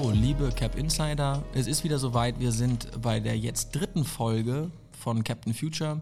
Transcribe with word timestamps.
So, 0.00 0.10
liebe 0.12 0.50
Cap 0.54 0.78
Insider, 0.78 1.42
es 1.54 1.66
ist 1.66 1.82
wieder 1.82 1.98
soweit. 1.98 2.38
Wir 2.38 2.52
sind 2.52 2.88
bei 3.02 3.18
der 3.18 3.36
jetzt 3.36 3.72
dritten 3.72 4.04
Folge 4.04 4.70
von 4.92 5.24
Captain 5.24 5.52
Future. 5.52 6.00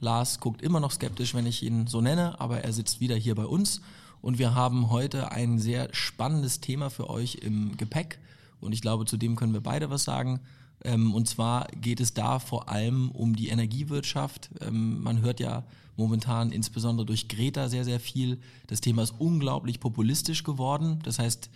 Lars 0.00 0.38
guckt 0.38 0.60
immer 0.60 0.80
noch 0.80 0.92
skeptisch, 0.92 1.32
wenn 1.32 1.46
ich 1.46 1.62
ihn 1.62 1.86
so 1.86 2.02
nenne, 2.02 2.38
aber 2.42 2.60
er 2.60 2.74
sitzt 2.74 3.00
wieder 3.00 3.16
hier 3.16 3.34
bei 3.34 3.46
uns 3.46 3.80
und 4.20 4.38
wir 4.38 4.54
haben 4.54 4.90
heute 4.90 5.32
ein 5.32 5.58
sehr 5.58 5.88
spannendes 5.92 6.60
Thema 6.60 6.90
für 6.90 7.08
euch 7.08 7.36
im 7.36 7.78
Gepäck 7.78 8.18
und 8.60 8.72
ich 8.72 8.82
glaube, 8.82 9.06
zu 9.06 9.16
dem 9.16 9.34
können 9.34 9.54
wir 9.54 9.62
beide 9.62 9.88
was 9.88 10.04
sagen. 10.04 10.40
Ähm, 10.84 11.14
und 11.14 11.26
zwar 11.26 11.68
geht 11.68 12.00
es 12.00 12.12
da 12.12 12.40
vor 12.40 12.68
allem 12.68 13.10
um 13.12 13.34
die 13.34 13.48
Energiewirtschaft. 13.48 14.50
Ähm, 14.60 15.02
man 15.02 15.22
hört 15.22 15.40
ja 15.40 15.64
momentan 15.96 16.52
insbesondere 16.52 17.06
durch 17.06 17.28
Greta 17.28 17.70
sehr, 17.70 17.86
sehr 17.86 17.98
viel. 17.98 18.40
Das 18.66 18.82
Thema 18.82 19.04
ist 19.04 19.14
unglaublich 19.18 19.80
populistisch 19.80 20.44
geworden. 20.44 20.98
Das 21.02 21.18
heißt, 21.18 21.48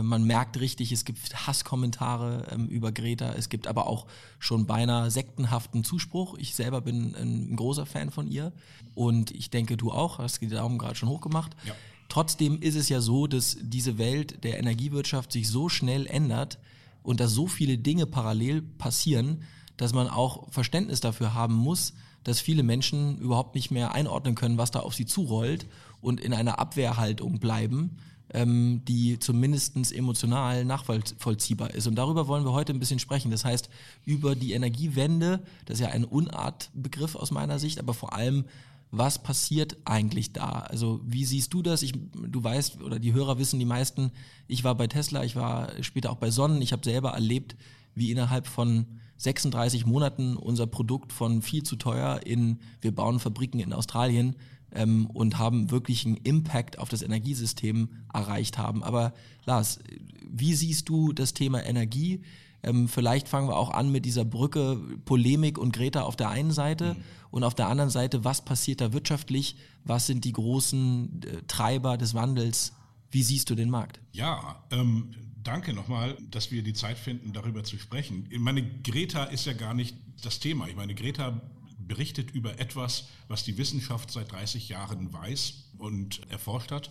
man 0.00 0.24
merkt 0.24 0.60
richtig, 0.60 0.92
es 0.92 1.04
gibt 1.04 1.46
Hasskommentare 1.46 2.46
ähm, 2.52 2.66
über 2.68 2.92
Greta. 2.92 3.32
Es 3.32 3.48
gibt 3.48 3.66
aber 3.66 3.86
auch 3.86 4.06
schon 4.38 4.66
beinahe 4.66 5.10
sektenhaften 5.10 5.82
Zuspruch. 5.84 6.36
Ich 6.38 6.54
selber 6.54 6.80
bin 6.80 7.14
ein, 7.14 7.56
großer 7.56 7.84
Fan 7.84 8.10
von 8.10 8.28
ihr. 8.28 8.52
Und 8.94 9.32
ich 9.32 9.50
denke, 9.50 9.76
du 9.76 9.90
auch, 9.90 10.18
hast 10.18 10.40
die 10.40 10.48
Daumen 10.48 10.78
gerade 10.78 10.94
schon 10.94 11.08
hochgemacht. 11.08 11.56
Ja. 11.66 11.74
Trotzdem 12.08 12.60
ist 12.60 12.76
es 12.76 12.88
ja 12.88 13.00
so, 13.00 13.26
dass 13.26 13.56
diese 13.60 13.98
Welt 13.98 14.44
der 14.44 14.58
Energiewirtschaft 14.58 15.32
sich 15.32 15.48
so 15.48 15.68
schnell 15.68 16.06
ändert 16.06 16.58
und 17.02 17.20
dass 17.20 17.32
so 17.32 17.46
viele 17.46 17.78
Dinge 17.78 18.06
parallel 18.06 18.62
passieren, 18.62 19.42
dass 19.76 19.92
man 19.92 20.08
auch 20.08 20.50
Verständnis 20.50 21.00
dafür 21.00 21.34
haben 21.34 21.54
muss, 21.54 21.94
dass 22.22 22.38
viele 22.38 22.62
Menschen 22.62 23.18
überhaupt 23.18 23.54
nicht 23.56 23.70
mehr 23.70 23.92
einordnen 23.92 24.36
können, 24.36 24.58
was 24.58 24.70
da 24.70 24.80
auf 24.80 24.94
sie 24.94 25.06
zurollt 25.06 25.66
und 26.00 26.20
in 26.20 26.34
einer 26.34 26.58
Abwehrhaltung 26.58 27.40
bleiben 27.40 27.96
ähm, 28.32 28.82
die 28.86 29.18
zumindest 29.18 29.76
emotional 29.92 30.64
nachvollziehbar 30.64 31.74
ist. 31.74 31.86
Und 31.86 31.96
darüber 31.96 32.28
wollen 32.28 32.44
wir 32.44 32.52
heute 32.52 32.72
ein 32.72 32.78
bisschen 32.78 32.98
sprechen. 32.98 33.30
Das 33.30 33.44
heißt, 33.44 33.68
über 34.04 34.34
die 34.34 34.52
Energiewende, 34.52 35.42
das 35.66 35.78
ist 35.78 35.86
ja 35.86 35.92
ein 35.92 36.04
Unartbegriff 36.04 37.14
aus 37.14 37.30
meiner 37.30 37.58
Sicht, 37.58 37.78
aber 37.78 37.94
vor 37.94 38.14
allem, 38.14 38.44
was 38.90 39.22
passiert 39.22 39.78
eigentlich 39.86 40.32
da? 40.32 40.50
Also 40.68 41.00
wie 41.04 41.24
siehst 41.24 41.54
du 41.54 41.62
das? 41.62 41.82
Ich, 41.82 41.92
du 41.92 42.44
weißt, 42.44 42.82
oder 42.82 42.98
die 42.98 43.14
Hörer 43.14 43.38
wissen, 43.38 43.58
die 43.58 43.64
meisten, 43.64 44.12
ich 44.48 44.64
war 44.64 44.74
bei 44.74 44.86
Tesla, 44.86 45.24
ich 45.24 45.34
war 45.34 45.82
später 45.82 46.10
auch 46.10 46.16
bei 46.18 46.30
Sonnen, 46.30 46.60
ich 46.60 46.72
habe 46.72 46.84
selber 46.84 47.12
erlebt, 47.12 47.56
wie 47.94 48.10
innerhalb 48.10 48.46
von 48.46 48.86
36 49.16 49.86
Monaten 49.86 50.36
unser 50.36 50.66
Produkt 50.66 51.12
von 51.12 51.42
viel 51.42 51.62
zu 51.62 51.76
teuer 51.76 52.20
in, 52.26 52.58
wir 52.80 52.94
bauen 52.94 53.18
Fabriken 53.18 53.60
in 53.60 53.72
Australien, 53.72 54.36
ähm, 54.74 55.06
und 55.06 55.38
haben 55.38 55.70
wirklich 55.70 56.06
einen 56.06 56.16
Impact 56.16 56.78
auf 56.78 56.88
das 56.88 57.02
Energiesystem 57.02 57.88
erreicht 58.12 58.58
haben. 58.58 58.82
Aber 58.82 59.12
Lars, 59.44 59.80
wie 60.28 60.54
siehst 60.54 60.88
du 60.88 61.12
das 61.12 61.34
Thema 61.34 61.64
Energie? 61.64 62.22
Ähm, 62.62 62.88
vielleicht 62.88 63.28
fangen 63.28 63.48
wir 63.48 63.56
auch 63.56 63.70
an 63.70 63.90
mit 63.90 64.04
dieser 64.04 64.24
Brücke 64.24 64.80
Polemik 65.04 65.58
und 65.58 65.72
Greta 65.72 66.02
auf 66.02 66.16
der 66.16 66.30
einen 66.30 66.52
Seite 66.52 66.94
mhm. 66.94 67.02
und 67.30 67.44
auf 67.44 67.54
der 67.54 67.68
anderen 67.68 67.90
Seite, 67.90 68.24
was 68.24 68.44
passiert 68.44 68.80
da 68.80 68.92
wirtschaftlich? 68.92 69.56
Was 69.84 70.06
sind 70.06 70.24
die 70.24 70.32
großen 70.32 71.22
äh, 71.22 71.42
Treiber 71.48 71.96
des 71.96 72.14
Wandels? 72.14 72.72
Wie 73.10 73.22
siehst 73.22 73.50
du 73.50 73.54
den 73.54 73.68
Markt? 73.68 74.00
Ja, 74.12 74.64
ähm, 74.70 75.12
danke 75.42 75.72
nochmal, 75.72 76.16
dass 76.30 76.50
wir 76.50 76.62
die 76.62 76.72
Zeit 76.72 76.98
finden, 76.98 77.32
darüber 77.32 77.64
zu 77.64 77.78
sprechen. 77.78 78.26
Ich 78.30 78.38
meine, 78.38 78.62
Greta 78.62 79.24
ist 79.24 79.44
ja 79.44 79.52
gar 79.52 79.74
nicht 79.74 79.96
das 80.22 80.38
Thema. 80.38 80.68
Ich 80.68 80.76
meine, 80.76 80.94
Greta 80.94 81.40
berichtet 81.86 82.30
über 82.30 82.58
etwas, 82.58 83.08
was 83.28 83.44
die 83.44 83.58
Wissenschaft 83.58 84.10
seit 84.10 84.32
30 84.32 84.68
Jahren 84.68 85.12
weiß 85.12 85.70
und 85.78 86.20
erforscht 86.30 86.70
hat. 86.70 86.90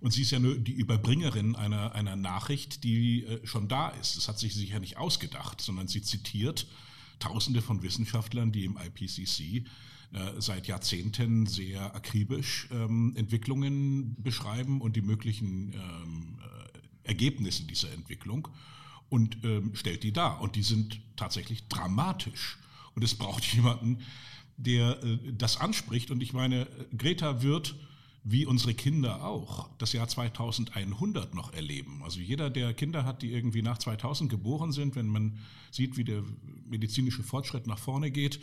Und 0.00 0.12
sie 0.12 0.22
ist 0.22 0.30
ja 0.30 0.38
nur 0.38 0.56
die 0.56 0.72
Überbringerin 0.72 1.56
einer, 1.56 1.94
einer 1.94 2.16
Nachricht, 2.16 2.84
die 2.84 3.24
äh, 3.24 3.46
schon 3.46 3.68
da 3.68 3.88
ist. 3.88 4.16
Das 4.16 4.28
hat 4.28 4.38
sich 4.38 4.54
sicher 4.54 4.78
nicht 4.78 4.98
ausgedacht, 4.98 5.60
sondern 5.60 5.88
sie 5.88 6.02
zitiert 6.02 6.66
Tausende 7.18 7.62
von 7.62 7.82
Wissenschaftlern, 7.82 8.52
die 8.52 8.66
im 8.66 8.76
IPCC 8.76 9.64
äh, 10.12 10.32
seit 10.38 10.66
Jahrzehnten 10.66 11.46
sehr 11.46 11.94
akribisch 11.94 12.68
ähm, 12.70 13.14
Entwicklungen 13.16 14.14
beschreiben 14.22 14.82
und 14.82 14.96
die 14.96 15.00
möglichen 15.00 15.72
ähm, 15.72 16.38
äh, 16.42 17.08
Ergebnisse 17.08 17.64
dieser 17.64 17.90
Entwicklung 17.92 18.48
und 19.08 19.38
ähm, 19.44 19.74
stellt 19.74 20.02
die 20.02 20.12
dar. 20.12 20.40
Und 20.40 20.56
die 20.56 20.62
sind 20.62 21.00
tatsächlich 21.16 21.68
dramatisch. 21.68 22.58
Und 22.94 23.02
es 23.02 23.14
braucht 23.14 23.44
jemanden, 23.54 23.98
der 24.56 25.02
äh, 25.02 25.18
das 25.32 25.58
anspricht. 25.58 26.10
Und 26.10 26.22
ich 26.22 26.32
meine, 26.32 26.66
Greta 26.96 27.42
wird 27.42 27.74
wie 28.28 28.44
unsere 28.44 28.74
Kinder 28.74 29.24
auch 29.24 29.68
das 29.78 29.92
Jahr 29.92 30.08
2100 30.08 31.32
noch 31.34 31.52
erleben. 31.52 32.02
Also 32.02 32.18
jeder, 32.18 32.50
der 32.50 32.74
Kinder 32.74 33.04
hat, 33.04 33.22
die 33.22 33.32
irgendwie 33.32 33.62
nach 33.62 33.78
2000 33.78 34.28
geboren 34.28 34.72
sind, 34.72 34.96
wenn 34.96 35.06
man 35.06 35.38
sieht, 35.70 35.96
wie 35.96 36.02
der 36.02 36.24
medizinische 36.68 37.22
Fortschritt 37.22 37.68
nach 37.68 37.78
vorne 37.78 38.10
geht, 38.10 38.40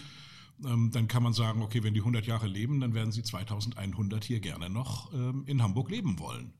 ähm, 0.63 0.91
dann 0.91 1.09
kann 1.09 1.21
man 1.21 1.33
sagen, 1.33 1.61
okay, 1.61 1.83
wenn 1.83 1.93
die 1.93 1.99
100 1.99 2.25
Jahre 2.25 2.47
leben, 2.47 2.79
dann 2.79 2.93
werden 2.93 3.11
sie 3.11 3.23
2100 3.23 4.23
hier 4.23 4.39
gerne 4.39 4.69
noch 4.69 5.13
ähm, 5.13 5.43
in 5.47 5.61
Hamburg 5.61 5.89
leben 5.89 6.17
wollen. 6.17 6.53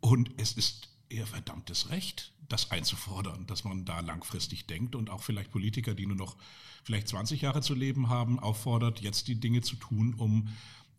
Und 0.00 0.30
es 0.36 0.52
ist 0.52 0.90
ihr 1.08 1.26
verdammtes 1.26 1.88
Recht, 1.88 2.33
das 2.48 2.70
einzufordern, 2.70 3.46
dass 3.46 3.64
man 3.64 3.84
da 3.84 4.00
langfristig 4.00 4.66
denkt 4.66 4.94
und 4.94 5.10
auch 5.10 5.22
vielleicht 5.22 5.50
Politiker, 5.50 5.94
die 5.94 6.06
nur 6.06 6.16
noch 6.16 6.36
vielleicht 6.82 7.08
20 7.08 7.40
Jahre 7.42 7.62
zu 7.62 7.74
leben 7.74 8.08
haben, 8.08 8.38
auffordert, 8.38 9.00
jetzt 9.00 9.28
die 9.28 9.40
Dinge 9.40 9.62
zu 9.62 9.76
tun, 9.76 10.14
um 10.14 10.48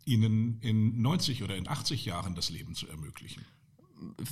ihnen 0.05 0.59
in 0.61 1.01
90 1.01 1.44
oder 1.44 1.55
in 1.55 1.67
80 1.67 2.05
Jahren 2.05 2.35
das 2.35 2.50
Leben 2.50 2.75
zu 2.75 2.88
ermöglichen. 2.88 3.45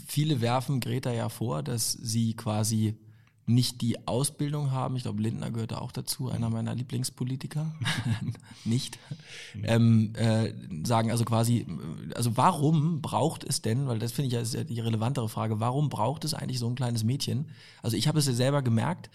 Viele 0.08 0.42
werfen 0.42 0.80
Greta 0.80 1.12
ja 1.12 1.30
vor, 1.30 1.64
dass 1.64 1.92
sie 1.92 2.36
quasi 2.36 2.96
nicht 3.46 3.82
die 3.82 4.08
Ausbildung 4.08 4.72
haben. 4.72 4.96
Ich 4.96 5.04
glaube, 5.04 5.22
Lindner 5.22 5.52
gehört 5.52 5.74
auch 5.74 5.92
dazu, 5.92 6.30
einer 6.30 6.50
meiner 6.50 6.76
Lieblingspolitiker. 6.76 7.74
nicht. 8.66 9.00
Ähm, 9.64 10.14
äh, 10.16 10.54
sagen 10.86 11.12
also 11.12 11.26
quasi, 11.26 11.66
also 12.16 12.38
warum 12.38 13.02
braucht 13.02 13.44
es 13.44 13.62
denn, 13.62 13.88
weil 13.88 14.00
das 14.00 14.12
finde 14.12 14.28
ich 14.28 14.34
ja 14.34 14.42
ist 14.42 14.54
ja 14.54 14.64
die 14.64 14.80
relevantere 14.80 15.28
Frage, 15.30 15.60
warum 15.60 15.90
braucht 15.90 16.24
es 16.26 16.34
eigentlich 16.34 16.60
so 16.60 16.68
ein 16.68 16.76
kleines 16.76 17.04
Mädchen? 17.04 17.48
Also 17.82 17.98
ich 17.98 18.08
habe 18.08 18.20
es 18.20 18.28
ja 18.28 18.34
selber 18.34 18.62
gemerkt, 18.62 19.10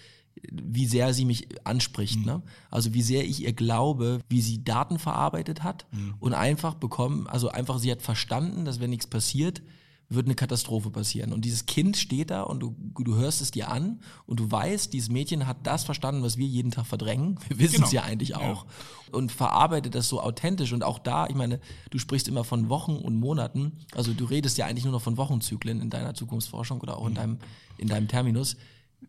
wie 0.52 0.86
sehr 0.86 1.14
sie 1.14 1.24
mich 1.24 1.48
anspricht. 1.64 2.20
Mhm. 2.20 2.24
Ne? 2.24 2.42
Also 2.70 2.94
wie 2.94 3.02
sehr 3.02 3.24
ich 3.24 3.42
ihr 3.42 3.52
glaube, 3.52 4.20
wie 4.28 4.40
sie 4.40 4.64
Daten 4.64 4.98
verarbeitet 4.98 5.62
hat 5.62 5.86
mhm. 5.92 6.14
und 6.20 6.34
einfach 6.34 6.74
bekommen, 6.74 7.26
also 7.26 7.48
einfach 7.48 7.78
sie 7.78 7.90
hat 7.90 8.02
verstanden, 8.02 8.64
dass 8.64 8.80
wenn 8.80 8.90
nichts 8.90 9.06
passiert, 9.06 9.62
wird 10.10 10.26
eine 10.26 10.34
Katastrophe 10.34 10.90
passieren. 10.90 11.32
Und 11.32 11.44
dieses 11.44 11.66
Kind 11.66 11.96
steht 11.96 12.30
da 12.30 12.42
und 12.42 12.60
du, 12.60 12.74
du 12.98 13.16
hörst 13.16 13.42
es 13.42 13.50
dir 13.50 13.68
an 13.70 14.00
und 14.24 14.40
du 14.40 14.50
weißt, 14.50 14.92
dieses 14.92 15.10
Mädchen 15.10 15.46
hat 15.46 15.58
das 15.64 15.84
verstanden, 15.84 16.22
was 16.22 16.38
wir 16.38 16.46
jeden 16.46 16.70
Tag 16.70 16.86
verdrängen. 16.86 17.38
Wir 17.48 17.58
wissen 17.58 17.84
es 17.84 17.90
genau. 17.90 18.02
ja 18.02 18.08
eigentlich 18.08 18.34
auch. 18.34 18.64
Ja. 18.64 18.70
Und 19.12 19.32
verarbeitet 19.32 19.94
das 19.94 20.08
so 20.08 20.22
authentisch. 20.22 20.72
Und 20.72 20.82
auch 20.82 20.98
da, 20.98 21.26
ich 21.26 21.34
meine, 21.34 21.60
du 21.90 21.98
sprichst 21.98 22.26
immer 22.26 22.44
von 22.44 22.70
Wochen 22.70 22.96
und 22.96 23.20
Monaten. 23.20 23.72
Also 23.94 24.14
du 24.14 24.24
redest 24.24 24.56
ja 24.56 24.66
eigentlich 24.66 24.84
nur 24.84 24.92
noch 24.92 25.02
von 25.02 25.18
Wochenzyklen 25.18 25.80
in 25.80 25.90
deiner 25.90 26.14
Zukunftsforschung 26.14 26.80
oder 26.80 26.96
auch 26.96 27.06
in 27.06 27.12
mhm. 27.12 27.16
deinem, 27.16 27.38
in 27.76 27.88
deinem 27.88 28.08
Terminus. 28.08 28.56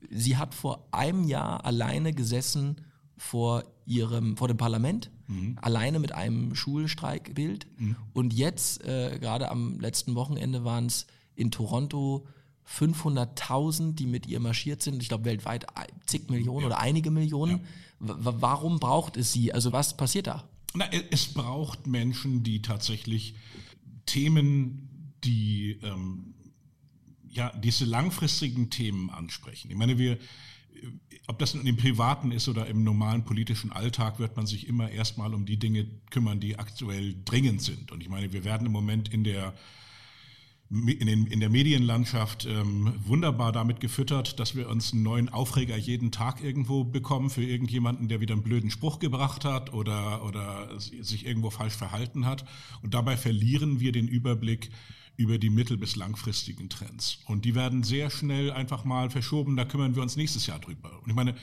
Sie 0.10 0.38
hat 0.38 0.54
vor 0.54 0.88
einem 0.92 1.24
Jahr 1.24 1.66
alleine 1.66 2.14
gesessen 2.14 2.82
vor 3.20 3.66
ihrem, 3.86 4.38
vor 4.38 4.48
dem 4.48 4.58
Parlament, 4.58 5.12
mhm. 5.28 5.58
alleine 5.62 6.00
mit 6.00 6.14
einem 6.14 6.56
Schulstreikbild. 6.56 7.68
Mhm. 7.78 7.96
Und 8.14 8.34
jetzt, 8.34 8.84
äh, 8.86 9.20
gerade 9.20 9.52
am 9.52 9.80
letzten 9.80 10.16
Wochenende 10.16 10.64
waren 10.64 10.86
es 10.86 11.06
in 11.36 11.52
Toronto 11.52 12.26
500.000, 12.66 13.96
die 13.96 14.06
mit 14.06 14.26
ihr 14.26 14.40
marschiert 14.40 14.82
sind. 14.82 15.02
Ich 15.02 15.10
glaube 15.10 15.26
weltweit 15.26 15.68
zig 16.06 16.30
Millionen 16.30 16.62
ja. 16.62 16.68
oder 16.68 16.80
einige 16.80 17.12
Millionen. 17.12 17.62
Ja. 18.00 18.16
Warum 18.20 18.80
braucht 18.80 19.18
es 19.18 19.34
sie? 19.34 19.52
Also 19.52 19.74
was 19.74 19.98
passiert 19.98 20.28
da? 20.28 20.48
Na, 20.74 20.86
es 21.12 21.34
braucht 21.34 21.88
Menschen, 21.88 22.44
die 22.44 22.62
tatsächlich 22.62 23.36
Themen, 24.06 25.14
die 25.24 25.80
ähm, 25.84 26.36
ja 27.28 27.52
diese 27.58 27.86
langfristigen 27.86 28.70
Themen 28.70 29.10
ansprechen. 29.10 29.72
Ich 29.72 29.78
meine, 29.78 29.98
wir 29.98 30.18
ob 31.30 31.38
das 31.38 31.54
nun 31.54 31.68
im 31.68 31.78
Privaten 31.78 32.32
ist 32.32 32.50
oder 32.50 32.66
im 32.66 32.84
normalen 32.84 33.24
politischen 33.24 33.72
Alltag, 33.72 34.18
wird 34.18 34.36
man 34.36 34.48
sich 34.48 34.68
immer 34.68 34.90
erstmal 34.90 35.36
um 35.36 35.46
die 35.46 35.58
Dinge 35.58 35.86
kümmern, 36.10 36.40
die 36.40 36.58
aktuell 36.58 37.14
dringend 37.24 37.62
sind. 37.62 37.92
Und 37.92 38.02
ich 38.02 38.10
meine, 38.10 38.34
wir 38.34 38.44
werden 38.44 38.66
im 38.66 38.72
Moment 38.72 39.14
in 39.14 39.24
der 39.24 39.54
in, 40.72 41.08
den, 41.08 41.26
in 41.26 41.40
der 41.40 41.50
Medienlandschaft 41.50 42.46
ähm, 42.46 42.94
wunderbar 43.04 43.52
damit 43.52 43.80
gefüttert, 43.80 44.40
dass 44.40 44.56
wir 44.56 44.70
uns 44.70 44.94
einen 44.94 45.02
neuen 45.02 45.30
Aufreger 45.30 45.76
jeden 45.76 46.12
Tag 46.12 46.44
irgendwo 46.44 46.84
bekommen 46.84 47.32
für 47.32 47.44
irgendjemanden, 47.44 48.08
der 48.08 48.20
wieder 48.20 48.36
einen 48.36 48.44
blöden 48.44 48.70
Spruch 48.70 49.00
gebracht 49.00 49.46
hat 49.46 49.74
oder, 49.74 50.24
oder 50.24 50.80
sich 50.80 51.26
irgendwo 51.26 51.50
falsch 51.50 51.74
verhalten 51.74 52.26
hat. 52.26 52.46
Und 52.84 52.94
dabei 52.94 53.18
verlieren 53.18 53.80
wir 53.80 53.92
den 53.92 54.08
Überblick 54.08 54.70
über 55.18 55.40
die 55.40 55.50
mittel- 55.50 55.78
bis 55.78 55.96
langfristigen 55.96 56.70
Trends. 56.70 57.20
Und 57.26 57.46
die 57.46 57.56
werden 57.56 57.84
sehr 57.84 58.12
schnell 58.12 58.52
einfach 58.52 58.86
mal 58.86 59.10
verschoben, 59.10 59.58
da 59.58 59.66
kümmern 59.66 59.96
wir 59.96 60.04
uns 60.04 60.16
nächstes 60.16 60.46
Jahr 60.46 60.60
drüber. 60.60 61.02
Und 61.04 61.10
ich 61.10 61.16
meine, 61.16 61.36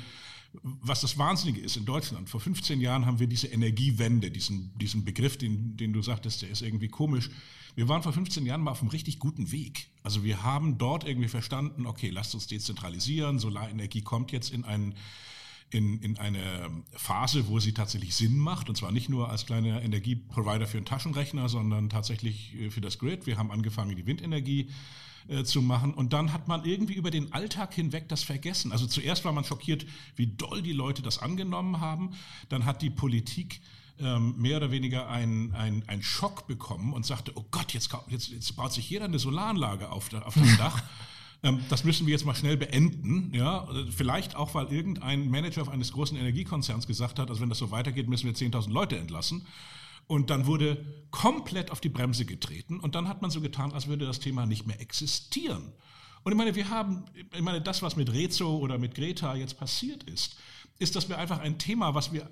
was 0.62 1.00
das 1.00 1.18
Wahnsinnige 1.18 1.60
ist 1.60 1.76
in 1.76 1.84
Deutschland. 1.84 2.28
Vor 2.28 2.40
15 2.40 2.80
Jahren 2.80 3.06
haben 3.06 3.18
wir 3.18 3.26
diese 3.26 3.48
Energiewende, 3.48 4.30
diesen, 4.30 4.76
diesen 4.78 5.04
Begriff, 5.04 5.36
den, 5.36 5.76
den 5.76 5.92
du 5.92 6.02
sagtest, 6.02 6.42
der 6.42 6.50
ist 6.50 6.62
irgendwie 6.62 6.88
komisch. 6.88 7.30
Wir 7.74 7.88
waren 7.88 8.02
vor 8.02 8.12
15 8.12 8.46
Jahren 8.46 8.62
mal 8.62 8.70
auf 8.70 8.80
einem 8.80 8.90
richtig 8.90 9.18
guten 9.18 9.52
Weg. 9.52 9.88
Also 10.02 10.24
wir 10.24 10.42
haben 10.42 10.78
dort 10.78 11.06
irgendwie 11.06 11.28
verstanden, 11.28 11.86
okay, 11.86 12.10
lasst 12.10 12.34
uns 12.34 12.46
dezentralisieren, 12.46 13.38
Solarenergie 13.38 14.02
kommt 14.02 14.32
jetzt 14.32 14.50
in 14.50 14.64
einen 14.64 14.94
in, 15.70 16.00
in 16.00 16.16
eine 16.18 16.70
Phase, 16.92 17.48
wo 17.48 17.58
sie 17.58 17.72
tatsächlich 17.72 18.14
Sinn 18.14 18.38
macht, 18.38 18.68
und 18.68 18.76
zwar 18.76 18.92
nicht 18.92 19.08
nur 19.08 19.30
als 19.30 19.46
kleiner 19.46 19.82
Energieprovider 19.82 20.66
für 20.66 20.76
einen 20.76 20.86
Taschenrechner, 20.86 21.48
sondern 21.48 21.90
tatsächlich 21.90 22.54
äh, 22.54 22.70
für 22.70 22.80
das 22.80 22.98
Grid. 22.98 23.26
Wir 23.26 23.36
haben 23.36 23.50
angefangen, 23.50 23.96
die 23.96 24.06
Windenergie 24.06 24.70
äh, 25.28 25.44
zu 25.44 25.62
machen. 25.62 25.94
Und 25.94 26.12
dann 26.12 26.32
hat 26.32 26.48
man 26.48 26.64
irgendwie 26.64 26.94
über 26.94 27.10
den 27.10 27.32
Alltag 27.32 27.74
hinweg 27.74 28.08
das 28.08 28.22
vergessen. 28.22 28.72
Also 28.72 28.86
zuerst 28.86 29.24
war 29.24 29.32
man 29.32 29.44
schockiert, 29.44 29.86
wie 30.14 30.26
doll 30.26 30.62
die 30.62 30.72
Leute 30.72 31.02
das 31.02 31.18
angenommen 31.18 31.80
haben. 31.80 32.12
Dann 32.48 32.64
hat 32.64 32.82
die 32.82 32.90
Politik 32.90 33.60
ähm, 33.98 34.34
mehr 34.36 34.58
oder 34.58 34.70
weniger 34.70 35.08
einen 35.08 35.54
ein 35.54 36.02
Schock 36.02 36.46
bekommen 36.46 36.92
und 36.92 37.06
sagte, 37.06 37.32
oh 37.34 37.44
Gott, 37.50 37.72
jetzt, 37.72 37.90
jetzt, 38.08 38.28
jetzt 38.28 38.56
baut 38.56 38.72
sich 38.72 38.88
jeder 38.90 39.06
eine 39.06 39.18
Solaranlage 39.18 39.90
auf, 39.90 40.12
auf 40.12 40.34
das 40.34 40.56
Dach. 40.58 40.82
Ähm, 41.42 41.60
das 41.68 41.84
müssen 41.84 42.06
wir 42.06 42.12
jetzt 42.12 42.24
mal 42.24 42.34
schnell 42.34 42.56
beenden. 42.56 43.32
Ja? 43.34 43.68
Vielleicht 43.90 44.36
auch, 44.36 44.54
weil 44.54 44.66
irgendein 44.66 45.30
Manager 45.30 45.68
eines 45.70 45.92
großen 45.92 46.16
Energiekonzerns 46.16 46.86
gesagt 46.86 47.18
hat, 47.18 47.30
also 47.30 47.40
wenn 47.40 47.48
das 47.48 47.58
so 47.58 47.70
weitergeht, 47.70 48.08
müssen 48.08 48.26
wir 48.26 48.34
10.000 48.34 48.70
Leute 48.70 48.98
entlassen. 48.98 49.46
Und 50.06 50.30
dann 50.30 50.46
wurde 50.46 50.84
komplett 51.10 51.70
auf 51.70 51.80
die 51.80 51.88
Bremse 51.88 52.24
getreten 52.24 52.78
und 52.78 52.94
dann 52.94 53.08
hat 53.08 53.22
man 53.22 53.30
so 53.30 53.40
getan, 53.40 53.72
als 53.72 53.88
würde 53.88 54.06
das 54.06 54.20
Thema 54.20 54.46
nicht 54.46 54.66
mehr 54.66 54.80
existieren. 54.80 55.72
Und 56.22 56.32
ich 56.32 56.38
meine, 56.38 56.54
wir 56.54 56.70
haben, 56.70 57.04
ich 57.14 57.42
meine, 57.42 57.60
das, 57.60 57.82
was 57.82 57.96
mit 57.96 58.12
Rezo 58.12 58.56
oder 58.56 58.78
mit 58.78 58.94
Greta 58.94 59.34
jetzt 59.34 59.58
passiert 59.58 60.02
ist, 60.04 60.36
ist, 60.78 60.96
dass 60.96 61.08
wir 61.08 61.18
einfach 61.18 61.38
ein 61.38 61.58
Thema, 61.58 61.94
was 61.94 62.12
wir, 62.12 62.28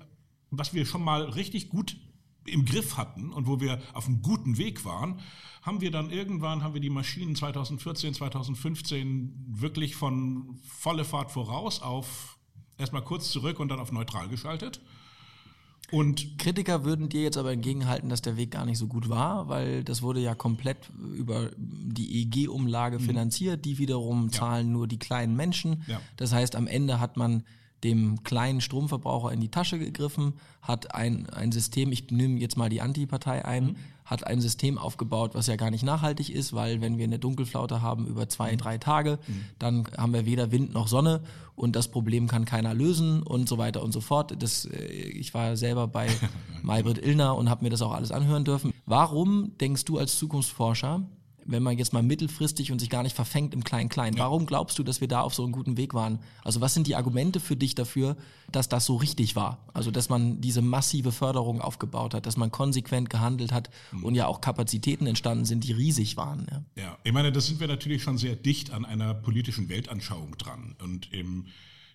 was 0.51 0.73
wir 0.73 0.85
schon 0.85 1.03
mal 1.03 1.23
richtig 1.23 1.69
gut 1.69 1.97
im 2.45 2.65
Griff 2.65 2.97
hatten 2.97 3.31
und 3.31 3.47
wo 3.47 3.59
wir 3.59 3.81
auf 3.93 4.05
einem 4.05 4.21
guten 4.21 4.57
Weg 4.57 4.85
waren, 4.85 5.19
haben 5.61 5.81
wir 5.81 5.91
dann 5.91 6.11
irgendwann, 6.11 6.63
haben 6.63 6.73
wir 6.73 6.81
die 6.81 6.89
Maschinen 6.89 7.35
2014, 7.35 8.13
2015 8.13 9.45
wirklich 9.47 9.95
von 9.95 10.59
volle 10.67 11.05
Fahrt 11.05 11.31
voraus 11.31 11.81
auf 11.81 12.37
erstmal 12.77 13.03
kurz 13.03 13.31
zurück 13.31 13.59
und 13.59 13.69
dann 13.69 13.79
auf 13.79 13.91
neutral 13.91 14.27
geschaltet. 14.29 14.81
Und 15.91 16.39
Kritiker 16.39 16.83
würden 16.83 17.09
dir 17.09 17.21
jetzt 17.21 17.37
aber 17.37 17.51
entgegenhalten, 17.51 18.09
dass 18.09 18.21
der 18.21 18.37
Weg 18.37 18.51
gar 18.51 18.65
nicht 18.65 18.77
so 18.77 18.87
gut 18.87 19.07
war, 19.07 19.49
weil 19.49 19.83
das 19.83 20.01
wurde 20.01 20.19
ja 20.19 20.33
komplett 20.33 20.77
über 21.15 21.51
die 21.57 22.21
EG-Umlage 22.23 22.99
mhm. 22.99 23.03
finanziert. 23.03 23.65
Die 23.65 23.77
wiederum 23.77 24.31
zahlen 24.31 24.67
ja. 24.67 24.73
nur 24.73 24.87
die 24.87 24.99
kleinen 24.99 25.35
Menschen. 25.35 25.83
Ja. 25.87 26.01
Das 26.17 26.33
heißt, 26.33 26.55
am 26.55 26.67
Ende 26.67 26.99
hat 26.99 27.17
man 27.17 27.43
dem 27.85 28.23
kleinen 28.23 28.61
Stromverbraucher 28.61 29.31
in 29.31 29.39
die 29.39 29.51
Tasche 29.51 29.77
gegriffen, 29.77 30.33
hat 30.61 30.95
ein, 30.95 31.29
ein 31.29 31.51
System, 31.51 31.91
ich 31.91 32.09
nehme 32.09 32.39
jetzt 32.39 32.57
mal 32.57 32.67
die 32.67 32.81
Antipartei 32.81 33.45
ein, 33.45 33.65
mhm. 33.65 33.75
hat 34.05 34.25
ein 34.25 34.41
System 34.41 34.79
aufgebaut, 34.79 35.35
was 35.35 35.45
ja 35.45 35.55
gar 35.55 35.69
nicht 35.69 35.83
nachhaltig 35.83 36.31
ist, 36.31 36.53
weil 36.53 36.81
wenn 36.81 36.97
wir 36.97 37.03
eine 37.03 37.19
Dunkelflaute 37.19 37.83
haben 37.83 38.07
über 38.07 38.27
zwei, 38.27 38.53
mhm. 38.53 38.57
drei 38.57 38.77
Tage, 38.79 39.19
mhm. 39.27 39.45
dann 39.59 39.87
haben 39.97 40.13
wir 40.13 40.25
weder 40.25 40.51
Wind 40.51 40.73
noch 40.73 40.87
Sonne 40.87 41.21
und 41.55 41.75
das 41.75 41.89
Problem 41.89 42.27
kann 42.27 42.45
keiner 42.45 42.73
lösen 42.73 43.21
und 43.21 43.47
so 43.47 43.59
weiter 43.59 43.83
und 43.83 43.91
so 43.91 44.01
fort. 44.01 44.35
Das, 44.39 44.65
äh, 44.65 44.83
ich 44.87 45.33
war 45.35 45.55
selber 45.55 45.87
bei 45.87 46.07
Maybrit 46.63 46.97
Illner 46.97 47.35
und 47.37 47.51
habe 47.51 47.63
mir 47.63 47.69
das 47.69 47.83
auch 47.83 47.93
alles 47.93 48.11
anhören 48.11 48.45
dürfen. 48.45 48.73
Warum 48.87 49.55
denkst 49.59 49.85
du 49.85 49.99
als 49.99 50.17
Zukunftsforscher, 50.17 51.03
wenn 51.45 51.63
man 51.63 51.77
jetzt 51.77 51.93
mal 51.93 52.03
mittelfristig 52.03 52.71
und 52.71 52.79
sich 52.79 52.89
gar 52.89 53.03
nicht 53.03 53.15
verfängt 53.15 53.53
im 53.53 53.63
Klein-Klein. 53.63 54.13
Ja. 54.13 54.19
Warum 54.19 54.45
glaubst 54.45 54.77
du, 54.79 54.83
dass 54.83 54.99
wir 54.99 55.07
da 55.07 55.21
auf 55.21 55.33
so 55.35 55.43
einem 55.43 55.51
guten 55.51 55.77
Weg 55.77 55.93
waren? 55.93 56.19
Also 56.43 56.59
was 56.59 56.73
sind 56.73 56.87
die 56.87 56.95
Argumente 56.95 57.39
für 57.39 57.55
dich 57.55 57.75
dafür, 57.75 58.17
dass 58.51 58.67
das 58.67 58.85
so 58.85 58.95
richtig 58.95 59.35
war? 59.35 59.63
Also 59.73 59.91
dass 59.91 60.09
man 60.09 60.41
diese 60.41 60.61
massive 60.61 61.11
Förderung 61.11 61.61
aufgebaut 61.61 62.13
hat, 62.13 62.25
dass 62.25 62.35
man 62.35 62.51
konsequent 62.51 63.09
gehandelt 63.09 63.51
hat 63.51 63.69
mhm. 63.91 64.03
und 64.03 64.15
ja 64.15 64.27
auch 64.27 64.41
Kapazitäten 64.41 65.05
entstanden 65.05 65.45
sind, 65.45 65.63
die 65.63 65.71
riesig 65.71 66.17
waren. 66.17 66.47
Ja. 66.49 66.83
ja, 66.83 66.97
ich 67.03 67.13
meine, 67.13 67.31
da 67.31 67.39
sind 67.39 67.59
wir 67.59 67.67
natürlich 67.67 68.01
schon 68.01 68.17
sehr 68.17 68.35
dicht 68.35 68.71
an 68.71 68.83
einer 68.83 69.13
politischen 69.13 69.69
Weltanschauung 69.69 70.37
dran. 70.37 70.75
Und 70.81 71.13
im 71.13 71.45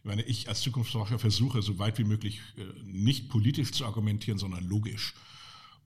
ich 0.02 0.06
meine, 0.06 0.22
ich 0.22 0.48
als 0.48 0.62
Zukunftsforscher 0.62 1.18
versuche, 1.18 1.60
so 1.60 1.78
weit 1.78 1.98
wie 1.98 2.04
möglich 2.04 2.40
äh, 2.56 2.62
nicht 2.84 3.28
politisch 3.28 3.72
zu 3.72 3.84
argumentieren, 3.84 4.38
sondern 4.38 4.64
logisch. 4.64 5.12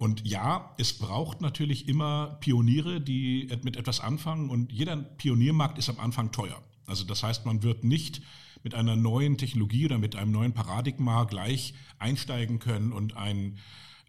Und 0.05 0.29
ja, 0.29 0.75
es 0.77 0.93
braucht 0.93 1.41
natürlich 1.41 1.89
immer 1.89 2.37
Pioniere, 2.41 3.01
die 3.01 3.49
mit 3.62 3.79
etwas 3.79 4.01
anfangen 4.01 4.51
und 4.51 4.71
jeder 4.71 4.97
Pioniermarkt 4.97 5.79
ist 5.79 5.89
am 5.89 5.99
Anfang 5.99 6.31
teuer. 6.31 6.62
Also 6.85 7.06
das 7.06 7.23
heißt, 7.23 7.47
man 7.47 7.62
wird 7.62 7.85
nicht 7.85 8.21
mit 8.62 8.75
einer 8.75 8.97
neuen 8.97 9.39
Technologie 9.39 9.87
oder 9.87 9.97
mit 9.97 10.15
einem 10.15 10.31
neuen 10.31 10.53
Paradigma 10.53 11.25
gleich 11.25 11.73
einsteigen 11.99 12.59
können 12.59 12.93
und 12.93 13.17
ein 13.17 13.56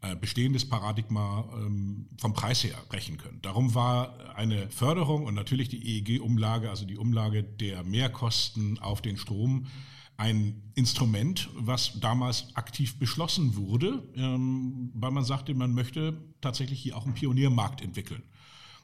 äh, 0.02 0.18
bestehendes 0.18 0.68
Paradigma 0.68 1.48
ähm, 1.56 2.10
vom 2.18 2.34
Preis 2.34 2.66
her 2.66 2.76
brechen 2.90 3.16
können. 3.16 3.40
Darum 3.42 3.74
war 3.74 4.36
eine 4.36 4.70
Förderung 4.70 5.24
und 5.24 5.34
natürlich 5.34 5.70
die 5.70 5.82
EEG-Umlage, 5.82 6.70
also 6.70 6.86
die 6.86 6.98
Umlage 6.98 7.42
der 7.42 7.86
Mehrkosten 7.86 8.80
auf 8.80 9.02
den 9.02 9.16
Strom, 9.16 9.68
ein 10.18 10.62
Instrument, 10.76 11.50
was 11.56 12.00
damals 12.00 12.56
aktiv 12.56 12.98
beschlossen 12.98 13.56
wurde, 13.56 14.04
ähm, 14.16 14.92
weil 14.94 15.12
man 15.12 15.26
sagte, 15.26 15.54
man 15.54 15.74
möchte 15.74 16.18
tatsächlich 16.42 16.80
hier 16.80 16.96
auch 16.96 17.06
einen 17.06 17.14
Pioniermarkt 17.14 17.82
entwickeln. 17.82 18.24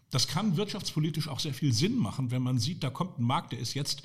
Das 0.10 0.28
kann 0.28 0.58
wirtschaftspolitisch 0.58 1.30
auch 1.30 1.40
sehr 1.40 1.54
viel 1.54 1.72
Sinn 1.72 1.98
machen, 1.98 2.32
wenn 2.32 2.42
man 2.42 2.60
sieht, 2.60 2.84
da 2.84 2.90
kommt 2.90 3.18
ein 3.18 3.24
Markt, 3.24 3.54
der 3.54 3.60
ist 3.60 3.74
jetzt 3.74 4.04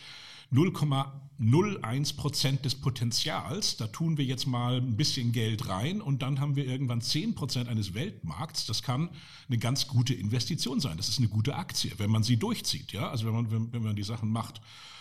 0,01 0.53 2.17
Prozent 2.17 2.65
des 2.65 2.75
Potenzials. 2.75 3.77
Da 3.77 3.89
tun 3.89 4.17
wir 4.19 4.25
jetzt 4.25 4.47
mal 4.47 4.77
ein 4.77 4.97
bisschen 4.97 5.33
Geld 5.33 5.69
rein 5.69 6.01
und 6.01 6.23
dann 6.23 6.41
haben 6.41 6.57
wir 6.57 6.67
irgendwann 6.67 7.01
10 7.01 7.35
Prozent 7.35 7.69
eines 7.69 7.95
Weltmarkts. 7.95 8.67
Das 8.67 8.83
kann 8.83 9.11
eine 9.49 9.59
ganz 9.59 9.89
gute 9.89 10.15
Investition 10.15 10.81
sein. 10.81 10.97
Das 10.97 11.09
ist 11.09 11.19
eine 11.19 11.29
gute 11.29 11.57
Aktie, 11.57 11.93
wenn 11.99 12.11
man 12.11 12.23
sie 12.23 12.37
durchzieht. 12.37 12.93
Ja, 12.93 13.11
also 13.11 13.27
wenn 13.27 13.35
man, 13.35 13.51
wenn, 13.51 13.73
wenn 13.73 13.83
man 13.83 13.97
die 13.97 14.03
Sachen 14.03 14.31
macht. 14.31 14.61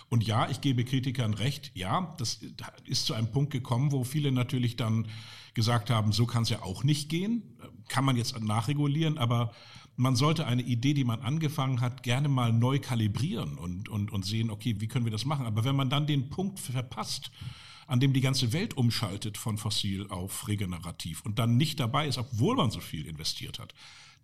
Und 0.09 0.25
ja, 0.25 0.49
ich 0.49 0.61
gebe 0.61 0.85
Kritikern 0.85 1.33
recht, 1.33 1.71
ja, 1.73 2.13
das 2.17 2.39
ist 2.85 3.05
zu 3.05 3.13
einem 3.13 3.31
Punkt 3.31 3.51
gekommen, 3.51 3.91
wo 3.91 4.03
viele 4.03 4.31
natürlich 4.31 4.75
dann 4.75 5.07
gesagt 5.55 5.89
haben, 5.89 6.11
so 6.11 6.25
kann 6.25 6.43
es 6.43 6.49
ja 6.49 6.61
auch 6.61 6.83
nicht 6.83 7.09
gehen, 7.09 7.57
kann 7.87 8.05
man 8.05 8.15
jetzt 8.15 8.39
nachregulieren, 8.39 9.17
aber 9.17 9.51
man 9.97 10.15
sollte 10.15 10.45
eine 10.45 10.61
Idee, 10.61 10.93
die 10.93 11.03
man 11.03 11.21
angefangen 11.21 11.81
hat, 11.81 12.03
gerne 12.03 12.27
mal 12.27 12.51
neu 12.51 12.79
kalibrieren 12.79 13.57
und, 13.57 13.87
und, 13.87 14.11
und 14.11 14.25
sehen, 14.25 14.49
okay, 14.49 14.75
wie 14.79 14.87
können 14.87 15.05
wir 15.05 15.11
das 15.11 15.25
machen. 15.25 15.45
Aber 15.45 15.63
wenn 15.63 15.75
man 15.75 15.89
dann 15.89 16.07
den 16.07 16.29
Punkt 16.29 16.59
verpasst, 16.59 17.31
an 17.87 17.99
dem 17.99 18.13
die 18.13 18.21
ganze 18.21 18.51
Welt 18.51 18.75
umschaltet 18.75 19.37
von 19.37 19.57
fossil 19.57 20.07
auf 20.09 20.47
regenerativ 20.47 21.21
und 21.21 21.39
dann 21.39 21.57
nicht 21.57 21.79
dabei 21.79 22.07
ist, 22.07 22.17
obwohl 22.17 22.55
man 22.55 22.71
so 22.71 22.79
viel 22.79 23.05
investiert 23.05 23.59
hat, 23.59 23.73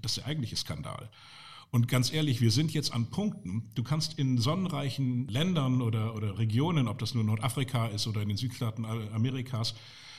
das 0.01 0.13
ist 0.13 0.17
der 0.17 0.25
eigentliche 0.25 0.55
Skandal. 0.55 1.09
Und 1.69 1.87
ganz 1.87 2.11
ehrlich, 2.11 2.41
wir 2.41 2.51
sind 2.51 2.73
jetzt 2.73 2.91
an 2.93 3.11
Punkten, 3.11 3.71
du 3.75 3.83
kannst 3.83 4.19
in 4.19 4.37
sonnenreichen 4.37 5.27
Ländern 5.29 5.81
oder, 5.81 6.15
oder 6.15 6.37
Regionen, 6.37 6.89
ob 6.89 6.99
das 6.99 7.13
nur 7.13 7.23
Nordafrika 7.23 7.87
ist 7.87 8.07
oder 8.07 8.21
in 8.21 8.27
den 8.27 8.37
Südstaaten 8.37 8.83
Amerikas, 8.85 9.75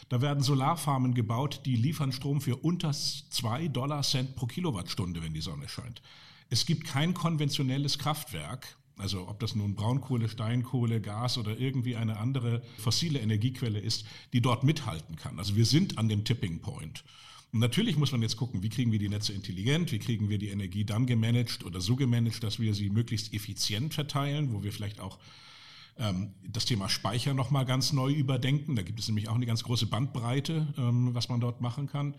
da 0.09 0.21
werden 0.21 0.43
Solarfarmen 0.43 1.15
gebaut, 1.15 1.63
die 1.65 1.77
liefern 1.77 2.13
Strom 2.13 2.41
für 2.41 2.57
unter 2.57 2.93
zwei 2.93 3.69
Dollar 3.69 4.03
Cent 4.03 4.37
pro 4.37 4.47
Kilowattstunde, 4.47 5.23
wenn 5.23 5.35
die 5.35 5.41
Sonne 5.41 5.69
scheint. 5.69 6.03
Es 6.51 6.67
gibt 6.67 6.85
kein 6.85 7.15
konventionelles 7.15 7.99
Kraftwerk, 7.99 8.77
also 8.99 9.27
ob 9.29 9.41
das 9.41 9.55
nun 9.55 9.75
Braunkohle, 9.75 10.29
Steinkohle, 10.29 11.01
Gas 11.01 11.39
oder 11.39 11.59
irgendwie 11.59 11.97
eine 11.97 12.19
andere 12.19 12.63
fossile 12.79 13.21
Energiequelle 13.21 13.79
ist, 13.79 14.05
die 14.33 14.41
dort 14.41 14.65
mithalten 14.65 15.17
kann. 15.17 15.39
Also 15.39 15.57
wir 15.57 15.67
sind 15.67 15.99
an 15.99 16.09
dem 16.09 16.25
Tipping 16.25 16.61
Point. 16.61 17.05
Und 17.53 17.61
natürlich 17.61 17.97
muss 17.97 18.13
man 18.13 18.23
jetzt 18.23 18.37
gucken, 18.37 18.63
wie 18.63 18.71
kriegen 18.71 18.93
wir 18.93 18.99
die 18.99 19.09
Netze 19.09 19.33
intelligent, 19.33 19.93
wie 19.93 19.99
kriegen 19.99 20.29
wir 20.29 20.39
die 20.39 20.49
Energie 20.49 20.85
dann 20.85 21.07
gemanagt 21.07 21.65
oder 21.65 21.81
so 21.81 21.97
gemanagt, 21.97 22.43
dass 22.43 22.59
wir 22.59 22.75
sie 22.75 22.91
möglichst 22.91 23.35
effizient 23.35 23.93
verteilen, 23.93 24.53
wo 24.53 24.63
wir 24.63 24.73
vielleicht 24.73 25.01
auch 25.01 25.19
das 26.49 26.65
Thema 26.65 26.89
Speicher 26.89 27.35
nochmal 27.35 27.65
ganz 27.65 27.93
neu 27.93 28.11
überdenken. 28.11 28.77
Da 28.77 28.83
gibt 28.83 28.99
es 28.99 29.09
nämlich 29.09 29.29
auch 29.29 29.35
eine 29.35 29.47
ganz 29.47 29.63
große 29.63 29.87
Bandbreite, 29.87 30.73
ähm, 30.79 31.15
was 31.15 31.29
man 31.29 31.41
dort 31.41 31.61
machen 31.61 31.87
kann. 31.87 32.15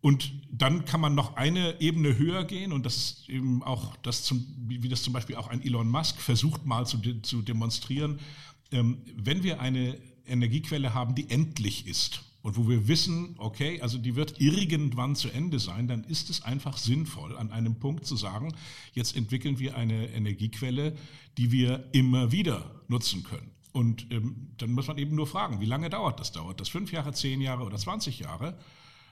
Und 0.00 0.32
dann 0.52 0.84
kann 0.84 1.00
man 1.00 1.14
noch 1.14 1.36
eine 1.36 1.80
Ebene 1.80 2.16
höher 2.16 2.44
gehen 2.44 2.72
und 2.72 2.86
das 2.86 2.96
ist 2.96 3.28
eben 3.28 3.62
auch 3.62 3.96
das, 3.96 4.22
zum, 4.22 4.46
wie 4.68 4.88
das 4.88 5.02
zum 5.02 5.12
Beispiel 5.12 5.36
auch 5.36 5.48
ein 5.48 5.62
Elon 5.62 5.88
Musk 5.88 6.20
versucht 6.20 6.64
mal 6.64 6.86
zu, 6.86 6.98
de, 6.98 7.22
zu 7.22 7.42
demonstrieren. 7.42 8.20
Ähm, 8.70 8.98
wenn 9.16 9.42
wir 9.42 9.60
eine 9.60 9.98
Energiequelle 10.26 10.94
haben, 10.94 11.14
die 11.14 11.30
endlich 11.30 11.86
ist, 11.86 12.22
und 12.46 12.56
wo 12.56 12.68
wir 12.68 12.86
wissen, 12.86 13.34
okay, 13.38 13.80
also 13.80 13.98
die 13.98 14.14
wird 14.14 14.40
irgendwann 14.40 15.16
zu 15.16 15.28
Ende 15.30 15.58
sein, 15.58 15.88
dann 15.88 16.04
ist 16.04 16.30
es 16.30 16.44
einfach 16.44 16.76
sinnvoll, 16.78 17.36
an 17.36 17.50
einem 17.50 17.80
Punkt 17.80 18.06
zu 18.06 18.14
sagen, 18.14 18.54
jetzt 18.92 19.16
entwickeln 19.16 19.58
wir 19.58 19.76
eine 19.76 20.10
Energiequelle, 20.10 20.96
die 21.38 21.50
wir 21.50 21.88
immer 21.90 22.30
wieder 22.30 22.82
nutzen 22.86 23.24
können. 23.24 23.50
Und 23.72 24.06
ähm, 24.12 24.52
dann 24.58 24.70
muss 24.70 24.86
man 24.86 24.96
eben 24.96 25.16
nur 25.16 25.26
fragen, 25.26 25.60
wie 25.60 25.66
lange 25.66 25.90
dauert 25.90 26.20
das? 26.20 26.30
Dauert 26.30 26.60
das 26.60 26.68
fünf 26.68 26.92
Jahre, 26.92 27.12
zehn 27.12 27.40
Jahre 27.40 27.64
oder 27.64 27.78
20 27.78 28.20
Jahre? 28.20 28.56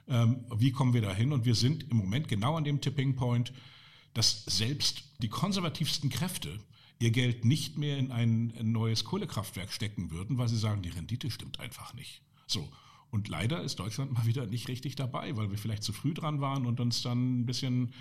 Ähm, 0.07 0.45
wie 0.55 0.71
kommen 0.71 0.93
wir 0.93 1.01
dahin? 1.01 1.33
Und 1.33 1.43
wir 1.43 1.55
sind 1.55 1.91
im 1.91 1.97
Moment 1.97 2.29
genau 2.29 2.55
an 2.55 2.63
dem 2.63 2.79
Tipping 2.79 3.17
Point, 3.17 3.51
dass 4.13 4.45
selbst 4.45 5.03
die 5.21 5.27
konservativsten 5.27 6.09
Kräfte 6.09 6.57
ihr 6.99 7.11
Geld 7.11 7.43
nicht 7.43 7.77
mehr 7.77 7.97
in 7.97 8.13
ein 8.13 8.53
neues 8.61 9.03
Kohlekraftwerk 9.03 9.73
stecken 9.73 10.09
würden, 10.09 10.37
weil 10.37 10.47
sie 10.47 10.57
sagen, 10.57 10.83
die 10.83 10.89
Rendite 10.89 11.29
stimmt 11.29 11.59
einfach 11.59 11.93
nicht. 11.95 12.21
So. 12.47 12.71
Und 13.11 13.27
leider 13.29 13.61
ist 13.63 13.79
Deutschland 13.79 14.11
mal 14.13 14.25
wieder 14.25 14.45
nicht 14.45 14.67
richtig 14.67 14.95
dabei, 14.95 15.35
weil 15.37 15.49
wir 15.51 15.57
vielleicht 15.57 15.83
zu 15.83 15.93
früh 15.93 16.13
dran 16.13 16.41
waren 16.41 16.65
und 16.65 16.79
uns 16.79 17.01
dann 17.01 17.39
ein 17.41 17.45
bisschen 17.45 17.93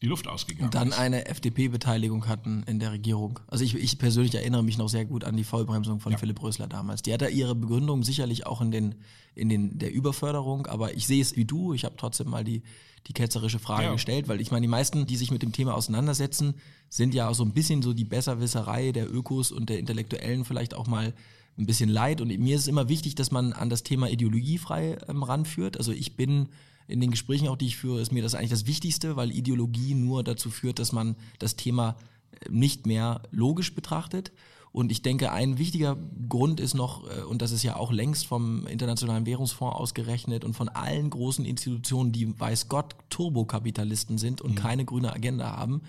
die 0.00 0.06
Luft 0.06 0.28
ausgegangen 0.28 0.66
Und 0.66 0.74
dann 0.76 0.88
ist. 0.90 0.98
eine 0.98 1.26
FDP-Beteiligung 1.26 2.28
hatten 2.28 2.62
in 2.68 2.78
der 2.78 2.92
Regierung. 2.92 3.40
Also 3.48 3.64
ich, 3.64 3.74
ich 3.74 3.98
persönlich 3.98 4.32
erinnere 4.34 4.62
mich 4.62 4.78
noch 4.78 4.88
sehr 4.88 5.04
gut 5.04 5.24
an 5.24 5.36
die 5.36 5.42
Vollbremsung 5.42 5.98
von 5.98 6.12
Ja. 6.12 6.18
Philipp 6.18 6.40
Rösler 6.40 6.68
damals. 6.68 7.02
Die 7.02 7.12
hatte 7.12 7.28
ihre 7.28 7.56
Begründung 7.56 8.04
sicherlich 8.04 8.46
auch 8.46 8.60
in 8.60 8.70
den 8.70 8.94
in 9.34 9.48
den 9.48 9.78
der 9.78 9.92
Überförderung, 9.92 10.66
aber 10.66 10.94
ich 10.96 11.06
sehe 11.06 11.20
es 11.22 11.36
wie 11.36 11.44
du. 11.44 11.72
Ich 11.74 11.84
habe 11.84 11.94
trotzdem 11.96 12.28
mal 12.30 12.44
die 12.44 12.62
die 13.06 13.12
ketzerische 13.12 13.58
Frage 13.60 13.84
Ja. 13.84 13.92
gestellt, 13.92 14.28
weil 14.28 14.40
ich 14.40 14.50
meine, 14.50 14.62
die 14.62 14.68
meisten, 14.68 15.06
die 15.06 15.16
sich 15.16 15.30
mit 15.30 15.42
dem 15.42 15.52
Thema 15.52 15.74
auseinandersetzen, 15.74 16.54
sind 16.90 17.14
ja 17.14 17.28
auch 17.28 17.34
so 17.34 17.44
ein 17.44 17.52
bisschen 17.52 17.80
so 17.82 17.94
die 17.94 18.04
Besserwisserei 18.04 18.92
der 18.92 19.12
Ökos 19.12 19.50
und 19.50 19.68
der 19.68 19.78
Intellektuellen 19.78 20.44
vielleicht 20.44 20.74
auch 20.74 20.86
mal 20.86 21.14
ein 21.58 21.66
bisschen 21.66 21.90
leid. 21.90 22.20
Und 22.20 22.28
mir 22.38 22.56
ist 22.56 22.62
es 22.62 22.68
immer 22.68 22.88
wichtig, 22.88 23.14
dass 23.14 23.30
man 23.30 23.52
an 23.52 23.68
das 23.68 23.82
Thema 23.82 24.08
ideologiefrei 24.08 24.98
ähm, 25.08 25.22
ranführt. 25.22 25.76
Also 25.76 25.92
ich 25.92 26.16
bin 26.16 26.48
in 26.86 27.00
den 27.00 27.10
Gesprächen 27.10 27.48
auch, 27.48 27.56
die 27.56 27.66
ich 27.66 27.76
führe, 27.76 28.00
ist 28.00 28.12
mir 28.12 28.22
das 28.22 28.34
eigentlich 28.34 28.50
das 28.50 28.66
Wichtigste, 28.66 29.16
weil 29.16 29.30
Ideologie 29.30 29.94
nur 29.94 30.24
dazu 30.24 30.50
führt, 30.50 30.78
dass 30.78 30.92
man 30.92 31.16
das 31.38 31.56
Thema 31.56 31.96
äh, 32.30 32.50
nicht 32.50 32.86
mehr 32.86 33.22
logisch 33.30 33.74
betrachtet. 33.74 34.32
Und 34.70 34.92
ich 34.92 35.02
denke, 35.02 35.32
ein 35.32 35.58
wichtiger 35.58 35.96
Grund 36.28 36.60
ist 36.60 36.74
noch, 36.74 37.04
äh, 37.10 37.22
und 37.22 37.42
das 37.42 37.52
ist 37.52 37.64
ja 37.64 37.76
auch 37.76 37.90
längst 37.90 38.26
vom 38.26 38.66
Internationalen 38.66 39.26
Währungsfonds 39.26 39.76
ausgerechnet 39.76 40.44
und 40.44 40.54
von 40.54 40.68
allen 40.68 41.10
großen 41.10 41.44
Institutionen, 41.44 42.12
die 42.12 42.38
weiß 42.38 42.68
Gott 42.68 42.94
Turbokapitalisten 43.10 44.18
sind 44.18 44.40
und 44.40 44.54
keine 44.54 44.84
grüne 44.84 45.12
Agenda 45.12 45.56
haben, 45.56 45.82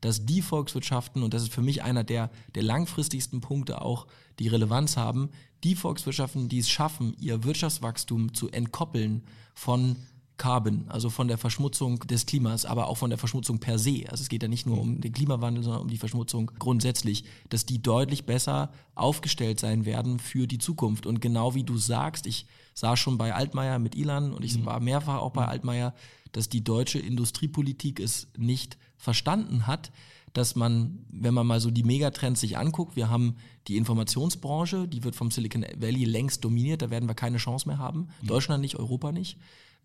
dass 0.00 0.26
die 0.26 0.42
Volkswirtschaften, 0.42 1.22
und 1.22 1.34
das 1.34 1.42
ist 1.42 1.52
für 1.52 1.62
mich 1.62 1.82
einer 1.82 2.04
der, 2.04 2.30
der 2.54 2.62
langfristigsten 2.62 3.40
Punkte 3.40 3.80
auch, 3.80 4.06
die 4.38 4.48
Relevanz 4.48 4.96
haben, 4.96 5.30
die 5.64 5.74
Volkswirtschaften, 5.74 6.48
die 6.48 6.58
es 6.58 6.68
schaffen, 6.68 7.16
ihr 7.18 7.44
Wirtschaftswachstum 7.44 8.34
zu 8.34 8.50
entkoppeln 8.50 9.22
von 9.54 9.96
Carbon, 10.36 10.84
also 10.88 11.08
von 11.08 11.28
der 11.28 11.38
Verschmutzung 11.38 12.00
des 12.00 12.26
Klimas, 12.26 12.66
aber 12.66 12.88
auch 12.88 12.98
von 12.98 13.08
der 13.08 13.18
Verschmutzung 13.18 13.58
per 13.58 13.78
se. 13.78 14.04
Also 14.10 14.22
es 14.22 14.28
geht 14.28 14.42
ja 14.42 14.48
nicht 14.48 14.66
nur 14.66 14.78
um 14.78 15.00
den 15.00 15.12
Klimawandel, 15.12 15.64
sondern 15.64 15.82
um 15.82 15.88
die 15.88 15.96
Verschmutzung 15.96 16.50
grundsätzlich, 16.58 17.24
dass 17.48 17.64
die 17.64 17.80
deutlich 17.80 18.26
besser 18.26 18.70
aufgestellt 18.94 19.60
sein 19.60 19.86
werden 19.86 20.18
für 20.18 20.46
die 20.46 20.58
Zukunft. 20.58 21.06
Und 21.06 21.20
genau 21.20 21.54
wie 21.54 21.64
du 21.64 21.78
sagst, 21.78 22.26
ich 22.26 22.46
sah 22.74 22.96
schon 22.96 23.16
bei 23.16 23.34
Altmaier 23.34 23.78
mit 23.78 23.94
Ilan 23.94 24.34
und 24.34 24.44
ich 24.44 24.62
war 24.66 24.80
mehrfach 24.80 25.20
auch 25.20 25.32
bei 25.32 25.46
Altmaier, 25.46 25.94
dass 26.32 26.50
die 26.50 26.62
deutsche 26.62 26.98
Industriepolitik 26.98 27.98
es 27.98 28.28
nicht 28.36 28.76
verstanden 28.96 29.66
hat, 29.66 29.90
dass 30.32 30.54
man, 30.54 30.98
wenn 31.08 31.32
man 31.32 31.46
mal 31.46 31.60
so 31.60 31.70
die 31.70 31.82
Megatrends 31.82 32.40
sich 32.40 32.58
anguckt, 32.58 32.94
wir 32.94 33.08
haben 33.08 33.36
die 33.68 33.76
Informationsbranche, 33.76 34.86
die 34.86 35.02
wird 35.02 35.16
vom 35.16 35.30
Silicon 35.30 35.64
Valley 35.76 36.04
längst 36.04 36.44
dominiert, 36.44 36.82
da 36.82 36.90
werden 36.90 37.08
wir 37.08 37.14
keine 37.14 37.38
Chance 37.38 37.68
mehr 37.68 37.78
haben. 37.78 38.08
Deutschland 38.22 38.60
nicht, 38.60 38.76
Europa 38.76 39.12
nicht. 39.12 39.38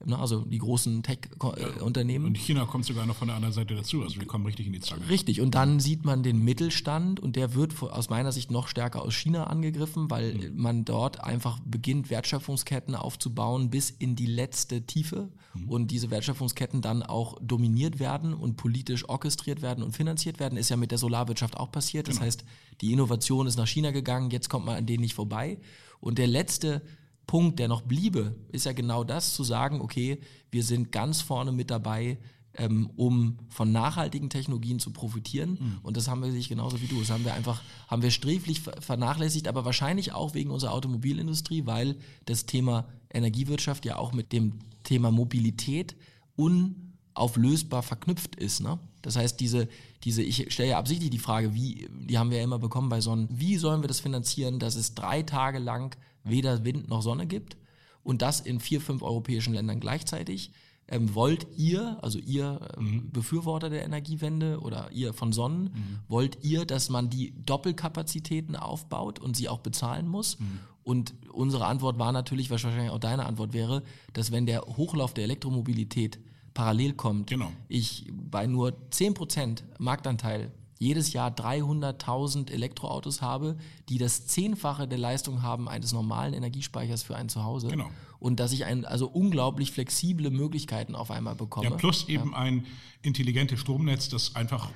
Ne, 0.05 0.17
Also 0.17 0.41
die 0.41 0.57
großen 0.57 1.03
Tech-Unternehmen. 1.03 2.25
Und 2.25 2.37
China 2.37 2.65
kommt 2.65 2.85
sogar 2.85 3.05
noch 3.05 3.15
von 3.15 3.27
der 3.27 3.35
anderen 3.35 3.53
Seite 3.53 3.75
dazu. 3.75 4.01
Also 4.01 4.19
wir 4.19 4.27
kommen 4.27 4.45
richtig 4.45 4.67
in 4.67 4.73
die 4.73 4.79
Zange. 4.79 5.07
Richtig, 5.09 5.41
und 5.41 5.55
dann 5.55 5.79
sieht 5.79 6.05
man 6.05 6.23
den 6.23 6.43
Mittelstand 6.43 7.19
und 7.19 7.35
der 7.35 7.53
wird 7.53 7.81
aus 7.81 8.09
meiner 8.09 8.31
Sicht 8.31 8.51
noch 8.51 8.67
stärker 8.67 9.01
aus 9.01 9.13
China 9.13 9.45
angegriffen, 9.45 10.09
weil 10.09 10.51
man 10.55 10.85
dort 10.85 11.23
einfach 11.23 11.59
beginnt, 11.65 12.09
Wertschöpfungsketten 12.09 12.95
aufzubauen 12.95 13.69
bis 13.69 13.89
in 13.89 14.15
die 14.15 14.25
letzte 14.25 14.85
Tiefe 14.85 15.29
und 15.67 15.91
diese 15.91 16.09
Wertschöpfungsketten 16.11 16.81
dann 16.81 17.03
auch 17.03 17.37
dominiert 17.41 17.99
werden 17.99 18.33
und 18.33 18.57
politisch 18.57 19.07
orchestriert 19.07 19.61
werden 19.61 19.83
und 19.83 19.95
finanziert 19.95 20.39
werden. 20.39 20.57
Ist 20.57 20.69
ja 20.69 20.77
mit 20.77 20.91
der 20.91 20.97
Solarwirtschaft 20.97 21.57
auch 21.57 21.71
passiert. 21.71 22.07
Das 22.07 22.21
heißt, 22.21 22.43
die 22.81 22.93
Innovation 22.93 23.47
ist 23.47 23.57
nach 23.57 23.67
China 23.67 23.91
gegangen, 23.91 24.31
jetzt 24.31 24.49
kommt 24.49 24.65
man 24.65 24.77
an 24.77 24.85
denen 24.85 25.01
nicht 25.01 25.13
vorbei. 25.13 25.59
Und 25.99 26.17
der 26.17 26.27
letzte 26.27 26.81
Punkt, 27.27 27.59
der 27.59 27.67
noch 27.67 27.81
bliebe, 27.81 28.35
ist 28.51 28.65
ja 28.65 28.73
genau 28.73 29.03
das, 29.03 29.33
zu 29.33 29.43
sagen, 29.43 29.81
okay, 29.81 30.19
wir 30.51 30.63
sind 30.63 30.91
ganz 30.91 31.21
vorne 31.21 31.51
mit 31.51 31.71
dabei, 31.71 32.17
ähm, 32.53 32.89
um 32.97 33.37
von 33.47 33.71
nachhaltigen 33.71 34.29
Technologien 34.29 34.79
zu 34.79 34.91
profitieren. 34.91 35.79
Und 35.83 35.95
das 35.95 36.09
haben 36.09 36.21
wir 36.21 36.31
sich 36.31 36.49
genauso 36.49 36.81
wie 36.81 36.87
du. 36.87 36.99
Das 36.99 37.09
haben 37.09 37.23
wir 37.23 37.33
einfach, 37.33 37.61
haben 37.87 38.01
wir 38.01 38.11
sträflich 38.11 38.59
ver- 38.59 38.81
vernachlässigt, 38.81 39.47
aber 39.47 39.63
wahrscheinlich 39.63 40.11
auch 40.11 40.33
wegen 40.33 40.51
unserer 40.51 40.73
Automobilindustrie, 40.73 41.65
weil 41.65 41.95
das 42.25 42.45
Thema 42.45 42.89
Energiewirtschaft 43.13 43.85
ja 43.85 43.95
auch 43.95 44.11
mit 44.11 44.33
dem 44.33 44.59
Thema 44.83 45.11
Mobilität 45.11 45.95
unauflösbar 46.35 47.83
verknüpft 47.83 48.35
ist. 48.35 48.59
Ne? 48.59 48.79
Das 49.01 49.15
heißt, 49.15 49.39
diese, 49.39 49.67
diese, 50.03 50.21
ich 50.21 50.51
stelle 50.53 50.69
ja 50.69 50.77
absichtlich 50.77 51.09
die 51.09 51.19
Frage, 51.19 51.53
wie, 51.53 51.89
die 51.91 52.17
haben 52.17 52.29
wir 52.29 52.37
ja 52.37 52.43
immer 52.43 52.59
bekommen 52.59 52.89
bei 52.89 53.01
Sonnen, 53.01 53.27
wie 53.31 53.57
sollen 53.57 53.81
wir 53.81 53.87
das 53.87 53.99
finanzieren, 53.99 54.59
dass 54.59 54.75
es 54.75 54.93
drei 54.95 55.23
Tage 55.23 55.59
lang 55.59 55.95
weder 56.23 56.63
Wind 56.65 56.87
noch 56.89 57.01
Sonne 57.01 57.27
gibt 57.27 57.57
und 58.03 58.21
das 58.21 58.39
in 58.39 58.59
vier, 58.59 58.81
fünf 58.81 59.01
europäischen 59.01 59.53
Ländern 59.53 59.79
gleichzeitig. 59.79 60.51
Ähm, 60.87 61.15
wollt 61.15 61.47
ihr, 61.55 61.97
also 62.01 62.19
ihr 62.19 62.59
ähm, 62.77 63.11
Befürworter 63.11 63.69
der 63.69 63.85
Energiewende 63.85 64.59
oder 64.59 64.91
ihr 64.91 65.13
von 65.13 65.31
Sonnen, 65.31 65.69
wollt 66.09 66.43
ihr, 66.43 66.65
dass 66.65 66.89
man 66.89 67.09
die 67.09 67.33
Doppelkapazitäten 67.45 68.55
aufbaut 68.55 69.19
und 69.19 69.37
sie 69.37 69.47
auch 69.47 69.59
bezahlen 69.59 70.07
muss? 70.07 70.35
Und 70.83 71.13
unsere 71.31 71.65
Antwort 71.67 71.99
war 71.99 72.11
natürlich, 72.11 72.49
was 72.49 72.63
wahrscheinlich 72.63 72.91
auch 72.91 72.99
deine 72.99 73.25
Antwort 73.25 73.53
wäre, 73.53 73.83
dass 74.13 74.31
wenn 74.31 74.45
der 74.45 74.61
Hochlauf 74.61 75.13
der 75.13 75.23
Elektromobilität 75.25 76.19
parallel 76.53 76.93
kommt, 76.93 77.27
Genau. 77.29 77.51
ich 77.67 78.11
bei 78.11 78.47
nur 78.47 78.73
10% 78.91 79.63
Marktanteil 79.79 80.51
jedes 80.81 81.13
Jahr 81.13 81.29
300.000 81.29 82.49
Elektroautos 82.49 83.21
habe, 83.21 83.55
die 83.87 83.99
das 83.99 84.25
Zehnfache 84.25 84.87
der 84.87 84.97
Leistung 84.97 85.43
haben 85.43 85.69
eines 85.69 85.93
normalen 85.93 86.33
Energiespeichers 86.33 87.03
für 87.03 87.15
ein 87.15 87.29
Zuhause. 87.29 87.67
Genau. 87.67 87.91
Und 88.17 88.39
dass 88.39 88.51
ich 88.51 88.65
ein, 88.65 88.85
also 88.85 89.07
unglaublich 89.07 89.71
flexible 89.71 90.31
Möglichkeiten 90.31 90.95
auf 90.95 91.11
einmal 91.11 91.35
bekomme. 91.35 91.69
Ja, 91.69 91.75
plus 91.75 92.09
eben 92.09 92.33
ein 92.33 92.65
intelligentes 93.03 93.59
Stromnetz, 93.59 94.09
das 94.09 94.35
einfach 94.35 94.71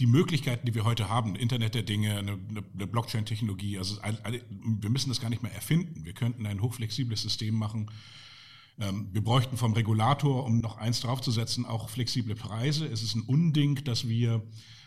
die 0.00 0.06
Möglichkeiten, 0.06 0.66
die 0.66 0.74
wir 0.74 0.84
heute 0.84 1.08
haben, 1.08 1.36
Internet 1.36 1.74
der 1.74 1.82
Dinge, 1.82 2.18
eine, 2.18 2.32
eine 2.32 2.86
Blockchain-Technologie, 2.86 3.78
also 3.78 3.96
wir 4.02 4.90
müssen 4.90 5.08
das 5.08 5.20
gar 5.20 5.30
nicht 5.30 5.42
mehr 5.42 5.54
erfinden. 5.54 6.04
Wir 6.04 6.12
könnten 6.12 6.46
ein 6.46 6.60
hochflexibles 6.60 7.22
System 7.22 7.54
machen. 7.54 7.90
Ähm, 8.78 9.08
Wir 9.12 9.22
bräuchten 9.22 9.56
vom 9.56 9.72
Regulator, 9.72 10.44
um 10.44 10.60
noch 10.60 10.76
eins 10.76 11.00
draufzusetzen, 11.00 11.64
auch 11.66 11.88
flexible 11.88 12.34
Preise. 12.34 12.86
Es 12.86 13.02
ist 13.02 13.14
ein 13.14 13.22
Unding, 13.22 13.82
dass 13.84 14.08
wir 14.08 14.42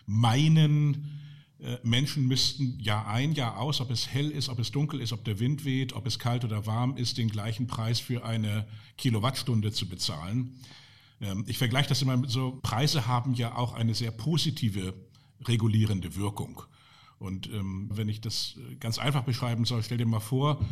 meinen, 0.06 1.20
äh, 1.60 1.78
Menschen 1.84 2.28
müssten 2.28 2.80
Jahr 2.80 3.08
ein, 3.08 3.34
Jahr 3.34 3.58
aus, 3.60 3.82
ob 3.82 3.90
es 3.92 4.08
hell 4.08 4.32
ist, 4.32 4.50
ob 4.50 4.60
es 4.60 4.72
dunkel 4.72 5.02
ist, 5.02 5.12
ob 5.12 5.26
der 5.26 5.40
Wind 5.40 5.66
weht, 5.66 5.94
ob 5.94 6.06
es 6.06 6.20
kalt 6.20 6.46
oder 6.46 6.66
warm 6.66 6.96
ist, 6.98 7.18
den 7.18 7.30
gleichen 7.30 7.68
Preis 7.68 8.00
für 8.00 8.24
eine 8.24 8.68
Kilowattstunde 8.98 9.72
zu 9.72 9.88
bezahlen. 9.88 10.56
Ähm, 11.20 11.44
Ich 11.48 11.58
vergleiche 11.58 11.90
das 11.90 12.02
immer 12.02 12.18
mit 12.18 12.30
so, 12.30 12.60
Preise 12.62 13.08
haben 13.08 13.34
ja 13.34 13.56
auch 13.56 13.74
eine 13.74 13.96
sehr 13.96 14.12
positive 14.12 14.94
regulierende 15.46 16.16
Wirkung. 16.16 16.62
Und 17.18 17.48
ähm, 17.48 17.90
wenn 17.92 18.08
ich 18.08 18.22
das 18.22 18.56
äh, 18.58 18.76
ganz 18.76 18.98
einfach 18.98 19.24
beschreiben 19.24 19.66
soll, 19.66 19.84
stell 19.84 19.98
dir 19.98 20.06
mal 20.06 20.22
vor, 20.22 20.66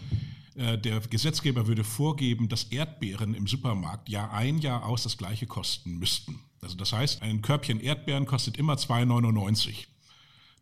der 0.57 0.99
Gesetzgeber 1.01 1.67
würde 1.67 1.83
vorgeben, 1.83 2.49
dass 2.49 2.63
Erdbeeren 2.65 3.35
im 3.35 3.45
Supermarkt 3.45 4.09
Jahr 4.09 4.33
ein, 4.33 4.57
Jahr 4.57 4.85
aus 4.85 5.03
das 5.03 5.17
gleiche 5.17 5.45
kosten 5.45 5.99
müssten. 5.99 6.39
Also 6.61 6.75
das 6.75 6.93
heißt, 6.93 7.21
ein 7.21 7.43
Körbchen 7.43 7.79
Erdbeeren 7.79 8.25
kostet 8.25 8.57
immer 8.57 8.73
2,99. 8.73 9.85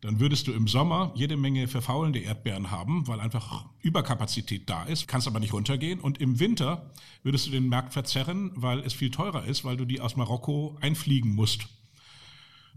Dann 0.02 0.20
würdest 0.20 0.46
du 0.46 0.52
im 0.52 0.68
Sommer 0.68 1.12
jede 1.14 1.36
Menge 1.36 1.66
verfaulende 1.68 2.18
Erdbeeren 2.18 2.70
haben, 2.70 3.08
weil 3.08 3.18
einfach 3.20 3.64
Überkapazität 3.80 4.68
da 4.68 4.84
ist, 4.84 5.08
kannst 5.08 5.26
aber 5.26 5.40
nicht 5.40 5.54
runtergehen. 5.54 6.00
Und 6.00 6.20
im 6.20 6.38
Winter 6.38 6.90
würdest 7.22 7.46
du 7.46 7.50
den 7.50 7.68
Markt 7.68 7.94
verzerren, 7.94 8.52
weil 8.54 8.80
es 8.80 8.92
viel 8.92 9.10
teurer 9.10 9.46
ist, 9.46 9.64
weil 9.64 9.76
du 9.76 9.86
die 9.86 10.00
aus 10.00 10.16
Marokko 10.16 10.76
einfliegen 10.80 11.34
musst. 11.34 11.68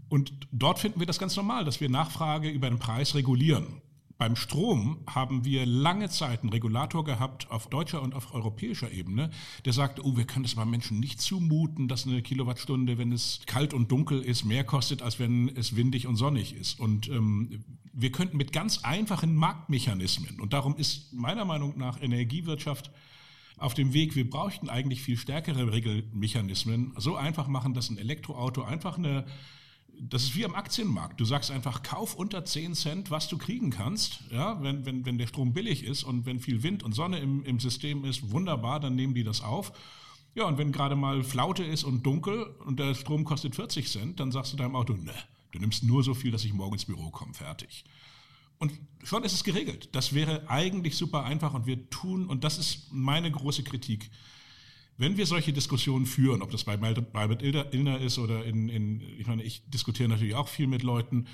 Und 0.08 0.32
dort 0.50 0.78
finden 0.78 0.98
wir 0.98 1.06
das 1.06 1.18
ganz 1.18 1.36
normal, 1.36 1.64
dass 1.64 1.80
wir 1.80 1.88
Nachfrage 1.88 2.48
über 2.48 2.68
den 2.68 2.78
Preis 2.78 3.14
regulieren. 3.14 3.82
Beim 4.20 4.36
Strom 4.36 4.98
haben 5.06 5.46
wir 5.46 5.64
lange 5.64 6.10
Zeit 6.10 6.42
einen 6.42 6.50
Regulator 6.50 7.06
gehabt 7.06 7.50
auf 7.50 7.68
deutscher 7.70 8.02
und 8.02 8.14
auf 8.14 8.34
europäischer 8.34 8.92
Ebene, 8.92 9.30
der 9.64 9.72
sagte, 9.72 10.04
oh, 10.04 10.14
wir 10.14 10.26
können 10.26 10.42
das 10.42 10.56
mal 10.56 10.66
Menschen 10.66 11.00
nicht 11.00 11.22
zumuten, 11.22 11.88
dass 11.88 12.06
eine 12.06 12.20
Kilowattstunde, 12.20 12.98
wenn 12.98 13.12
es 13.12 13.40
kalt 13.46 13.72
und 13.72 13.90
dunkel 13.90 14.20
ist, 14.20 14.44
mehr 14.44 14.62
kostet, 14.62 15.00
als 15.00 15.18
wenn 15.20 15.48
es 15.56 15.74
windig 15.74 16.06
und 16.06 16.16
sonnig 16.16 16.54
ist. 16.54 16.78
Und 16.78 17.08
ähm, 17.08 17.64
wir 17.94 18.12
könnten 18.12 18.36
mit 18.36 18.52
ganz 18.52 18.84
einfachen 18.84 19.34
Marktmechanismen, 19.36 20.38
und 20.38 20.52
darum 20.52 20.76
ist 20.76 21.14
meiner 21.14 21.46
Meinung 21.46 21.78
nach 21.78 22.02
Energiewirtschaft 22.02 22.90
auf 23.56 23.72
dem 23.72 23.94
Weg, 23.94 24.16
wir 24.16 24.28
bräuchten 24.28 24.68
eigentlich 24.68 25.00
viel 25.00 25.16
stärkere 25.16 25.72
Regelmechanismen, 25.72 26.92
so 26.98 27.16
einfach 27.16 27.48
machen, 27.48 27.72
dass 27.72 27.88
ein 27.88 27.96
Elektroauto 27.96 28.64
einfach 28.64 28.98
eine 28.98 29.24
das 30.08 30.22
ist 30.24 30.36
wie 30.36 30.44
am 30.44 30.54
Aktienmarkt. 30.54 31.20
Du 31.20 31.24
sagst 31.24 31.50
einfach, 31.50 31.82
kauf 31.82 32.14
unter 32.14 32.44
10 32.44 32.74
Cent, 32.74 33.10
was 33.10 33.28
du 33.28 33.36
kriegen 33.36 33.70
kannst. 33.70 34.20
Ja, 34.30 34.62
wenn, 34.62 34.86
wenn, 34.86 35.04
wenn 35.04 35.18
der 35.18 35.26
Strom 35.26 35.52
billig 35.52 35.84
ist 35.84 36.04
und 36.04 36.26
wenn 36.26 36.40
viel 36.40 36.62
Wind 36.62 36.82
und 36.82 36.94
Sonne 36.94 37.18
im, 37.18 37.44
im 37.44 37.60
System 37.60 38.04
ist, 38.04 38.30
wunderbar, 38.30 38.80
dann 38.80 38.96
nehmen 38.96 39.14
die 39.14 39.24
das 39.24 39.42
auf. 39.42 39.72
Ja, 40.34 40.44
und 40.44 40.58
wenn 40.58 40.72
gerade 40.72 40.96
mal 40.96 41.22
Flaute 41.22 41.64
ist 41.64 41.84
und 41.84 42.04
dunkel 42.06 42.44
und 42.64 42.78
der 42.80 42.94
Strom 42.94 43.24
kostet 43.24 43.54
40 43.54 43.88
Cent, 43.88 44.20
dann 44.20 44.32
sagst 44.32 44.52
du 44.52 44.56
deinem 44.56 44.76
Auto, 44.76 44.94
ne, 44.94 45.12
Du 45.52 45.58
nimmst 45.58 45.82
nur 45.82 46.02
so 46.02 46.14
viel, 46.14 46.30
dass 46.30 46.44
ich 46.44 46.52
morgen 46.52 46.74
ins 46.74 46.84
Büro 46.84 47.10
komme, 47.10 47.34
fertig. 47.34 47.84
Und 48.58 48.72
schon 49.02 49.24
ist 49.24 49.32
es 49.32 49.44
geregelt. 49.44 49.88
Das 49.92 50.14
wäre 50.14 50.48
eigentlich 50.48 50.96
super 50.96 51.24
einfach 51.24 51.54
und 51.54 51.66
wir 51.66 51.88
tun, 51.90 52.26
und 52.26 52.44
das 52.44 52.58
ist 52.58 52.92
meine 52.92 53.30
große 53.30 53.64
Kritik, 53.64 54.10
wenn 55.00 55.16
wir 55.16 55.24
solche 55.24 55.54
Diskussionen 55.54 56.04
führen, 56.04 56.42
ob 56.42 56.50
das 56.50 56.64
bei 56.64 56.78
Albert 56.78 57.42
Illner 57.42 57.98
ist 58.00 58.18
oder 58.18 58.44
in, 58.44 58.68
in, 58.68 59.00
ich 59.18 59.26
meine, 59.26 59.42
ich 59.42 59.62
diskutiere 59.70 60.10
natürlich 60.10 60.34
auch 60.34 60.46
viel 60.46 60.66
mit 60.66 60.82
Leuten, 60.82 61.26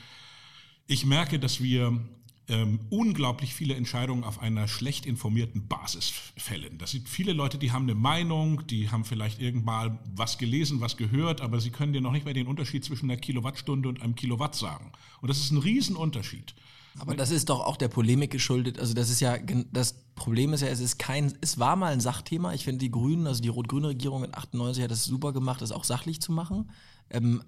ich 0.87 1.05
merke, 1.05 1.41
dass 1.41 1.61
wir 1.61 2.01
ähm, 2.49 2.81
unglaublich 2.91 3.55
viele 3.55 3.75
Entscheidungen 3.75 4.23
auf 4.23 4.41
einer 4.41 4.69
schlecht 4.69 5.05
informierten 5.05 5.67
Basis 5.67 6.13
fällen. 6.37 6.79
Das 6.79 6.93
sind 6.93 7.09
viele 7.09 7.33
Leute, 7.33 7.59
die 7.59 7.73
haben 7.73 7.85
eine 7.85 7.95
Meinung, 7.95 8.67
die 8.67 8.91
haben 8.91 9.05
vielleicht 9.05 9.41
irgendwann 9.41 9.99
was 10.15 10.39
gelesen, 10.39 10.81
was 10.81 10.97
gehört, 10.97 11.41
aber 11.41 11.61
sie 11.61 11.71
können 11.71 11.93
dir 11.93 12.01
noch 12.01 12.13
nicht 12.13 12.25
mehr 12.25 12.35
den 12.35 12.47
Unterschied 12.47 12.85
zwischen 12.85 13.11
einer 13.11 13.21
Kilowattstunde 13.21 13.89
und 13.89 14.01
einem 14.01 14.15
Kilowatt 14.15 14.55
sagen. 14.55 14.93
Und 15.21 15.29
das 15.29 15.39
ist 15.39 15.51
ein 15.51 15.59
Riesenunterschied. 15.59 16.55
Aber 16.99 17.15
das 17.15 17.31
ist 17.31 17.51
doch 17.51 17.61
auch 17.61 17.77
der 17.77 17.89
Polemik 17.89 18.31
geschuldet. 18.31 18.79
Also 18.79 18.95
das 18.95 19.11
ist 19.11 19.21
ja, 19.21 19.37
das 19.73 19.95
Problem 20.15 20.53
ist 20.53 20.63
ja, 20.63 20.69
es 20.69 20.81
ist 20.81 20.99
kein, 20.99 21.37
es 21.41 21.59
war 21.59 21.77
mal 21.77 21.93
ein 21.93 22.01
Sachthema. 22.01 22.55
Ich 22.55 22.65
finde 22.65 22.79
die 22.79 22.91
Grünen, 22.91 23.27
also 23.27 23.43
die 23.43 23.49
rot-grüne 23.49 23.89
Regierung 23.89 24.25
in 24.25 24.35
98 24.35 24.83
hat 24.83 24.91
das 24.91 25.05
super 25.05 25.33
gemacht, 25.33 25.61
das 25.61 25.73
auch 25.73 25.85
sachlich 25.85 26.21
zu 26.23 26.33
machen. 26.33 26.71
Ähm, 27.11 27.43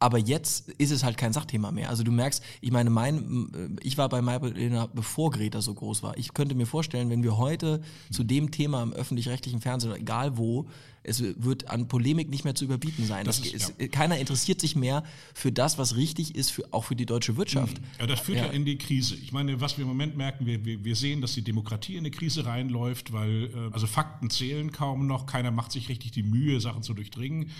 aber 0.00 0.18
jetzt 0.18 0.70
ist 0.70 0.90
es 0.90 1.04
halt 1.04 1.18
kein 1.18 1.34
Sachthema 1.34 1.70
mehr. 1.70 1.90
Also 1.90 2.02
du 2.02 2.10
merkst, 2.10 2.42
ich 2.62 2.70
meine, 2.72 2.88
mein, 2.88 3.78
ich 3.82 3.98
war 3.98 4.08
bei 4.08 4.22
Maybelline, 4.22 4.88
bevor 4.94 5.30
Greta 5.30 5.60
so 5.60 5.74
groß 5.74 6.02
war. 6.02 6.16
Ich 6.16 6.32
könnte 6.32 6.54
mir 6.54 6.64
vorstellen, 6.64 7.10
wenn 7.10 7.22
wir 7.22 7.36
heute 7.36 7.82
zu 8.10 8.24
dem 8.24 8.50
Thema 8.50 8.82
im 8.82 8.94
öffentlich-rechtlichen 8.94 9.60
Fernsehen, 9.60 9.94
egal 9.94 10.38
wo, 10.38 10.66
es 11.02 11.22
wird 11.22 11.68
an 11.68 11.86
Polemik 11.86 12.30
nicht 12.30 12.44
mehr 12.44 12.54
zu 12.54 12.64
überbieten 12.64 13.04
sein. 13.04 13.26
Das 13.26 13.42
das 13.42 13.52
ist, 13.52 13.74
ja. 13.78 13.88
Keiner 13.88 14.18
interessiert 14.18 14.60
sich 14.60 14.74
mehr 14.74 15.04
für 15.34 15.52
das, 15.52 15.76
was 15.76 15.96
richtig 15.96 16.34
ist, 16.34 16.50
für, 16.50 16.64
auch 16.72 16.84
für 16.84 16.96
die 16.96 17.06
deutsche 17.06 17.36
Wirtschaft. 17.36 17.78
Mhm. 17.78 17.86
Ja, 17.98 18.06
das 18.06 18.20
führt 18.20 18.38
ja. 18.38 18.46
ja. 18.46 18.52
in 18.52 18.64
die 18.64 18.78
Krise. 18.78 19.16
Ich 19.16 19.32
meine, 19.32 19.60
was 19.60 19.76
wir 19.76 19.82
im 19.82 19.88
Moment 19.88 20.16
merken, 20.16 20.46
wir, 20.46 20.64
wir, 20.64 20.82
wir 20.82 20.96
sehen, 20.96 21.20
dass 21.20 21.34
die 21.34 21.42
Demokratie 21.42 21.94
in 21.94 22.00
eine 22.00 22.10
Krise 22.10 22.46
reinläuft, 22.46 23.12
weil 23.12 23.50
äh, 23.54 23.72
also 23.72 23.86
Fakten 23.86 24.30
zählen 24.30 24.72
kaum 24.72 25.06
noch, 25.06 25.26
keiner 25.26 25.50
macht 25.50 25.72
sich 25.72 25.90
richtig 25.90 26.12
die 26.12 26.22
Mühe, 26.22 26.58
Sachen 26.60 26.82
zu 26.82 26.94
durchdringen. 26.94 27.50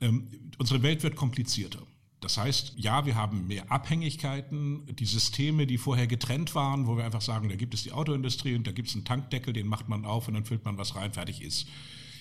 Ähm, 0.00 0.26
unsere 0.58 0.82
Welt 0.82 1.04
wird 1.04 1.16
komplizierter. 1.16 1.80
Das 2.20 2.36
heißt, 2.36 2.72
ja, 2.76 3.06
wir 3.06 3.14
haben 3.14 3.46
mehr 3.46 3.70
Abhängigkeiten. 3.70 4.96
Die 4.96 5.06
Systeme, 5.06 5.68
die 5.68 5.78
vorher 5.78 6.08
getrennt 6.08 6.56
waren, 6.56 6.88
wo 6.88 6.96
wir 6.96 7.04
einfach 7.04 7.20
sagen, 7.20 7.48
da 7.48 7.54
gibt 7.54 7.74
es 7.74 7.84
die 7.84 7.92
Autoindustrie 7.92 8.56
und 8.56 8.66
da 8.66 8.72
gibt 8.72 8.88
es 8.88 8.96
einen 8.96 9.04
Tankdeckel, 9.04 9.52
den 9.52 9.68
macht 9.68 9.88
man 9.88 10.04
auf 10.04 10.26
und 10.26 10.34
dann 10.34 10.44
füllt 10.44 10.64
man 10.64 10.78
was 10.78 10.96
rein, 10.96 11.12
fertig 11.12 11.42
ist. 11.42 11.68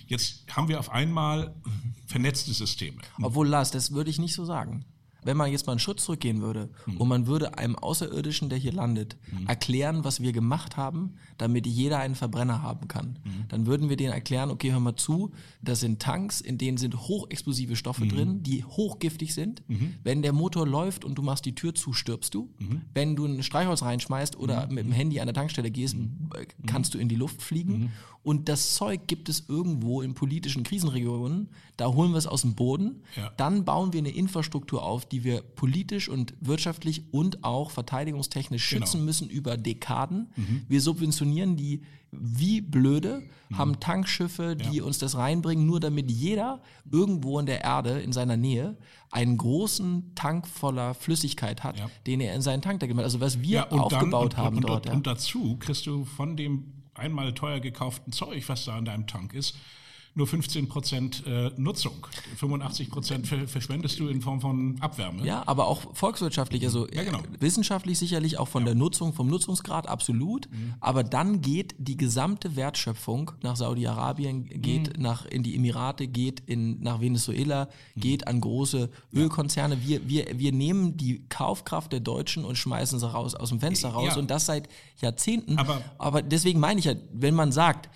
Jetzt 0.05 0.55
haben 0.55 0.67
wir 0.67 0.79
auf 0.79 0.91
einmal 0.91 1.55
vernetzte 2.05 2.53
Systeme. 2.53 3.01
Obwohl, 3.19 3.47
Lars, 3.47 3.71
das 3.71 3.91
würde 3.91 4.11
ich 4.11 4.19
nicht 4.19 4.35
so 4.35 4.45
sagen 4.45 4.85
wenn 5.27 5.35
man 5.35 5.51
jetzt 5.51 5.67
mal 5.67 5.73
einen 5.73 5.79
Schritt 5.79 5.99
zurückgehen 5.99 6.41
würde 6.41 6.69
mhm. 6.85 6.97
und 6.97 7.07
man 7.09 7.27
würde 7.27 7.57
einem 7.57 7.75
Außerirdischen, 7.75 8.47
der 8.47 8.57
hier 8.57 8.71
landet, 8.71 9.17
mhm. 9.29 9.45
erklären, 9.45 10.05
was 10.05 10.21
wir 10.21 10.31
gemacht 10.31 10.77
haben, 10.77 11.15
damit 11.37 11.67
jeder 11.67 11.99
einen 11.99 12.15
Verbrenner 12.15 12.61
haben 12.61 12.87
kann, 12.87 13.19
mhm. 13.25 13.43
dann 13.49 13.65
würden 13.65 13.89
wir 13.89 13.97
denen 13.97 14.13
erklären, 14.13 14.49
okay, 14.49 14.71
hör 14.71 14.79
mal 14.79 14.95
zu, 14.95 15.31
das 15.61 15.81
sind 15.81 16.01
Tanks, 16.01 16.39
in 16.39 16.57
denen 16.57 16.77
sind 16.77 16.95
hochexplosive 16.95 17.75
Stoffe 17.75 18.05
mhm. 18.05 18.09
drin, 18.09 18.43
die 18.43 18.63
hochgiftig 18.63 19.33
sind. 19.33 19.67
Mhm. 19.67 19.95
Wenn 20.01 20.21
der 20.21 20.31
Motor 20.31 20.65
läuft 20.65 21.03
und 21.03 21.15
du 21.15 21.21
machst 21.21 21.43
die 21.43 21.55
Tür 21.55 21.75
zu, 21.75 21.91
stirbst 21.91 22.33
du. 22.33 22.49
Mhm. 22.59 22.81
Wenn 22.93 23.17
du 23.17 23.25
ein 23.25 23.43
Streichholz 23.43 23.81
reinschmeißt 23.81 24.39
oder 24.39 24.67
mit 24.67 24.85
dem 24.85 24.93
Handy 24.93 25.19
an 25.19 25.27
der 25.27 25.35
Tankstelle 25.35 25.71
gehst, 25.71 25.97
äh, 26.35 26.45
kannst 26.65 26.93
du 26.93 26.99
in 26.99 27.09
die 27.09 27.15
Luft 27.15 27.41
fliegen. 27.41 27.91
Und 28.23 28.49
das 28.49 28.75
Zeug 28.75 29.07
gibt 29.07 29.29
es 29.29 29.45
irgendwo 29.47 30.01
in 30.01 30.13
politischen 30.13 30.63
Krisenregionen. 30.63 31.47
Da 31.77 31.87
holen 31.87 32.11
wir 32.11 32.17
es 32.17 32.27
aus 32.27 32.41
dem 32.41 32.55
Boden. 32.55 33.03
Ja. 33.15 33.31
Dann 33.37 33.63
bauen 33.63 33.93
wir 33.93 33.99
eine 33.99 34.09
Infrastruktur 34.09 34.83
auf, 34.83 35.05
die 35.05 35.16
wir 35.23 35.41
politisch 35.41 36.09
und 36.09 36.33
wirtschaftlich 36.39 37.03
und 37.11 37.43
auch 37.43 37.71
verteidigungstechnisch 37.71 38.69
genau. 38.69 38.85
schützen 38.85 39.05
müssen 39.05 39.29
über 39.29 39.57
Dekaden. 39.57 40.29
Mhm. 40.35 40.61
Wir 40.67 40.81
subventionieren 40.81 41.55
die 41.55 41.81
wie 42.11 42.61
blöde, 42.61 43.23
mhm. 43.49 43.57
haben 43.57 43.79
Tankschiffe, 43.79 44.55
die 44.55 44.77
ja. 44.77 44.83
uns 44.83 44.97
das 44.97 45.17
reinbringen, 45.17 45.65
nur 45.65 45.79
damit 45.79 46.09
jeder 46.09 46.61
irgendwo 46.89 47.39
in 47.39 47.45
der 47.45 47.63
Erde, 47.63 47.99
in 47.99 48.13
seiner 48.13 48.37
Nähe, 48.37 48.77
einen 49.11 49.37
großen 49.37 50.15
Tank 50.15 50.47
voller 50.47 50.93
Flüssigkeit 50.93 51.63
hat, 51.63 51.79
ja. 51.79 51.89
den 52.05 52.21
er 52.21 52.33
in 52.33 52.41
seinen 52.41 52.61
Tank 52.61 52.79
da 52.79 52.87
gemacht 52.87 53.03
hat. 53.03 53.07
Also 53.07 53.19
was 53.19 53.41
wir 53.41 53.49
ja, 53.49 53.69
aufgebaut 53.69 54.11
dann, 54.11 54.13
und, 54.13 54.37
haben 54.37 54.57
und, 54.57 54.69
dort. 54.69 54.85
Und, 54.87 54.95
und 54.95 55.07
dazu 55.07 55.57
kriegst 55.57 55.85
du 55.85 56.05
von 56.05 56.37
dem 56.37 56.73
einmal 56.93 57.33
teuer 57.33 57.59
gekauften 57.59 58.11
Zeug, 58.11 58.47
was 58.47 58.65
da 58.65 58.77
an 58.77 58.85
deinem 58.85 59.07
Tank 59.07 59.33
ist, 59.33 59.55
nur 60.17 60.25
15 60.25 60.67
Prozent 60.67 61.23
äh, 61.27 61.51
Nutzung. 61.57 62.07
85 62.37 62.89
Prozent 62.89 63.27
verschwendest 63.27 63.99
du 63.99 64.07
in 64.07 64.21
Form 64.21 64.41
von 64.41 64.75
Abwärme. 64.81 65.23
Ja, 65.23 65.43
aber 65.45 65.67
auch 65.67 65.95
volkswirtschaftlich, 65.95 66.65
also 66.65 66.87
ja, 66.89 67.03
genau. 67.03 67.19
wissenschaftlich 67.39 67.99
sicherlich 67.99 68.39
auch 68.39 68.47
von 68.47 68.63
ja. 68.63 68.67
der 68.67 68.75
Nutzung, 68.75 69.13
vom 69.13 69.27
Nutzungsgrad 69.27 69.87
absolut. 69.87 70.49
Mhm. 70.49 70.73
Aber 70.79 71.03
dann 71.03 71.41
geht 71.41 71.75
die 71.77 71.97
gesamte 71.97 72.55
Wertschöpfung 72.55 73.31
nach 73.43 73.55
Saudi-Arabien, 73.55 74.45
geht 74.45 74.97
mhm. 74.97 75.03
nach 75.03 75.25
in 75.27 75.43
die 75.43 75.55
Emirate, 75.55 76.07
geht 76.07 76.41
in, 76.47 76.81
nach 76.81 76.99
Venezuela, 76.99 77.69
mhm. 77.93 78.01
geht 78.01 78.27
an 78.27 78.41
große 78.41 78.89
Ölkonzerne. 79.13 79.85
Wir, 79.85 80.09
wir, 80.09 80.25
wir 80.33 80.51
nehmen 80.51 80.97
die 80.97 81.27
Kaufkraft 81.29 81.93
der 81.93 81.99
Deutschen 81.99 82.43
und 82.43 82.57
schmeißen 82.57 82.99
sie 82.99 83.07
raus 83.07 83.35
aus 83.35 83.49
dem 83.49 83.59
Fenster 83.59 83.89
raus 83.89 84.13
ja. 84.15 84.17
und 84.17 84.31
das 84.31 84.47
seit 84.47 84.67
Jahrzehnten. 84.99 85.59
Aber, 85.59 85.79
aber 85.99 86.23
deswegen 86.23 86.59
meine 86.59 86.79
ich 86.79 86.85
ja, 86.85 86.95
wenn 87.13 87.35
man 87.35 87.51
sagt, 87.51 87.87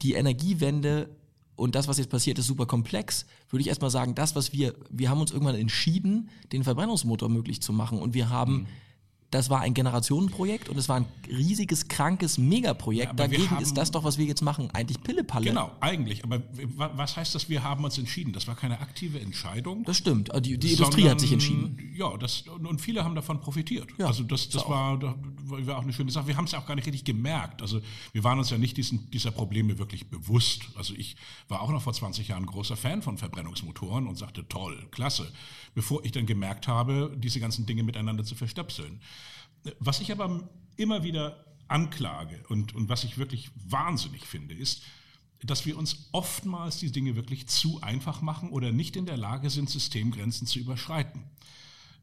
die 0.00 0.14
Energiewende 0.14 1.10
und 1.56 1.74
das, 1.74 1.88
was 1.88 1.98
jetzt 1.98 2.10
passiert, 2.10 2.38
ist 2.38 2.46
super 2.46 2.66
komplex, 2.66 3.26
würde 3.50 3.62
ich 3.62 3.68
erstmal 3.68 3.90
sagen, 3.90 4.14
das, 4.14 4.36
was 4.36 4.52
wir, 4.52 4.74
wir 4.90 5.10
haben 5.10 5.20
uns 5.20 5.32
irgendwann 5.32 5.56
entschieden, 5.56 6.28
den 6.52 6.64
Verbrennungsmotor 6.64 7.28
möglich 7.28 7.62
zu 7.62 7.72
machen. 7.72 7.98
Und 7.98 8.14
wir 8.14 8.28
haben 8.28 8.52
mhm 8.52 8.66
das 9.30 9.50
war 9.50 9.60
ein 9.60 9.74
Generationenprojekt 9.74 10.68
und 10.68 10.78
es 10.78 10.88
war 10.88 10.96
ein 10.96 11.06
riesiges, 11.28 11.88
krankes 11.88 12.38
Megaprojekt. 12.38 13.08
Ja, 13.08 13.12
Dagegen 13.12 13.58
ist 13.58 13.76
das 13.76 13.90
doch, 13.90 14.04
was 14.04 14.18
wir 14.18 14.24
jetzt 14.24 14.40
machen, 14.40 14.70
eigentlich 14.72 15.02
Pillepalle. 15.02 15.46
Genau, 15.46 15.72
eigentlich. 15.80 16.22
Aber 16.24 16.42
was 16.76 17.16
heißt 17.16 17.34
das, 17.34 17.48
wir 17.48 17.64
haben 17.64 17.84
uns 17.84 17.98
entschieden? 17.98 18.32
Das 18.32 18.46
war 18.46 18.54
keine 18.54 18.80
aktive 18.80 19.20
Entscheidung. 19.20 19.82
Das 19.84 19.96
stimmt. 19.96 20.30
Die, 20.44 20.56
die 20.58 20.72
Industrie 20.72 21.08
hat 21.08 21.20
sich 21.20 21.32
entschieden. 21.32 21.92
Ja, 21.96 22.16
das, 22.16 22.44
und 22.46 22.80
viele 22.80 23.04
haben 23.04 23.16
davon 23.16 23.40
profitiert. 23.40 23.88
Ja, 23.98 24.06
also 24.06 24.22
das, 24.22 24.48
das 24.48 24.68
war, 24.68 24.98
das 24.98 25.14
war 25.66 25.78
auch 25.78 25.82
eine 25.82 25.92
schöne 25.92 26.12
Sache. 26.12 26.28
Wir 26.28 26.36
haben 26.36 26.44
es 26.44 26.52
ja 26.52 26.60
auch 26.60 26.66
gar 26.66 26.76
nicht 26.76 26.86
richtig 26.86 27.04
gemerkt. 27.04 27.62
Also 27.62 27.80
wir 28.12 28.22
waren 28.22 28.38
uns 28.38 28.50
ja 28.50 28.58
nicht 28.58 28.76
diesen, 28.76 29.10
dieser 29.10 29.32
Probleme 29.32 29.78
wirklich 29.78 30.08
bewusst. 30.08 30.62
Also 30.76 30.94
ich 30.94 31.16
war 31.48 31.62
auch 31.62 31.70
noch 31.70 31.82
vor 31.82 31.92
20 31.92 32.28
Jahren 32.28 32.46
großer 32.46 32.76
Fan 32.76 33.02
von 33.02 33.18
Verbrennungsmotoren 33.18 34.06
und 34.06 34.16
sagte, 34.16 34.46
toll, 34.48 34.86
klasse. 34.92 35.32
Bevor 35.74 36.04
ich 36.04 36.12
dann 36.12 36.26
gemerkt 36.26 36.68
habe, 36.68 37.14
diese 37.18 37.40
ganzen 37.40 37.66
Dinge 37.66 37.82
miteinander 37.82 38.24
zu 38.24 38.34
verstöpseln. 38.34 39.00
Was 39.78 40.00
ich 40.00 40.12
aber 40.12 40.48
immer 40.76 41.02
wieder 41.02 41.44
anklage 41.68 42.44
und, 42.48 42.74
und 42.74 42.88
was 42.88 43.04
ich 43.04 43.18
wirklich 43.18 43.50
wahnsinnig 43.56 44.26
finde, 44.26 44.54
ist, 44.54 44.82
dass 45.42 45.66
wir 45.66 45.76
uns 45.76 46.08
oftmals 46.12 46.78
die 46.78 46.92
Dinge 46.92 47.16
wirklich 47.16 47.46
zu 47.46 47.80
einfach 47.82 48.22
machen 48.22 48.50
oder 48.50 48.72
nicht 48.72 48.96
in 48.96 49.06
der 49.06 49.16
Lage 49.16 49.50
sind, 49.50 49.68
Systemgrenzen 49.68 50.46
zu 50.46 50.58
überschreiten. 50.58 51.24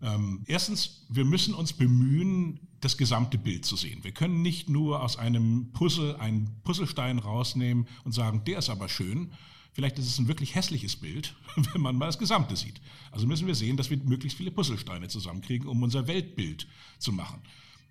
Ähm, 0.02 0.44
erstens, 0.48 1.06
wir 1.10 1.26
müssen 1.26 1.54
uns 1.54 1.74
bemühen, 1.74 2.60
das 2.82 2.98
gesamte 2.98 3.38
Bild 3.38 3.66
zu 3.66 3.78
sehen. 3.78 4.04
Wir 4.04 4.12
können 4.12 4.42
nicht 4.42 4.70
nur 4.70 5.02
aus 5.02 5.18
einem 5.18 5.72
Puzzle 5.72 6.18
einen 6.18 6.62
Puzzlestein 6.64 7.20
rausnehmen 7.20 7.88
und 8.04 8.12
sagen, 8.12 8.44
der 8.46 8.60
ist 8.60 8.70
aber 8.70 8.90
schön. 8.90 9.32
Vielleicht 9.74 9.98
ist 10.00 10.08
es 10.08 10.20
ein 10.20 10.28
wirklich 10.28 10.56
hässliches 10.56 10.96
Bild, 10.96 11.36
wenn 11.74 11.82
man 11.82 11.96
mal 11.96 12.06
das 12.06 12.20
Gesamte 12.20 12.56
sieht. 12.56 12.80
Also 13.12 13.28
müssen 13.28 13.48
wir 13.48 13.56
sehen, 13.56 13.78
dass 13.78 13.90
wir 13.90 13.98
möglichst 13.98 14.38
viele 14.38 14.52
Puzzlesteine 14.52 15.08
zusammenkriegen, 15.08 15.68
um 15.68 15.82
unser 15.82 16.08
Weltbild 16.08 16.68
zu 17.00 17.12
machen. 17.12 17.42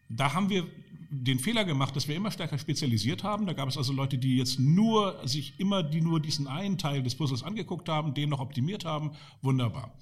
Da 0.09 0.33
haben 0.35 0.49
wir 0.49 0.67
den 1.11 1.39
Fehler 1.39 1.65
gemacht, 1.65 1.95
dass 1.97 2.09
wir 2.09 2.17
immer 2.17 2.31
stärker 2.31 2.59
spezialisiert 2.59 3.23
haben. 3.23 3.47
Da 3.47 3.53
gab 3.53 3.69
es 3.69 3.77
also 3.77 3.93
Leute, 3.93 4.19
die 4.19 4.37
jetzt 4.37 4.59
nur 4.59 5.21
sich 5.27 5.55
immer 5.59 5.83
die 5.83 6.01
nur 6.01 6.21
diesen 6.21 6.47
einen 6.47 6.79
Teil 6.79 7.03
des 7.03 7.15
Puzzles 7.15 7.43
angeguckt 7.43 7.89
haben, 7.89 8.15
den 8.15 8.31
noch 8.31 8.41
optimiert 8.41 8.85
haben. 8.85 9.13
Wunderbar. 9.43 9.93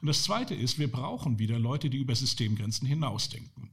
Und 0.00 0.08
das 0.08 0.22
Zweite 0.22 0.54
ist, 0.54 0.78
wir 0.78 0.90
brauchen 0.90 1.38
wieder 1.38 1.58
Leute, 1.58 1.90
die 1.90 1.98
über 1.98 2.14
Systemgrenzen 2.14 2.86
hinausdenken. 2.86 3.70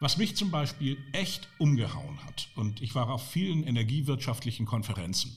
Was 0.00 0.18
mich 0.18 0.36
zum 0.36 0.50
Beispiel 0.50 0.98
echt 1.12 1.48
umgehauen 1.58 2.22
hat, 2.24 2.48
und 2.54 2.82
ich 2.82 2.94
war 2.94 3.08
auf 3.08 3.30
vielen 3.30 3.64
energiewirtschaftlichen 3.64 4.66
Konferenzen, 4.66 5.36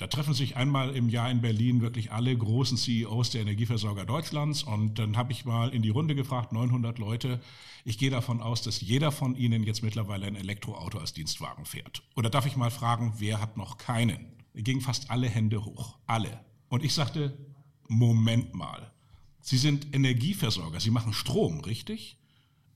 da 0.00 0.06
treffen 0.06 0.32
sich 0.32 0.56
einmal 0.56 0.96
im 0.96 1.10
Jahr 1.10 1.30
in 1.30 1.42
Berlin 1.42 1.82
wirklich 1.82 2.10
alle 2.10 2.34
großen 2.34 2.78
CEOs 2.78 3.28
der 3.30 3.42
Energieversorger 3.42 4.06
Deutschlands 4.06 4.62
und 4.62 4.98
dann 4.98 5.18
habe 5.18 5.30
ich 5.32 5.44
mal 5.44 5.74
in 5.74 5.82
die 5.82 5.90
Runde 5.90 6.14
gefragt, 6.14 6.52
900 6.52 6.98
Leute. 6.98 7.38
Ich 7.84 7.98
gehe 7.98 8.08
davon 8.08 8.40
aus, 8.40 8.62
dass 8.62 8.80
jeder 8.80 9.12
von 9.12 9.36
Ihnen 9.36 9.62
jetzt 9.62 9.82
mittlerweile 9.82 10.26
ein 10.26 10.36
Elektroauto 10.36 10.96
als 10.96 11.12
Dienstwagen 11.12 11.66
fährt. 11.66 12.02
Oder 12.16 12.30
darf 12.30 12.46
ich 12.46 12.56
mal 12.56 12.70
fragen, 12.70 13.12
wer 13.18 13.42
hat 13.42 13.58
noch 13.58 13.76
keinen? 13.76 14.24
Gingen 14.54 14.80
fast 14.80 15.10
alle 15.10 15.28
Hände 15.28 15.66
hoch, 15.66 15.98
alle. 16.06 16.40
Und 16.70 16.82
ich 16.82 16.94
sagte, 16.94 17.36
Moment 17.86 18.54
mal, 18.54 18.92
Sie 19.42 19.58
sind 19.58 19.94
Energieversorger, 19.94 20.80
Sie 20.80 20.90
machen 20.90 21.12
Strom, 21.12 21.60
richtig? 21.60 22.16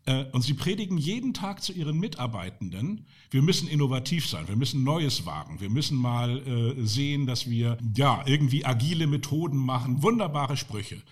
Äh, 0.06 0.24
und 0.32 0.42
sie 0.42 0.54
predigen 0.54 0.98
jeden 0.98 1.34
Tag 1.34 1.62
zu 1.62 1.72
ihren 1.72 1.98
Mitarbeitenden, 1.98 3.06
wir 3.30 3.42
müssen 3.42 3.68
innovativ 3.68 4.28
sein, 4.28 4.48
wir 4.48 4.56
müssen 4.56 4.84
Neues 4.84 5.24
wagen, 5.26 5.60
wir 5.60 5.70
müssen 5.70 5.96
mal 5.96 6.38
äh, 6.46 6.86
sehen, 6.86 7.26
dass 7.26 7.48
wir 7.48 7.78
ja 7.96 8.22
irgendwie 8.26 8.64
agile 8.64 9.06
Methoden 9.06 9.58
machen, 9.58 10.02
wunderbare 10.02 10.56
Sprüche. 10.56 11.02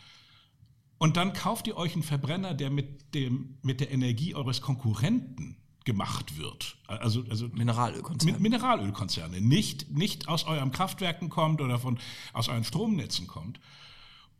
Und 0.99 1.17
dann 1.17 1.33
kauft 1.33 1.67
ihr 1.67 1.77
euch 1.77 1.95
einen 1.95 2.05
Verbrenner, 2.05 2.55
der 2.55 2.71
mit, 2.71 3.15
dem, 3.15 3.59
mit 3.63 3.81
der 3.81 3.91
Energie 3.91 4.35
eures 4.35 4.61
Konkurrenten 4.61 5.57
gemacht 5.85 6.39
wird. 6.39 6.77
Also, 6.87 7.25
also 7.29 7.49
Mineralölkonzerne. 7.49 8.39
Mineralölkonzerne. 8.39 9.41
Nicht, 9.41 9.91
nicht 9.91 10.29
aus 10.29 10.45
euren 10.45 10.71
Kraftwerken 10.71 11.29
kommt 11.29 11.61
oder 11.61 11.79
von, 11.81 11.99
aus 12.33 12.49
euren 12.49 12.63
Stromnetzen 12.63 13.27
kommt. 13.27 13.59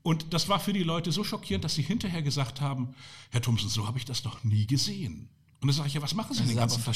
Und 0.03 0.33
das 0.35 0.49
war 0.49 0.59
für 0.59 0.73
die 0.73 0.83
Leute 0.83 1.13
so 1.13 1.23
schockierend, 1.23 1.65
dass 1.65 1.75
sie 1.75 1.83
hinterher 1.83 2.23
gesagt 2.23 2.61
haben, 2.61 2.95
Herr 3.31 3.41
Thomsen, 3.41 3.69
so 3.69 3.87
habe 3.87 3.99
ich 3.99 4.05
das 4.05 4.25
noch 4.25 4.43
nie 4.43 4.67
gesehen. 4.67 5.29
Und 5.61 5.69
dann 5.69 5.77
sage 5.77 5.89
ich, 5.89 5.95
ja, 5.95 6.03
was 6.03 6.15
machen 6.15 6.35
Sie 6.35 6.41
das 6.41 6.49
den 6.49 6.57
ganzen 6.57 6.83
Tag? 6.83 6.87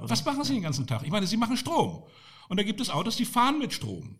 Was 0.00 0.24
machen 0.24 0.44
Sie 0.44 0.54
den 0.54 0.62
ganzen 0.62 0.86
Tag? 0.86 1.02
Ich 1.02 1.10
meine, 1.10 1.26
Sie 1.26 1.36
machen 1.36 1.58
Strom. 1.58 2.02
Und 2.48 2.56
da 2.56 2.62
gibt 2.62 2.80
es 2.80 2.88
Autos, 2.88 3.16
die 3.16 3.26
fahren 3.26 3.58
mit 3.58 3.74
Strom. 3.74 4.16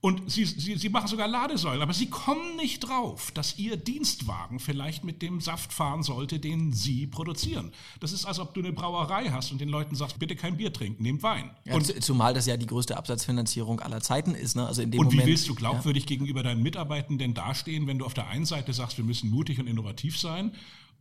Und 0.00 0.30
sie, 0.30 0.44
sie, 0.44 0.76
sie 0.76 0.88
machen 0.90 1.08
sogar 1.08 1.26
Ladesäulen, 1.26 1.80
aber 1.80 1.94
sie 1.94 2.10
kommen 2.10 2.56
nicht 2.56 2.80
drauf, 2.80 3.30
dass 3.32 3.58
ihr 3.58 3.78
Dienstwagen 3.78 4.60
vielleicht 4.60 5.02
mit 5.02 5.22
dem 5.22 5.40
Saft 5.40 5.72
fahren 5.72 6.02
sollte, 6.02 6.38
den 6.38 6.74
sie 6.74 7.06
produzieren. 7.06 7.72
Das 8.00 8.12
ist, 8.12 8.26
als 8.26 8.38
ob 8.38 8.52
du 8.52 8.60
eine 8.60 8.72
Brauerei 8.72 9.30
hast 9.30 9.50
und 9.50 9.62
den 9.62 9.70
Leuten 9.70 9.94
sagst, 9.94 10.18
bitte 10.18 10.36
kein 10.36 10.58
Bier 10.58 10.72
trinken, 10.72 11.02
nehmt 11.02 11.22
Wein. 11.22 11.50
Ja, 11.64 11.74
und, 11.74 12.04
zumal 12.04 12.34
das 12.34 12.44
ja 12.44 12.58
die 12.58 12.66
größte 12.66 12.98
Absatzfinanzierung 12.98 13.80
aller 13.80 14.02
Zeiten 14.02 14.34
ist. 14.34 14.56
Ne? 14.56 14.66
Also 14.66 14.82
in 14.82 14.90
dem 14.90 15.00
und 15.00 15.06
Moment, 15.06 15.22
wie 15.22 15.30
willst 15.30 15.48
du 15.48 15.54
glaubwürdig 15.54 16.02
ja. 16.04 16.08
gegenüber 16.08 16.42
deinen 16.42 16.62
Mitarbeitenden 16.62 17.32
dastehen, 17.32 17.86
wenn 17.86 17.98
du 17.98 18.04
auf 18.04 18.12
der 18.12 18.28
einen 18.28 18.44
Seite 18.44 18.74
sagst, 18.74 18.98
wir 18.98 19.04
müssen 19.04 19.30
mutig 19.30 19.58
und 19.58 19.66
innovativ 19.66 20.18
sein 20.18 20.52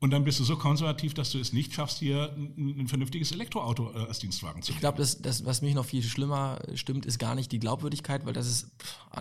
und 0.04 0.10
dann 0.10 0.26
bist 0.26 0.38
du 0.38 0.44
so 0.44 0.58
konservativ, 0.58 1.14
dass 1.14 1.32
du 1.32 1.40
es 1.40 1.54
nicht 1.54 1.74
schaffst, 1.74 2.00
hier 2.00 2.36
ein, 2.36 2.76
ein 2.78 2.88
vernünftiges 2.90 3.32
Elektroauto 3.32 3.90
äh, 3.96 4.00
als 4.00 4.20
Dienstwagen 4.20 4.62
zu 4.62 4.74
Ich 4.74 4.80
glaube, 4.82 4.98
das, 4.98 5.22
das, 5.22 5.46
was 5.46 5.62
mich 5.62 5.76
noch 5.76 5.86
viel 5.86 6.04
schlimmer 6.04 6.60
stimmt, 6.76 7.06
ist 7.06 7.20
gar 7.20 7.36
nicht 7.36 7.54
die 7.54 7.60
Glaubwürdigkeit, 7.60 8.26
weil 8.26 8.34
das 8.34 8.46
ist, 8.46 8.68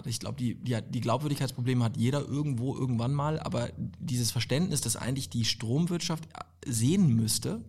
ich 0.07 0.19
glaube, 0.19 0.39
die, 0.39 0.57
die, 0.57 0.77
die 0.83 1.01
Glaubwürdigkeitsprobleme 1.01 1.85
hat 1.85 1.97
jeder 1.97 2.27
irgendwo 2.27 2.77
irgendwann 2.77 3.15
mal, 3.15 3.39
aber 3.39 3.71
dieses 3.77 4.33
Verständnis, 4.33 4.81
dass 4.81 4.97
eigentlich 4.97 5.29
die 5.29 5.45
Stromwirtschaft 5.45 6.25
sehen 6.67 7.15
müsste, 7.15 7.65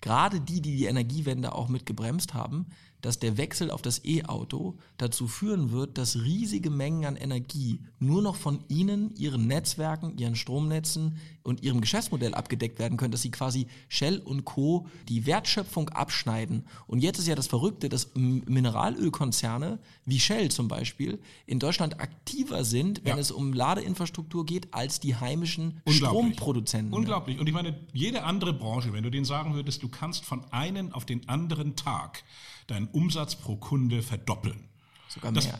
gerade 0.00 0.40
die, 0.40 0.62
die 0.62 0.74
die 0.74 0.86
Energiewende 0.86 1.52
auch 1.52 1.68
mit 1.68 1.84
gebremst 1.84 2.32
haben, 2.32 2.64
dass 3.04 3.18
der 3.18 3.36
Wechsel 3.36 3.70
auf 3.70 3.82
das 3.82 4.02
E-Auto 4.06 4.78
dazu 4.96 5.28
führen 5.28 5.72
wird, 5.72 5.98
dass 5.98 6.16
riesige 6.16 6.70
Mengen 6.70 7.04
an 7.04 7.16
Energie 7.16 7.80
nur 7.98 8.22
noch 8.22 8.34
von 8.34 8.64
Ihnen, 8.68 9.14
Ihren 9.16 9.46
Netzwerken, 9.46 10.16
Ihren 10.16 10.36
Stromnetzen 10.36 11.18
und 11.42 11.62
Ihrem 11.62 11.82
Geschäftsmodell 11.82 12.32
abgedeckt 12.32 12.78
werden 12.78 12.96
können, 12.96 13.12
dass 13.12 13.20
Sie 13.20 13.30
quasi 13.30 13.66
Shell 13.88 14.20
und 14.20 14.46
Co. 14.46 14.86
die 15.06 15.26
Wertschöpfung 15.26 15.90
abschneiden. 15.90 16.64
Und 16.86 17.00
jetzt 17.00 17.18
ist 17.18 17.28
ja 17.28 17.34
das 17.34 17.46
Verrückte, 17.46 17.90
dass 17.90 18.14
Mineralölkonzerne 18.14 19.80
wie 20.06 20.18
Shell 20.18 20.50
zum 20.50 20.68
Beispiel 20.68 21.18
in 21.44 21.58
Deutschland 21.58 22.00
aktiver 22.00 22.64
sind, 22.64 23.04
wenn 23.04 23.16
ja. 23.16 23.18
es 23.18 23.30
um 23.30 23.52
Ladeinfrastruktur 23.52 24.46
geht, 24.46 24.72
als 24.72 24.98
die 24.98 25.14
heimischen 25.14 25.82
Stromproduzenten. 25.86 26.94
Unglaublich. 26.94 27.38
Und 27.38 27.46
ich 27.48 27.52
meine, 27.52 27.78
jede 27.92 28.24
andere 28.24 28.54
Branche, 28.54 28.94
wenn 28.94 29.02
du 29.02 29.10
denen 29.10 29.26
sagen 29.26 29.52
würdest, 29.52 29.82
du 29.82 29.90
kannst 29.90 30.24
von 30.24 30.42
einem 30.52 30.90
auf 30.94 31.04
den 31.04 31.28
anderen 31.28 31.76
Tag 31.76 32.24
deinen 32.66 32.88
Umsatz 32.94 33.36
pro 33.36 33.56
Kunde 33.56 34.02
verdoppeln. 34.02 34.68
Sogar 35.08 35.32
mehr, 35.32 35.42
das, 35.42 35.52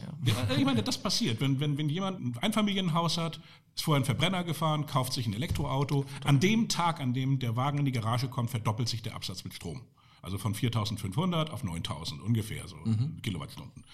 ja. 0.49 0.57
Ich 0.57 0.65
meine, 0.65 0.83
das 0.83 0.99
passiert. 0.99 1.41
Wenn, 1.41 1.61
wenn, 1.61 1.79
wenn 1.79 1.89
jemand 1.89 2.21
ein 2.21 2.39
Einfamilienhaus 2.39 3.19
hat, 3.19 3.41
ist 3.75 3.85
vorher 3.85 4.03
ein 4.03 4.05
Verbrenner 4.05 4.43
gefahren, 4.43 4.87
kauft 4.87 5.13
sich 5.13 5.27
ein 5.27 5.35
Elektroauto. 5.35 6.07
An 6.25 6.41
dem 6.41 6.69
Tag, 6.69 7.01
an 7.01 7.15
dem 7.15 7.39
der 7.39 7.57
Wagen 7.57 7.79
in 7.79 7.85
die 7.85 7.93
Garage 7.93 8.29
kommt, 8.29 8.51
verdoppelt 8.51 8.89
sich 8.89 9.03
der 9.03 9.15
Absatz 9.15 9.45
mit 9.45 9.55
Strom. 9.55 9.83
Also 10.23 10.39
von 10.39 10.55
4.500 10.55 11.51
auf 11.51 11.63
9.000 11.63 12.21
ungefähr, 12.21 12.67
so 12.67 12.77
mhm. 12.77 13.21
Kilowattstunden. 13.23 13.85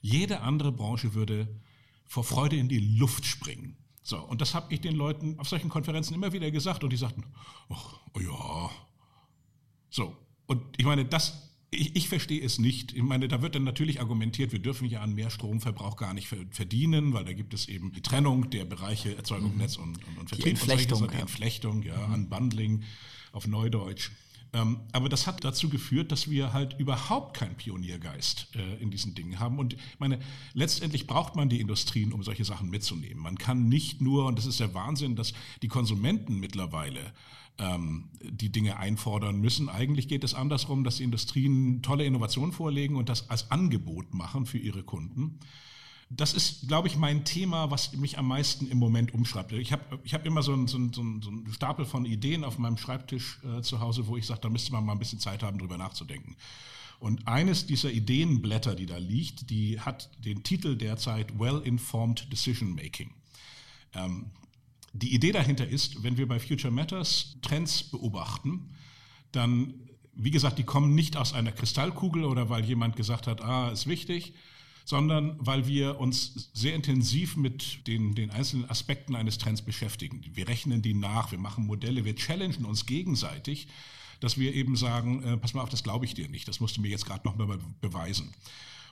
Jede 0.00 0.40
andere 0.40 0.72
Branche 0.72 1.14
würde 1.14 1.48
vor 2.06 2.24
Freude 2.24 2.56
in 2.56 2.68
die 2.68 2.78
Luft 2.98 3.26
springen. 3.26 3.76
So, 4.02 4.18
und 4.18 4.40
das 4.40 4.54
habe 4.54 4.72
ich 4.72 4.80
den 4.80 4.96
Leuten 4.96 5.38
auf 5.38 5.48
solchen 5.48 5.68
Konferenzen 5.68 6.14
immer 6.14 6.32
wieder 6.32 6.50
gesagt 6.50 6.84
und 6.84 6.90
die 6.90 6.96
sagten, 6.96 7.24
ach, 7.68 8.00
oh 8.14 8.20
ja. 8.20 8.70
So, 9.90 10.16
und 10.46 10.62
ich 10.76 10.84
meine, 10.84 11.04
das 11.04 11.51
ich, 11.74 11.96
ich, 11.96 12.08
verstehe 12.08 12.44
es 12.44 12.58
nicht. 12.58 12.92
Ich 12.92 13.02
meine, 13.02 13.28
da 13.28 13.40
wird 13.40 13.54
dann 13.54 13.64
natürlich 13.64 14.00
argumentiert, 14.00 14.52
wir 14.52 14.58
dürfen 14.58 14.88
ja 14.88 15.00
an 15.00 15.14
mehr 15.14 15.30
Stromverbrauch 15.30 15.96
gar 15.96 16.12
nicht 16.12 16.28
verdienen, 16.50 17.14
weil 17.14 17.24
da 17.24 17.32
gibt 17.32 17.54
es 17.54 17.66
eben 17.66 17.92
die 17.92 18.02
Trennung 18.02 18.50
der 18.50 18.66
Bereiche 18.66 19.16
Erzeugung, 19.16 19.52
mhm. 19.54 19.58
Netz 19.58 19.76
und, 19.76 19.96
und, 20.06 20.18
und 20.18 20.28
Vertrieb. 20.28 20.44
Die 20.44 20.50
Entflechtung. 20.50 21.08
Die 21.08 21.16
Entflechtung, 21.16 21.82
ja, 21.82 22.06
mhm. 22.06 22.14
Unbundling 22.14 22.82
auf 23.32 23.46
Neudeutsch. 23.46 24.10
Ähm, 24.52 24.80
aber 24.92 25.08
das 25.08 25.26
hat 25.26 25.42
dazu 25.44 25.70
geführt, 25.70 26.12
dass 26.12 26.28
wir 26.28 26.52
halt 26.52 26.78
überhaupt 26.78 27.38
keinen 27.38 27.54
Pioniergeist 27.54 28.48
äh, 28.54 28.82
in 28.82 28.90
diesen 28.90 29.14
Dingen 29.14 29.40
haben. 29.40 29.58
Und 29.58 29.72
ich 29.72 29.98
meine, 29.98 30.18
letztendlich 30.52 31.06
braucht 31.06 31.36
man 31.36 31.48
die 31.48 31.58
Industrien, 31.58 32.12
um 32.12 32.22
solche 32.22 32.44
Sachen 32.44 32.68
mitzunehmen. 32.68 33.22
Man 33.22 33.38
kann 33.38 33.70
nicht 33.70 34.02
nur, 34.02 34.26
und 34.26 34.36
das 34.36 34.44
ist 34.44 34.60
der 34.60 34.74
Wahnsinn, 34.74 35.16
dass 35.16 35.32
die 35.62 35.68
Konsumenten 35.68 36.38
mittlerweile 36.38 37.14
ähm, 37.58 38.08
die 38.22 38.50
Dinge 38.50 38.78
einfordern 38.78 39.40
müssen. 39.40 39.68
Eigentlich 39.68 40.08
geht 40.08 40.24
es 40.24 40.34
andersrum, 40.34 40.84
dass 40.84 40.96
die 40.96 41.04
Industrien 41.04 41.82
tolle 41.82 42.04
Innovationen 42.04 42.52
vorlegen 42.52 42.96
und 42.96 43.08
das 43.08 43.30
als 43.30 43.50
Angebot 43.50 44.14
machen 44.14 44.46
für 44.46 44.58
ihre 44.58 44.82
Kunden. 44.82 45.38
Das 46.14 46.34
ist, 46.34 46.68
glaube 46.68 46.88
ich, 46.88 46.96
mein 46.96 47.24
Thema, 47.24 47.70
was 47.70 47.94
mich 47.94 48.18
am 48.18 48.28
meisten 48.28 48.66
im 48.68 48.78
Moment 48.78 49.14
umschreibt. 49.14 49.52
Ich 49.52 49.72
habe 49.72 49.98
ich 50.04 50.12
hab 50.12 50.26
immer 50.26 50.42
so 50.42 50.52
einen, 50.52 50.68
so, 50.68 50.78
so 50.92 51.00
einen 51.00 51.50
Stapel 51.52 51.86
von 51.86 52.04
Ideen 52.04 52.44
auf 52.44 52.58
meinem 52.58 52.76
Schreibtisch 52.76 53.40
äh, 53.44 53.62
zu 53.62 53.80
Hause, 53.80 54.06
wo 54.06 54.16
ich 54.16 54.26
sage, 54.26 54.40
da 54.42 54.50
müsste 54.50 54.72
man 54.72 54.84
mal 54.84 54.92
ein 54.92 54.98
bisschen 54.98 55.20
Zeit 55.20 55.42
haben, 55.42 55.58
drüber 55.58 55.78
nachzudenken. 55.78 56.36
Und 56.98 57.26
eines 57.26 57.66
dieser 57.66 57.90
Ideenblätter, 57.90 58.74
die 58.74 58.86
da 58.86 58.98
liegt, 58.98 59.50
die 59.50 59.80
hat 59.80 60.10
den 60.24 60.42
Titel 60.42 60.76
derzeit 60.76 61.38
Well-Informed 61.38 62.30
Decision 62.30 62.74
Making. 62.74 63.10
Ähm, 63.94 64.26
die 64.92 65.14
Idee 65.14 65.32
dahinter 65.32 65.66
ist, 65.66 66.02
wenn 66.02 66.16
wir 66.16 66.28
bei 66.28 66.38
Future 66.38 66.72
Matters 66.72 67.36
Trends 67.42 67.82
beobachten, 67.82 68.70
dann, 69.32 69.74
wie 70.14 70.30
gesagt, 70.30 70.58
die 70.58 70.64
kommen 70.64 70.94
nicht 70.94 71.16
aus 71.16 71.32
einer 71.32 71.52
Kristallkugel 71.52 72.24
oder 72.24 72.50
weil 72.50 72.64
jemand 72.64 72.96
gesagt 72.96 73.26
hat, 73.26 73.40
ah, 73.42 73.70
ist 73.70 73.86
wichtig, 73.86 74.34
sondern 74.84 75.36
weil 75.38 75.66
wir 75.66 76.00
uns 76.00 76.50
sehr 76.52 76.74
intensiv 76.74 77.36
mit 77.36 77.86
den, 77.86 78.14
den 78.14 78.30
einzelnen 78.30 78.68
Aspekten 78.68 79.14
eines 79.14 79.38
Trends 79.38 79.62
beschäftigen. 79.62 80.22
Wir 80.34 80.48
rechnen 80.48 80.82
die 80.82 80.94
nach, 80.94 81.30
wir 81.30 81.38
machen 81.38 81.66
Modelle, 81.66 82.04
wir 82.04 82.16
challengen 82.16 82.64
uns 82.64 82.84
gegenseitig, 82.84 83.68
dass 84.20 84.38
wir 84.38 84.54
eben 84.54 84.76
sagen, 84.76 85.22
äh, 85.22 85.36
pass 85.36 85.54
mal 85.54 85.62
auf, 85.62 85.68
das 85.68 85.82
glaube 85.82 86.04
ich 86.04 86.14
dir 86.14 86.28
nicht, 86.28 86.46
das 86.48 86.60
musst 86.60 86.76
du 86.76 86.80
mir 86.80 86.88
jetzt 86.88 87.06
gerade 87.06 87.26
nochmal 87.26 87.58
beweisen. 87.80 88.32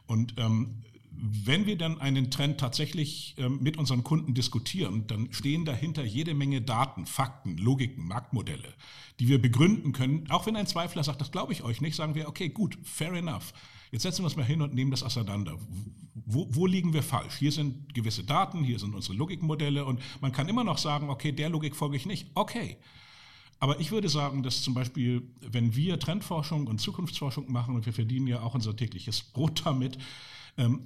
Und 0.06 0.34
ähm, 0.38 0.82
wenn 1.12 1.66
wir 1.66 1.76
dann 1.76 2.00
einen 2.00 2.30
Trend 2.30 2.58
tatsächlich 2.58 3.34
ähm, 3.38 3.58
mit 3.60 3.76
unseren 3.76 4.04
Kunden 4.04 4.34
diskutieren, 4.34 5.06
dann 5.06 5.32
stehen 5.32 5.64
dahinter 5.64 6.04
jede 6.04 6.34
Menge 6.34 6.62
Daten, 6.62 7.06
Fakten, 7.06 7.56
Logiken, 7.58 8.06
Marktmodelle, 8.06 8.74
die 9.18 9.28
wir 9.28 9.40
begründen 9.40 9.92
können. 9.92 10.30
Auch 10.30 10.46
wenn 10.46 10.56
ein 10.56 10.66
Zweifler 10.66 11.04
sagt, 11.04 11.20
das 11.20 11.32
glaube 11.32 11.52
ich 11.52 11.62
euch 11.62 11.80
nicht, 11.80 11.96
sagen 11.96 12.14
wir, 12.14 12.28
okay, 12.28 12.48
gut, 12.48 12.78
fair 12.82 13.12
enough. 13.12 13.52
Jetzt 13.90 14.02
setzen 14.02 14.20
wir 14.22 14.26
uns 14.26 14.36
mal 14.36 14.44
hin 14.44 14.62
und 14.62 14.72
nehmen 14.72 14.90
das 14.90 15.02
auseinander. 15.02 15.58
Wo, 16.14 16.46
wo 16.50 16.66
liegen 16.66 16.92
wir 16.92 17.02
falsch? 17.02 17.36
Hier 17.36 17.50
sind 17.50 17.92
gewisse 17.92 18.22
Daten, 18.22 18.62
hier 18.62 18.78
sind 18.78 18.94
unsere 18.94 19.14
Logikmodelle 19.14 19.84
und 19.84 20.00
man 20.20 20.32
kann 20.32 20.48
immer 20.48 20.64
noch 20.64 20.78
sagen, 20.78 21.10
okay, 21.10 21.32
der 21.32 21.50
Logik 21.50 21.74
folge 21.74 21.96
ich 21.96 22.06
nicht. 22.06 22.28
Okay. 22.34 22.76
Aber 23.58 23.78
ich 23.78 23.90
würde 23.90 24.08
sagen, 24.08 24.42
dass 24.42 24.62
zum 24.62 24.72
Beispiel, 24.72 25.22
wenn 25.40 25.74
wir 25.74 25.98
Trendforschung 25.98 26.66
und 26.66 26.80
Zukunftsforschung 26.80 27.52
machen 27.52 27.74
und 27.74 27.84
wir 27.84 27.92
verdienen 27.92 28.26
ja 28.26 28.40
auch 28.40 28.54
unser 28.54 28.74
tägliches 28.74 29.22
Brot 29.22 29.66
damit, 29.66 29.98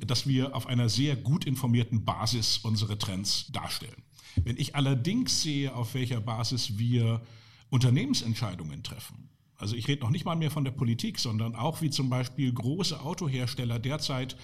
dass 0.00 0.26
wir 0.26 0.54
auf 0.54 0.66
einer 0.66 0.88
sehr 0.88 1.16
gut 1.16 1.44
informierten 1.44 2.04
Basis 2.04 2.58
unsere 2.58 2.98
Trends 2.98 3.46
darstellen. 3.52 4.02
Wenn 4.42 4.56
ich 4.56 4.74
allerdings 4.74 5.42
sehe, 5.42 5.74
auf 5.74 5.94
welcher 5.94 6.20
Basis 6.20 6.78
wir 6.78 7.22
Unternehmensentscheidungen 7.70 8.82
treffen, 8.82 9.30
also 9.56 9.76
ich 9.76 9.88
rede 9.88 10.02
noch 10.02 10.10
nicht 10.10 10.24
mal 10.24 10.36
mehr 10.36 10.50
von 10.50 10.64
der 10.64 10.72
Politik, 10.72 11.18
sondern 11.18 11.54
auch 11.54 11.80
wie 11.80 11.90
zum 11.90 12.10
Beispiel 12.10 12.52
große 12.52 13.00
Autohersteller 13.00 13.78
derzeit 13.78 14.36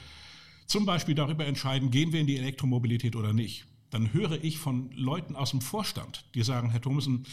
zum 0.66 0.86
Beispiel 0.86 1.16
darüber 1.16 1.46
entscheiden, 1.46 1.90
gehen 1.90 2.12
wir 2.12 2.20
in 2.20 2.28
die 2.28 2.36
Elektromobilität 2.36 3.16
oder 3.16 3.32
nicht, 3.32 3.66
dann 3.90 4.12
höre 4.12 4.42
ich 4.42 4.58
von 4.58 4.90
Leuten 4.92 5.34
aus 5.34 5.50
dem 5.50 5.60
Vorstand, 5.60 6.24
die 6.34 6.44
sagen, 6.44 6.70
Herr 6.70 6.80
Thomsen, 6.80 7.26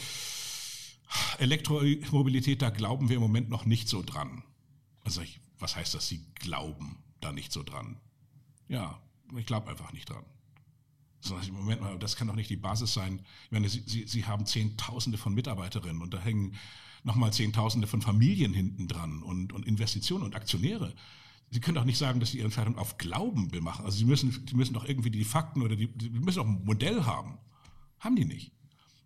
Elektromobilität, 1.38 2.62
da 2.62 2.71
glauben 2.71 3.10
wir 3.10 3.17
im 3.17 3.21
Moment 3.21 3.50
noch 3.50 3.65
nicht 3.65 3.88
so 3.88 4.02
dran. 4.02 4.43
Also 5.04 5.21
ich, 5.21 5.39
was 5.60 5.76
heißt 5.76 5.93
das, 5.93 6.08
Sie 6.08 6.26
glauben? 6.36 6.97
Da 7.21 7.32
nicht 7.32 7.51
so 7.51 7.63
dran. 7.63 7.97
Ja, 8.67 9.01
ich 9.38 9.45
glaube 9.45 9.69
einfach 9.69 9.93
nicht 9.93 10.10
dran. 10.10 10.25
Moment 11.51 11.82
mal, 11.82 11.99
das 11.99 12.15
kann 12.15 12.27
doch 12.27 12.36
nicht 12.36 12.49
die 12.49 12.56
Basis 12.56 12.93
sein. 12.93 13.21
Ich 13.45 13.51
meine, 13.51 13.67
Sie, 13.67 13.84
Sie, 13.86 14.08
Sie 14.08 14.25
haben 14.25 14.45
Zehntausende 14.45 15.17
von 15.17 15.34
Mitarbeiterinnen 15.34 16.01
und 16.01 16.13
da 16.13 16.19
hängen 16.19 16.56
nochmal 17.03 17.34
Zehntausende 17.34 17.88
von 17.88 18.01
Familien 18.01 18.53
hinten 18.53 18.88
dran 18.88 19.23
und, 19.23 19.51
und 19.51 19.65
Investitionen 19.65 20.23
und 20.23 20.36
Aktionäre. 20.36 20.93
Sie 21.49 21.60
können 21.60 21.75
doch 21.75 21.86
nicht 21.86 21.97
sagen, 21.97 22.19
dass 22.19 22.32
Sie 22.32 22.38
Ihre 22.38 22.45
Entscheidung 22.45 22.77
auf 22.77 22.97
Glauben 22.97 23.49
machen. 23.62 23.86
Also 23.86 23.97
Sie 23.97 24.06
müssen, 24.06 24.45
Sie 24.47 24.56
müssen 24.56 24.73
doch 24.73 24.86
irgendwie 24.86 25.10
die 25.10 25.23
Fakten 25.23 25.62
oder 25.62 25.75
die, 25.75 25.88
die 25.88 26.10
müssen 26.10 26.38
doch 26.38 26.45
ein 26.45 26.63
Modell 26.65 27.06
haben. 27.06 27.38
Haben 27.99 28.15
die 28.15 28.25
nicht. 28.25 28.51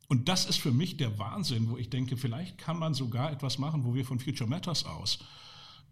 Und 0.08 0.28
das 0.28 0.46
ist 0.46 0.58
für 0.58 0.72
mich 0.72 0.98
der 0.98 1.18
Wahnsinn, 1.20 1.70
wo 1.70 1.78
ich 1.78 1.90
denke, 1.90 2.18
vielleicht 2.18 2.58
kann 2.58 2.78
man 2.78 2.94
sogar 2.94 3.32
etwas 3.32 3.58
machen, 3.60 3.86
wo 3.86 3.94
wir 3.94 4.06
von 4.06 4.20
Future 4.20 4.50
Matters 4.50 4.86
aus 4.86 5.20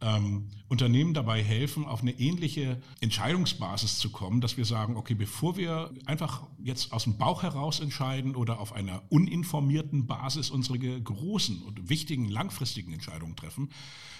ähm, 0.02 0.48
Unternehmen 0.68 1.14
dabei 1.14 1.44
helfen, 1.44 1.86
auf 1.86 2.02
eine 2.02 2.12
ähnliche 2.20 2.82
Entscheidungsbasis 3.02 3.98
zu 3.98 4.12
kommen, 4.12 4.40
dass 4.40 4.56
wir 4.56 4.66
sagen, 4.66 4.96
okay, 4.96 5.14
bevor 5.14 5.58
wir 5.58 5.92
einfach 6.06 6.48
jetzt 6.64 6.94
aus 6.94 7.04
dem 7.04 7.18
Bauch 7.18 7.44
heraus 7.44 7.80
entscheiden 7.80 8.36
oder 8.36 8.60
auf 8.60 8.74
einer 8.74 9.02
uninformierten 9.10 10.08
Basis 10.08 10.50
unsere 10.50 10.80
großen 10.80 11.62
und 11.64 11.90
wichtigen 11.90 12.30
langfristigen 12.30 12.94
Entscheidungen 12.94 13.36
treffen, 13.36 13.70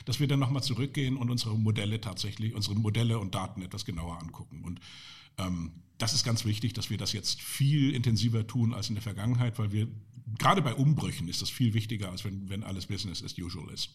dass 0.06 0.20
wir 0.20 0.28
dann 0.28 0.40
nochmal 0.40 0.64
zurückgehen 0.64 1.18
und 1.18 1.30
unsere 1.30 1.58
Modelle 1.58 2.02
tatsächlich, 2.02 2.56
unsere 2.56 2.76
Modelle 2.76 3.20
und 3.20 3.36
Daten 3.36 3.62
etwas 3.62 3.86
genauer 3.86 4.20
angucken. 4.20 4.64
Und 4.64 4.80
ähm, 5.38 5.72
das 5.98 6.14
ist 6.14 6.24
ganz 6.24 6.46
wichtig, 6.46 6.74
dass 6.74 6.90
wir 6.90 6.98
das 6.98 7.14
jetzt 7.14 7.42
viel 7.42 7.94
intensiver 7.94 8.48
tun 8.48 8.74
als 8.74 8.90
in 8.90 8.96
der 8.96 9.02
Vergangenheit, 9.02 9.60
weil 9.60 9.72
wir 9.72 9.88
gerade 10.38 10.62
bei 10.62 10.74
Umbrüchen 10.74 11.28
ist 11.28 11.42
das 11.42 11.50
viel 11.50 11.74
wichtiger, 11.74 12.12
als 12.12 12.26
wenn, 12.26 12.50
wenn 12.50 12.64
alles 12.64 12.88
Business 12.88 13.24
as 13.24 13.38
usual 13.38 13.70
ist. 13.72 13.92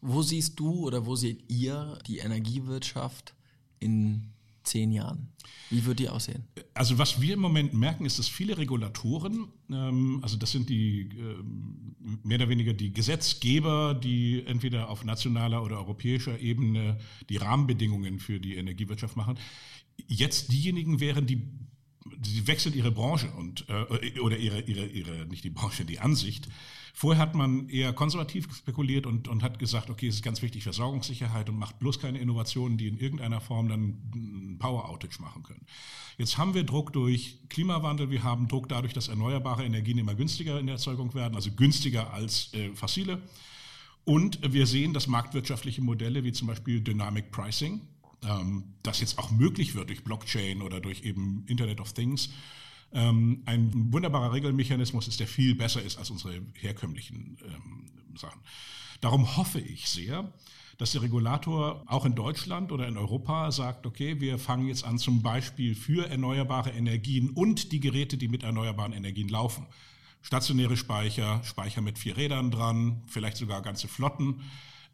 Wo 0.00 0.22
siehst 0.22 0.58
du 0.58 0.86
oder 0.86 1.06
wo 1.06 1.16
seht 1.16 1.44
ihr 1.48 1.98
die 2.06 2.18
Energiewirtschaft 2.18 3.34
in 3.80 4.32
zehn 4.64 4.92
Jahren? 4.92 5.28
Wie 5.70 5.84
wird 5.84 5.98
die 5.98 6.08
aussehen? 6.08 6.44
Also 6.74 6.98
was 6.98 7.20
wir 7.20 7.34
im 7.34 7.40
Moment 7.40 7.74
merken, 7.74 8.04
ist, 8.06 8.18
dass 8.18 8.28
viele 8.28 8.56
Regulatoren, 8.58 9.48
ähm, 9.70 10.20
also 10.22 10.36
das 10.36 10.52
sind 10.52 10.68
die 10.68 11.08
ähm, 11.18 11.96
mehr 12.22 12.38
oder 12.38 12.48
weniger 12.48 12.72
die 12.72 12.92
Gesetzgeber, 12.92 13.94
die 13.94 14.44
entweder 14.46 14.88
auf 14.88 15.04
nationaler 15.04 15.62
oder 15.62 15.78
europäischer 15.78 16.38
Ebene 16.40 16.98
die 17.28 17.36
Rahmenbedingungen 17.36 18.18
für 18.18 18.40
die 18.40 18.56
Energiewirtschaft 18.56 19.16
machen, 19.16 19.38
jetzt 20.06 20.52
diejenigen 20.52 21.00
wären, 21.00 21.26
die 21.26 21.42
sie 22.22 22.46
wechseln 22.46 22.74
ihre 22.74 22.90
Branche 22.90 23.30
und 23.32 23.66
äh, 23.68 24.20
oder 24.20 24.36
ihre, 24.36 24.60
ihre, 24.60 24.86
ihre, 24.86 25.26
nicht 25.26 25.44
die 25.44 25.50
Branche, 25.50 25.84
die 25.84 26.00
Ansicht. 26.00 26.48
Vorher 26.96 27.20
hat 27.20 27.34
man 27.34 27.68
eher 27.68 27.92
konservativ 27.92 28.46
spekuliert 28.54 29.04
und, 29.04 29.26
und 29.26 29.42
hat 29.42 29.58
gesagt, 29.58 29.90
okay, 29.90 30.06
es 30.06 30.16
ist 30.16 30.22
ganz 30.22 30.42
wichtig 30.42 30.62
Versorgungssicherheit 30.62 31.48
und 31.48 31.58
macht 31.58 31.80
bloß 31.80 31.98
keine 31.98 32.20
Innovationen, 32.20 32.78
die 32.78 32.86
in 32.86 32.98
irgendeiner 32.98 33.40
Form 33.40 33.68
dann 33.68 33.98
ein 34.14 34.58
Power 34.60 34.88
Outage 34.88 35.20
machen 35.20 35.42
können. 35.42 35.66
Jetzt 36.18 36.38
haben 36.38 36.54
wir 36.54 36.62
Druck 36.62 36.92
durch 36.92 37.40
Klimawandel, 37.48 38.10
wir 38.10 38.22
haben 38.22 38.46
Druck 38.46 38.68
dadurch, 38.68 38.92
dass 38.92 39.08
erneuerbare 39.08 39.64
Energien 39.64 39.98
immer 39.98 40.14
günstiger 40.14 40.60
in 40.60 40.66
der 40.66 40.76
Erzeugung 40.76 41.14
werden, 41.14 41.34
also 41.34 41.50
günstiger 41.50 42.12
als 42.12 42.54
äh, 42.54 42.70
fossile. 42.74 43.20
Und 44.04 44.52
wir 44.52 44.66
sehen, 44.66 44.92
dass 44.92 45.08
marktwirtschaftliche 45.08 45.82
Modelle 45.82 46.22
wie 46.22 46.32
zum 46.32 46.46
Beispiel 46.46 46.80
Dynamic 46.80 47.32
Pricing, 47.32 47.80
ähm, 48.28 48.64
das 48.82 49.00
jetzt 49.00 49.18
auch 49.18 49.30
möglich 49.30 49.74
wird 49.74 49.88
durch 49.88 50.04
Blockchain 50.04 50.62
oder 50.62 50.80
durch 50.80 51.02
eben 51.02 51.44
Internet 51.46 51.80
of 51.80 51.92
Things, 51.92 52.30
ähm, 52.92 53.42
ein 53.46 53.92
wunderbarer 53.92 54.32
Regelmechanismus 54.32 55.08
ist, 55.08 55.20
der 55.20 55.26
viel 55.26 55.54
besser 55.54 55.82
ist 55.82 55.98
als 55.98 56.10
unsere 56.10 56.40
herkömmlichen 56.54 57.36
ähm, 57.44 58.16
Sachen. 58.16 58.40
Darum 59.00 59.36
hoffe 59.36 59.60
ich 59.60 59.88
sehr, 59.88 60.32
dass 60.78 60.92
der 60.92 61.02
Regulator 61.02 61.82
auch 61.86 62.04
in 62.04 62.14
Deutschland 62.14 62.72
oder 62.72 62.88
in 62.88 62.96
Europa 62.96 63.50
sagt, 63.50 63.86
okay, 63.86 64.20
wir 64.20 64.38
fangen 64.38 64.68
jetzt 64.68 64.84
an 64.84 64.98
zum 64.98 65.22
Beispiel 65.22 65.74
für 65.74 66.08
erneuerbare 66.08 66.70
Energien 66.70 67.30
und 67.30 67.72
die 67.72 67.80
Geräte, 67.80 68.16
die 68.16 68.28
mit 68.28 68.42
erneuerbaren 68.42 68.92
Energien 68.92 69.28
laufen. 69.28 69.66
Stationäre 70.22 70.76
Speicher, 70.76 71.42
Speicher 71.44 71.82
mit 71.82 71.98
vier 71.98 72.16
Rädern 72.16 72.50
dran, 72.50 73.02
vielleicht 73.06 73.36
sogar 73.36 73.60
ganze 73.60 73.88
Flotten, 73.88 74.40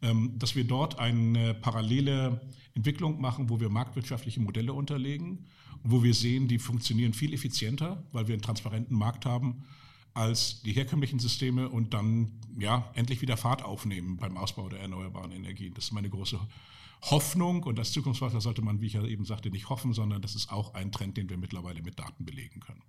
dass 0.01 0.55
wir 0.55 0.63
dort 0.63 0.97
eine 0.99 1.53
parallele 1.53 2.41
Entwicklung 2.73 3.21
machen, 3.21 3.49
wo 3.49 3.59
wir 3.59 3.69
marktwirtschaftliche 3.69 4.39
Modelle 4.39 4.73
unterlegen, 4.73 5.45
wo 5.83 6.03
wir 6.03 6.13
sehen, 6.13 6.47
die 6.47 6.59
funktionieren 6.59 7.13
viel 7.13 7.33
effizienter, 7.33 8.03
weil 8.11 8.27
wir 8.27 8.33
einen 8.33 8.41
transparenten 8.41 8.97
Markt 8.97 9.25
haben 9.25 9.63
als 10.13 10.61
die 10.63 10.73
herkömmlichen 10.73 11.19
Systeme 11.19 11.69
und 11.69 11.93
dann 11.93 12.31
ja 12.59 12.91
endlich 12.95 13.21
wieder 13.21 13.37
Fahrt 13.37 13.63
aufnehmen 13.63 14.17
beim 14.17 14.37
Ausbau 14.37 14.67
der 14.67 14.79
erneuerbaren 14.79 15.31
Energien. 15.31 15.73
Das 15.73 15.85
ist 15.85 15.91
meine 15.93 16.09
große 16.09 16.39
Hoffnung 17.03 17.63
und 17.63 17.79
als 17.79 17.91
Zukunftsforscher 17.93 18.41
sollte 18.41 18.61
man, 18.61 18.81
wie 18.81 18.87
ich 18.87 18.93
ja 18.93 19.05
eben 19.05 19.25
sagte, 19.25 19.49
nicht 19.49 19.69
hoffen, 19.69 19.93
sondern 19.93 20.21
das 20.21 20.35
ist 20.35 20.51
auch 20.51 20.73
ein 20.73 20.91
Trend, 20.91 21.17
den 21.17 21.29
wir 21.29 21.37
mittlerweile 21.37 21.81
mit 21.81 21.97
Daten 21.97 22.25
belegen 22.25 22.59
können. 22.59 22.83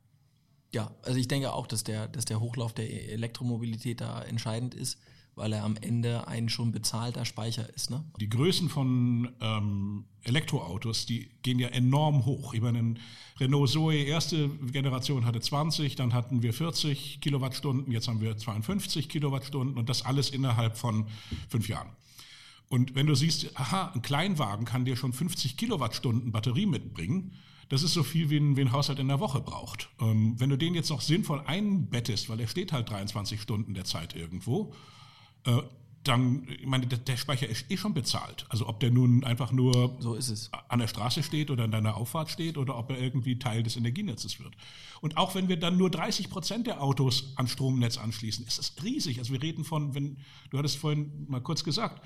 Ja, 0.72 0.90
also 1.03 1.18
ich 1.18 1.29
denke 1.29 1.53
auch, 1.53 1.66
dass 1.66 1.85
der, 1.85 2.09
dass 2.09 2.25
der 2.25 2.40
Hochlauf 2.40 2.72
der 2.72 3.12
Elektromobilität 3.12 4.01
da 4.01 4.22
entscheidend 4.22 4.75
ist 4.75 4.98
weil 5.35 5.53
er 5.53 5.64
am 5.64 5.77
Ende 5.77 6.29
ein 6.29 6.49
schon 6.49 6.73
bezahlter 6.73 7.25
Speicher 7.25 7.68
ist. 7.75 7.90
Ne? 7.90 8.05
Die 8.21 8.29
Größen 8.29 8.68
von 8.68 9.31
ähm, 9.40 10.05
Elektroautos, 10.25 11.07
die 11.07 11.31
gehen 11.42 11.59
ja 11.59 11.68
enorm 11.68 12.27
hoch. 12.27 12.55
Ich 12.55 12.61
meine, 12.61 12.79
ein 12.79 12.99
Renault 13.40 13.71
Zoe 13.71 13.97
erste 13.97 14.49
Generation 14.49 15.25
hatte 15.25 15.40
20, 15.40 15.97
dann 15.97 16.12
hatten 16.12 16.42
wir 16.42 16.53
40 16.53 17.21
Kilowattstunden, 17.21 17.92
jetzt 17.92 18.09
haben 18.09 18.21
wir 18.21 18.37
52 18.37 19.09
Kilowattstunden 19.09 19.79
und 19.79 19.88
das 19.88 20.05
alles 20.05 20.31
innerhalb 20.31 20.77
von 20.77 21.07
fünf 21.49 21.68
Jahren. 21.68 21.88
Und 22.68 22.95
wenn 22.95 23.07
du 23.07 23.14
siehst, 23.14 23.59
aha, 23.59 23.92
ein 23.95 24.03
Kleinwagen 24.03 24.64
kann 24.64 24.85
dir 24.85 24.97
schon 24.97 25.12
50 25.12 25.57
Kilowattstunden 25.57 26.33
Batterie 26.33 26.66
mitbringen, 26.66 27.33
das 27.68 27.83
ist 27.83 27.95
so 27.95 28.03
viel, 28.03 28.29
wie 28.29 28.37
ein, 28.37 28.57
wie 28.57 28.61
ein 28.61 28.73
Haushalt 28.73 28.99
in 28.99 29.09
der 29.09 29.21
Woche 29.21 29.40
braucht. 29.40 29.88
Ähm, 30.01 30.38
wenn 30.38 30.51
du 30.51 30.57
den 30.57 30.75
jetzt 30.75 30.90
noch 30.90 31.01
sinnvoll 31.01 31.40
einbettest, 31.47 32.29
weil 32.29 32.38
er 32.40 32.47
steht 32.47 32.73
halt 32.73 32.90
23 32.90 33.40
Stunden 33.40 33.75
der 33.75 33.85
Zeit 33.85 34.14
irgendwo, 34.14 34.75
äh, 35.44 35.62
dann, 36.05 36.48
ich 36.48 36.66
meine, 36.66 36.87
der, 36.87 36.98
der, 36.98 37.16
Speicher 37.16 37.48
ist 37.48 37.70
eh 37.70 37.76
schon 37.76 37.94
bezahlt. 37.94 38.44
Also 38.48 38.68
ob 38.68 38.81
der 38.81 38.90
nun 38.90 39.22
einfach 39.22 39.52
nur 39.52 39.96
so 40.00 40.18
an 40.68 40.81
der 40.81 40.88
Straße 40.88 41.22
steht 41.22 41.50
oder 41.50 41.64
in 41.64 41.70
deiner 41.70 41.96
Auffahrt 41.96 42.28
steht 42.28 42.59
oder 42.59 42.76
ob 42.76 42.90
er 42.90 42.98
irgendwie 43.00 43.38
Teil 43.38 43.62
des 43.62 43.76
Energienetzes 43.76 44.40
wird. 44.40 44.55
Und 45.00 45.16
auch 45.16 45.35
wenn 45.35 45.48
wir 45.48 45.59
dann 45.59 45.76
nur 45.76 45.90
30 45.90 46.28
Prozent 46.28 46.66
der 46.66 46.83
Autos 46.83 47.33
an 47.37 47.46
Stromnetz 47.46 47.98
anschließen, 47.98 48.44
ist 48.46 48.59
das 48.59 48.74
riesig. 48.83 49.18
Also 49.20 49.33
wir 49.33 49.42
reden 49.42 49.64
von, 49.64 49.94
wenn, 49.94 50.16
du 50.50 50.59
hattest 50.59 50.76
vorhin 50.76 51.26
mal 51.28 51.40
kurz 51.40 51.62
gesagt, 51.62 52.02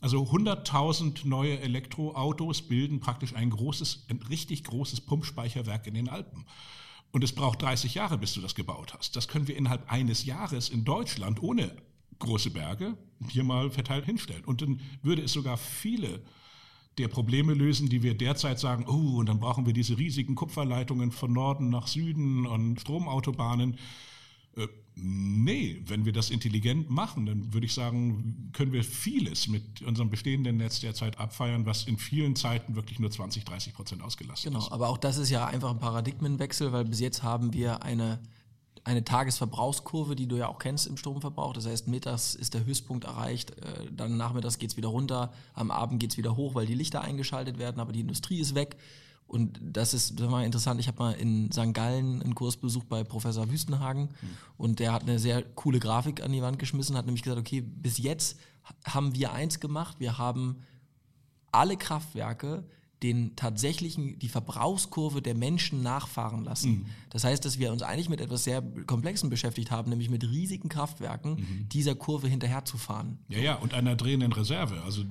also 0.00 0.22
100.000 0.22 1.26
neue 1.26 1.58
Elektroautos 1.58 2.62
bilden 2.62 3.00
praktisch 3.00 3.34
ein 3.34 3.50
großes, 3.50 4.06
ein 4.08 4.22
richtig 4.22 4.64
großes 4.64 5.00
Pumpspeicherwerk 5.02 5.86
in 5.88 5.94
den 5.94 6.08
Alpen. 6.08 6.46
Und 7.10 7.24
es 7.24 7.34
braucht 7.34 7.62
30 7.62 7.94
Jahre, 7.94 8.16
bis 8.16 8.32
du 8.34 8.40
das 8.40 8.54
gebaut 8.54 8.94
hast. 8.96 9.16
Das 9.16 9.26
können 9.26 9.48
wir 9.48 9.56
innerhalb 9.56 9.90
eines 9.90 10.24
Jahres 10.24 10.68
in 10.68 10.84
Deutschland 10.84 11.42
ohne 11.42 11.76
große 12.20 12.50
Berge 12.50 12.96
hier 13.28 13.44
mal 13.44 13.70
verteilt 13.70 14.04
hinstellen. 14.06 14.44
Und 14.44 14.62
dann 14.62 14.80
würde 15.02 15.22
es 15.22 15.32
sogar 15.32 15.56
viele 15.56 16.20
der 16.98 17.08
Probleme 17.08 17.54
lösen, 17.54 17.88
die 17.88 18.02
wir 18.02 18.14
derzeit 18.14 18.58
sagen, 18.58 18.84
oh, 18.86 19.18
und 19.18 19.26
dann 19.26 19.40
brauchen 19.40 19.66
wir 19.66 19.72
diese 19.72 19.98
riesigen 19.98 20.34
Kupferleitungen 20.34 21.12
von 21.12 21.32
Norden 21.32 21.70
nach 21.70 21.86
Süden 21.86 22.46
und 22.46 22.80
Stromautobahnen. 22.80 23.78
Äh, 24.56 24.66
nee, 24.96 25.80
wenn 25.86 26.04
wir 26.04 26.12
das 26.12 26.30
intelligent 26.30 26.90
machen, 26.90 27.26
dann 27.26 27.54
würde 27.54 27.66
ich 27.66 27.74
sagen, 27.74 28.50
können 28.52 28.72
wir 28.72 28.84
vieles 28.84 29.48
mit 29.48 29.82
unserem 29.82 30.10
bestehenden 30.10 30.56
Netz 30.56 30.80
derzeit 30.80 31.18
abfeiern, 31.18 31.64
was 31.64 31.84
in 31.84 31.96
vielen 31.96 32.36
Zeiten 32.36 32.74
wirklich 32.74 32.98
nur 32.98 33.10
20, 33.10 33.44
30 33.44 33.72
Prozent 33.72 34.02
ausgelastet 34.02 34.50
genau, 34.50 34.58
ist. 34.58 34.66
Genau, 34.66 34.74
aber 34.74 34.88
auch 34.88 34.98
das 34.98 35.16
ist 35.16 35.30
ja 35.30 35.46
einfach 35.46 35.70
ein 35.70 35.78
Paradigmenwechsel, 35.78 36.72
weil 36.72 36.84
bis 36.84 37.00
jetzt 37.00 37.22
haben 37.22 37.52
wir 37.54 37.82
eine 37.82 38.20
eine 38.90 39.04
Tagesverbrauchskurve, 39.04 40.16
die 40.16 40.26
du 40.26 40.36
ja 40.36 40.48
auch 40.48 40.58
kennst 40.58 40.86
im 40.86 40.96
Stromverbrauch. 40.96 41.52
Das 41.52 41.66
heißt, 41.66 41.86
mittags 41.86 42.34
ist 42.34 42.54
der 42.54 42.64
Höchstpunkt 42.64 43.04
erreicht, 43.04 43.52
äh, 43.52 43.86
dann 43.92 44.16
nachmittags 44.16 44.58
geht 44.58 44.70
es 44.70 44.76
wieder 44.76 44.88
runter, 44.88 45.32
am 45.54 45.70
Abend 45.70 46.00
geht 46.00 46.10
es 46.10 46.18
wieder 46.18 46.36
hoch, 46.36 46.54
weil 46.54 46.66
die 46.66 46.74
Lichter 46.74 47.00
eingeschaltet 47.00 47.58
werden, 47.58 47.80
aber 47.80 47.92
die 47.92 48.00
Industrie 48.00 48.40
ist 48.40 48.54
weg. 48.54 48.76
Und 49.28 49.60
das 49.62 49.94
ist, 49.94 50.18
das 50.18 50.28
war 50.28 50.44
interessant, 50.44 50.80
ich 50.80 50.88
habe 50.88 50.98
mal 50.98 51.12
in 51.12 51.52
St. 51.52 51.72
Gallen 51.72 52.20
einen 52.20 52.34
Kurs 52.34 52.56
besucht 52.56 52.88
bei 52.88 53.04
Professor 53.04 53.48
Wüstenhagen 53.48 54.02
mhm. 54.02 54.36
und 54.56 54.80
der 54.80 54.92
hat 54.92 55.02
eine 55.02 55.20
sehr 55.20 55.42
coole 55.42 55.78
Grafik 55.78 56.20
an 56.20 56.32
die 56.32 56.42
Wand 56.42 56.58
geschmissen, 56.58 56.96
hat 56.96 57.06
nämlich 57.06 57.22
gesagt, 57.22 57.40
okay, 57.40 57.60
bis 57.60 57.98
jetzt 57.98 58.40
haben 58.84 59.14
wir 59.14 59.32
eins 59.32 59.60
gemacht, 59.60 60.00
wir 60.00 60.18
haben 60.18 60.64
alle 61.52 61.76
Kraftwerke 61.76 62.64
den 63.02 63.34
tatsächlichen, 63.34 64.18
die 64.18 64.28
Verbrauchskurve 64.28 65.22
der 65.22 65.34
Menschen 65.34 65.82
nachfahren 65.82 66.44
lassen. 66.44 66.70
Mhm. 66.70 66.86
Das 67.08 67.24
heißt, 67.24 67.44
dass 67.44 67.58
wir 67.58 67.72
uns 67.72 67.82
eigentlich 67.82 68.10
mit 68.10 68.20
etwas 68.20 68.44
sehr 68.44 68.62
Komplexem 68.86 69.30
beschäftigt 69.30 69.70
haben, 69.70 69.88
nämlich 69.90 70.10
mit 70.10 70.22
riesigen 70.24 70.68
Kraftwerken 70.68 71.36
mhm. 71.36 71.68
dieser 71.70 71.94
Kurve 71.94 72.28
hinterherzufahren. 72.28 73.18
Ja, 73.28 73.38
ja, 73.38 73.54
und 73.54 73.72
einer 73.72 73.96
drehenden 73.96 74.32
Reserve. 74.32 74.82
Also 74.84 75.04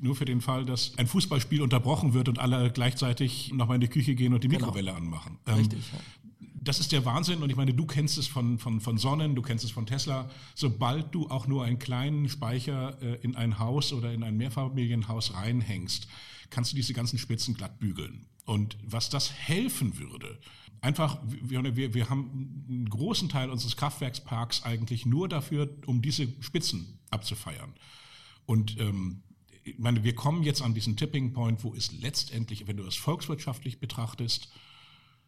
nur 0.00 0.16
für 0.16 0.26
den 0.26 0.40
Fall, 0.40 0.66
dass 0.66 0.92
ein 0.98 1.06
Fußballspiel 1.06 1.62
unterbrochen 1.62 2.12
wird 2.12 2.28
und 2.28 2.38
alle 2.38 2.70
gleichzeitig 2.70 3.52
nochmal 3.54 3.76
in 3.76 3.80
die 3.80 3.88
Küche 3.88 4.14
gehen 4.14 4.34
und 4.34 4.44
die 4.44 4.48
genau. 4.48 4.66
Mikrowelle 4.66 4.92
genau. 4.92 5.04
anmachen. 5.04 5.38
Ähm, 5.46 5.54
Richtig, 5.54 5.92
ja 5.92 5.98
das 6.62 6.78
ist 6.78 6.92
der 6.92 7.04
Wahnsinn 7.06 7.42
und 7.42 7.48
ich 7.48 7.56
meine, 7.56 7.72
du 7.72 7.86
kennst 7.86 8.18
es 8.18 8.26
von, 8.26 8.58
von, 8.58 8.80
von 8.80 8.98
Sonnen, 8.98 9.34
du 9.34 9.42
kennst 9.42 9.64
es 9.64 9.70
von 9.70 9.86
Tesla. 9.86 10.28
Sobald 10.54 11.14
du 11.14 11.28
auch 11.30 11.46
nur 11.46 11.64
einen 11.64 11.78
kleinen 11.78 12.28
Speicher 12.28 13.00
äh, 13.02 13.14
in 13.22 13.34
ein 13.34 13.58
Haus 13.58 13.92
oder 13.92 14.12
in 14.12 14.22
ein 14.22 14.36
Mehrfamilienhaus 14.36 15.34
reinhängst, 15.34 16.06
kannst 16.50 16.72
du 16.72 16.76
diese 16.76 16.92
ganzen 16.92 17.18
Spitzen 17.18 17.54
glatt 17.54 17.78
bügeln. 17.78 18.26
Und 18.44 18.76
was 18.82 19.10
das 19.10 19.32
helfen 19.32 19.98
würde, 19.98 20.38
einfach, 20.80 21.18
wir, 21.24 21.94
wir, 21.94 22.10
haben 22.10 22.64
einen 22.68 22.88
großen 22.88 23.28
Teil 23.28 23.50
unseres 23.50 23.76
Kraftwerksparks 23.76 24.64
eigentlich 24.64 25.06
nur 25.06 25.28
dafür, 25.28 25.68
um 25.86 26.02
diese 26.02 26.28
Spitzen 26.40 26.98
abzufeiern. 27.10 27.74
Und 28.46 28.78
ähm, 28.80 29.22
ich 29.62 29.78
meine, 29.78 30.02
wir 30.04 30.14
kommen 30.14 30.42
jetzt 30.42 30.62
an 30.62 30.74
diesen 30.74 30.96
Tipping 30.96 31.32
Point, 31.32 31.62
wo 31.64 31.74
es 31.74 31.92
letztendlich, 31.92 32.66
wenn 32.66 32.76
du 32.76 32.84
es 32.84 32.96
volkswirtschaftlich 32.96 33.78
betrachtest, 33.78 34.50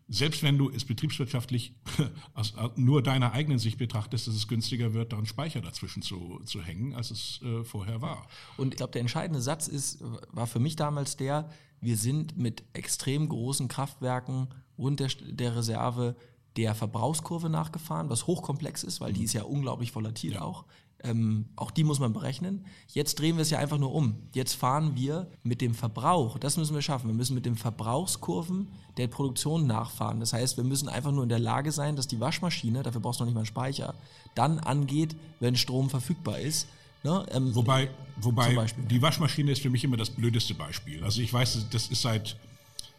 selbst 0.09 0.43
wenn 0.43 0.59
du 0.59 0.71
es 0.71 0.85
betriebswirtschaftlich 0.85 1.75
aus 2.35 2.55
nur 2.77 3.03
deiner 3.03 3.33
eigenen 3.33 3.59
Sicht 3.59 3.79
betrachtest, 3.79 4.27
dass 4.27 4.35
es 4.35 4.49
günstiger 4.49 4.95
wird, 4.95 5.13
da 5.13 5.17
einen 5.17 5.27
Speicher 5.27 5.61
dazwischen 5.61 6.03
zu, 6.03 6.41
zu 6.45 6.63
hängen, 6.63 6.95
als 6.95 7.11
es 7.11 7.41
äh, 7.43 7.65
vorher 7.65 8.03
war. 8.03 8.27
Und 8.57 8.75
ich 8.75 8.77
glaube, 8.77 8.93
der 8.93 9.01
entscheidende 9.01 9.41
Satz 9.41 9.69
ist, 9.69 10.03
war 10.31 10.47
für 10.47 10.61
mich 10.61 10.77
damals 10.77 11.17
der, 11.17 11.51
wir 11.81 11.97
sind 11.97 12.37
mit 12.37 12.63
extrem 12.73 13.29
großen 13.29 13.69
Kraftwerken 13.69 14.49
und 14.77 15.01
der, 15.01 15.09
der 15.09 15.57
Reserve 15.57 16.17
der 16.57 16.75
Verbrauchskurve 16.75 17.49
nachgefahren, 17.49 18.11
was 18.11 18.27
hochkomplex 18.27 18.83
ist, 18.83 19.01
weil 19.01 19.13
die 19.13 19.25
ist 19.25 19.33
ja 19.33 19.45
unglaublich 19.45 19.95
volatil 19.95 20.35
ja. 20.35 20.43
auch. 20.43 20.67
Ähm, 21.05 21.47
auch 21.57 21.71
die 21.71 21.85
muss 21.85 21.99
man 21.99 22.13
berechnen. 22.13 22.65
Jetzt 22.89 23.19
drehen 23.19 23.37
wir 23.37 23.43
es 23.43 23.51
ja 23.51 23.59
einfach 23.59 23.79
nur 23.79 23.93
um. 23.95 24.17
Jetzt 24.35 24.55
fahren 24.55 24.93
wir 24.95 25.29
mit 25.43 25.61
dem 25.61 25.75
Verbrauch, 25.75 26.39
das 26.39 26.57
müssen 26.57 26.75
wir 26.75 26.83
schaffen. 26.83 27.09
Wir 27.09 27.15
müssen 27.15 27.35
mit 27.35 27.47
den 27.47 27.57
Verbrauchskurven 27.57 28.69
der 28.97 29.09
Produktion 29.09 29.67
nachfahren. 29.67 30.21
Das 30.21 30.33
heißt, 30.33 30.57
wir 30.57 30.65
müssen 30.65 30.89
einfach 30.89 31.13
nur 31.13 31.23
in 31.23 31.29
der 31.29 31.39
Lage 31.39 31.73
sein, 31.73 31.97
dass 31.97 32.07
die 32.07 32.21
Waschmaschine, 32.21 32.83
dafür 32.83 33.01
brauchst 33.01 33.21
du 33.21 33.25
noch 33.25 33.29
nicht 33.29 33.35
mal 33.35 33.41
einen 33.41 33.47
Speicher, 33.47 33.95
dann 34.35 34.59
angeht, 34.59 35.17
wenn 35.41 35.57
Strom 35.57 35.91
verfügbar 35.91 36.39
ist. 36.39 36.69
Ne? 37.03 37.27
Ähm, 37.33 37.55
wobei 37.55 37.91
wobei 38.21 38.67
die 38.89 39.03
Waschmaschine 39.03 39.51
ist 39.51 39.63
für 39.63 39.71
mich 39.71 39.83
immer 39.83 39.97
das 39.97 40.11
blödeste 40.11 40.55
Beispiel. 40.55 41.03
Also 41.03 41.21
ich 41.21 41.33
weiß, 41.33 41.67
das 41.71 41.89
ist 41.89 42.03
seit 42.03 42.37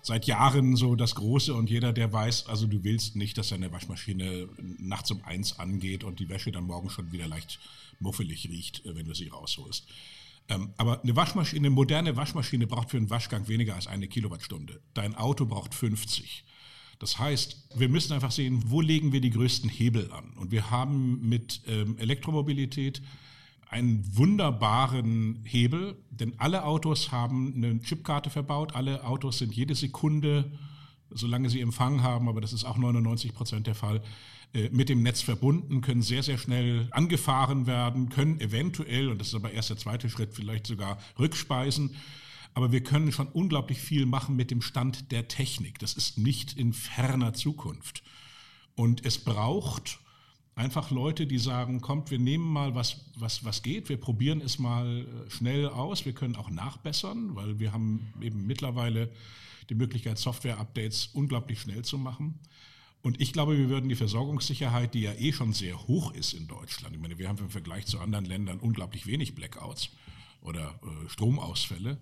seit 0.03 0.25
Jahren 0.25 0.75
so 0.75 0.95
das 0.95 1.15
Große 1.15 1.53
und 1.53 1.69
jeder, 1.69 1.93
der 1.93 2.11
weiß, 2.11 2.47
also 2.47 2.67
du 2.67 2.83
willst 2.83 3.15
nicht, 3.15 3.37
dass 3.37 3.49
deine 3.49 3.71
Waschmaschine 3.71 4.49
nachts 4.77 5.09
um 5.11 5.23
eins 5.23 5.59
angeht 5.59 6.03
und 6.03 6.19
die 6.19 6.27
Wäsche 6.27 6.51
dann 6.51 6.65
morgen 6.65 6.89
schon 6.89 7.11
wieder 7.13 7.25
leicht 7.25 7.59
muffelig 8.03 8.47
riecht, 8.49 8.85
äh, 8.85 8.95
wenn 8.95 9.05
du 9.05 9.15
sie 9.15 9.29
rausholst. 9.29 9.87
Ähm, 10.49 10.73
aber 10.77 11.01
eine 11.01 11.15
Waschmaschine, 11.15 11.61
eine 11.61 11.69
moderne 11.69 12.15
Waschmaschine 12.15 12.67
braucht 12.67 12.91
für 12.91 12.97
einen 12.97 13.09
Waschgang 13.09 13.47
weniger 13.47 13.75
als 13.75 13.87
eine 13.87 14.07
Kilowattstunde. 14.07 14.81
Dein 14.93 15.15
Auto 15.15 15.45
braucht 15.45 15.73
50. 15.73 16.43
Das 16.99 17.17
heißt, 17.17 17.69
wir 17.75 17.89
müssen 17.89 18.13
einfach 18.13 18.31
sehen, 18.31 18.63
wo 18.67 18.81
legen 18.81 19.11
wir 19.11 19.21
die 19.21 19.29
größten 19.29 19.69
Hebel 19.69 20.11
an. 20.11 20.33
Und 20.37 20.51
wir 20.51 20.69
haben 20.69 21.27
mit 21.27 21.61
ähm, 21.67 21.97
Elektromobilität 21.97 23.01
einen 23.69 24.15
wunderbaren 24.15 25.43
Hebel, 25.45 25.97
denn 26.11 26.35
alle 26.37 26.63
Autos 26.63 27.11
haben 27.11 27.53
eine 27.55 27.81
Chipkarte 27.81 28.29
verbaut, 28.29 28.75
alle 28.75 29.03
Autos 29.03 29.39
sind 29.39 29.55
jede 29.55 29.73
Sekunde, 29.73 30.51
solange 31.09 31.49
sie 31.49 31.59
Empfang 31.59 32.03
haben, 32.03 32.29
aber 32.29 32.39
das 32.39 32.53
ist 32.53 32.65
auch 32.65 32.77
99 32.77 33.33
Prozent 33.33 33.65
der 33.65 33.75
Fall, 33.75 34.01
mit 34.71 34.89
dem 34.89 35.01
Netz 35.01 35.21
verbunden, 35.21 35.81
können 35.81 36.01
sehr, 36.01 36.23
sehr 36.23 36.37
schnell 36.37 36.87
angefahren 36.91 37.65
werden, 37.65 38.09
können 38.09 38.39
eventuell, 38.39 39.09
und 39.09 39.19
das 39.19 39.29
ist 39.29 39.35
aber 39.35 39.51
erst 39.51 39.71
der 39.71 39.77
zweite 39.77 40.09
Schritt, 40.09 40.33
vielleicht 40.33 40.67
sogar 40.67 40.99
rückspeisen. 41.17 41.95
Aber 42.53 42.71
wir 42.71 42.83
können 42.83 43.11
schon 43.11 43.27
unglaublich 43.27 43.79
viel 43.79 44.05
machen 44.05 44.35
mit 44.35 44.51
dem 44.51 44.61
Stand 44.61 45.11
der 45.11 45.27
Technik. 45.27 45.79
Das 45.79 45.93
ist 45.93 46.19
nicht 46.19 46.55
in 46.55 46.73
ferner 46.73 47.33
Zukunft. 47.33 48.03
Und 48.75 49.03
es 49.05 49.17
braucht 49.17 49.99
Einfach 50.55 50.91
Leute, 50.91 51.25
die 51.25 51.39
sagen, 51.39 51.81
kommt, 51.81 52.11
wir 52.11 52.19
nehmen 52.19 52.45
mal 52.45 52.75
was, 52.75 53.05
was, 53.15 53.43
was 53.43 53.63
geht, 53.63 53.89
wir 53.89 53.97
probieren 53.97 54.39
es 54.39 54.59
mal 54.59 55.01
äh, 55.01 55.29
schnell 55.31 55.67
aus, 55.67 56.05
wir 56.05 56.13
können 56.13 56.35
auch 56.35 56.51
nachbessern, 56.51 57.35
weil 57.35 57.57
wir 57.57 57.73
haben 57.73 58.13
eben 58.21 58.45
mittlerweile 58.45 59.09
die 59.69 59.75
Möglichkeit, 59.75 60.19
Software-Updates 60.19 61.09
unglaublich 61.13 61.59
schnell 61.59 61.83
zu 61.83 61.97
machen. 61.97 62.39
Und 63.03 63.21
ich 63.21 63.33
glaube, 63.33 63.57
wir 63.57 63.69
würden 63.69 63.89
die 63.89 63.95
Versorgungssicherheit, 63.95 64.93
die 64.93 65.01
ja 65.01 65.13
eh 65.13 65.33
schon 65.33 65.53
sehr 65.53 65.87
hoch 65.87 66.13
ist 66.13 66.33
in 66.33 66.47
Deutschland, 66.47 66.95
ich 66.95 67.01
meine, 67.01 67.19
wir 67.19 67.27
haben 67.27 67.37
im 67.37 67.49
Vergleich 67.49 67.85
zu 67.85 67.99
anderen 67.99 68.25
Ländern 68.25 68.59
unglaublich 68.59 69.05
wenig 69.05 69.35
Blackouts 69.35 69.89
oder 70.41 70.79
äh, 70.81 71.09
Stromausfälle, 71.09 71.99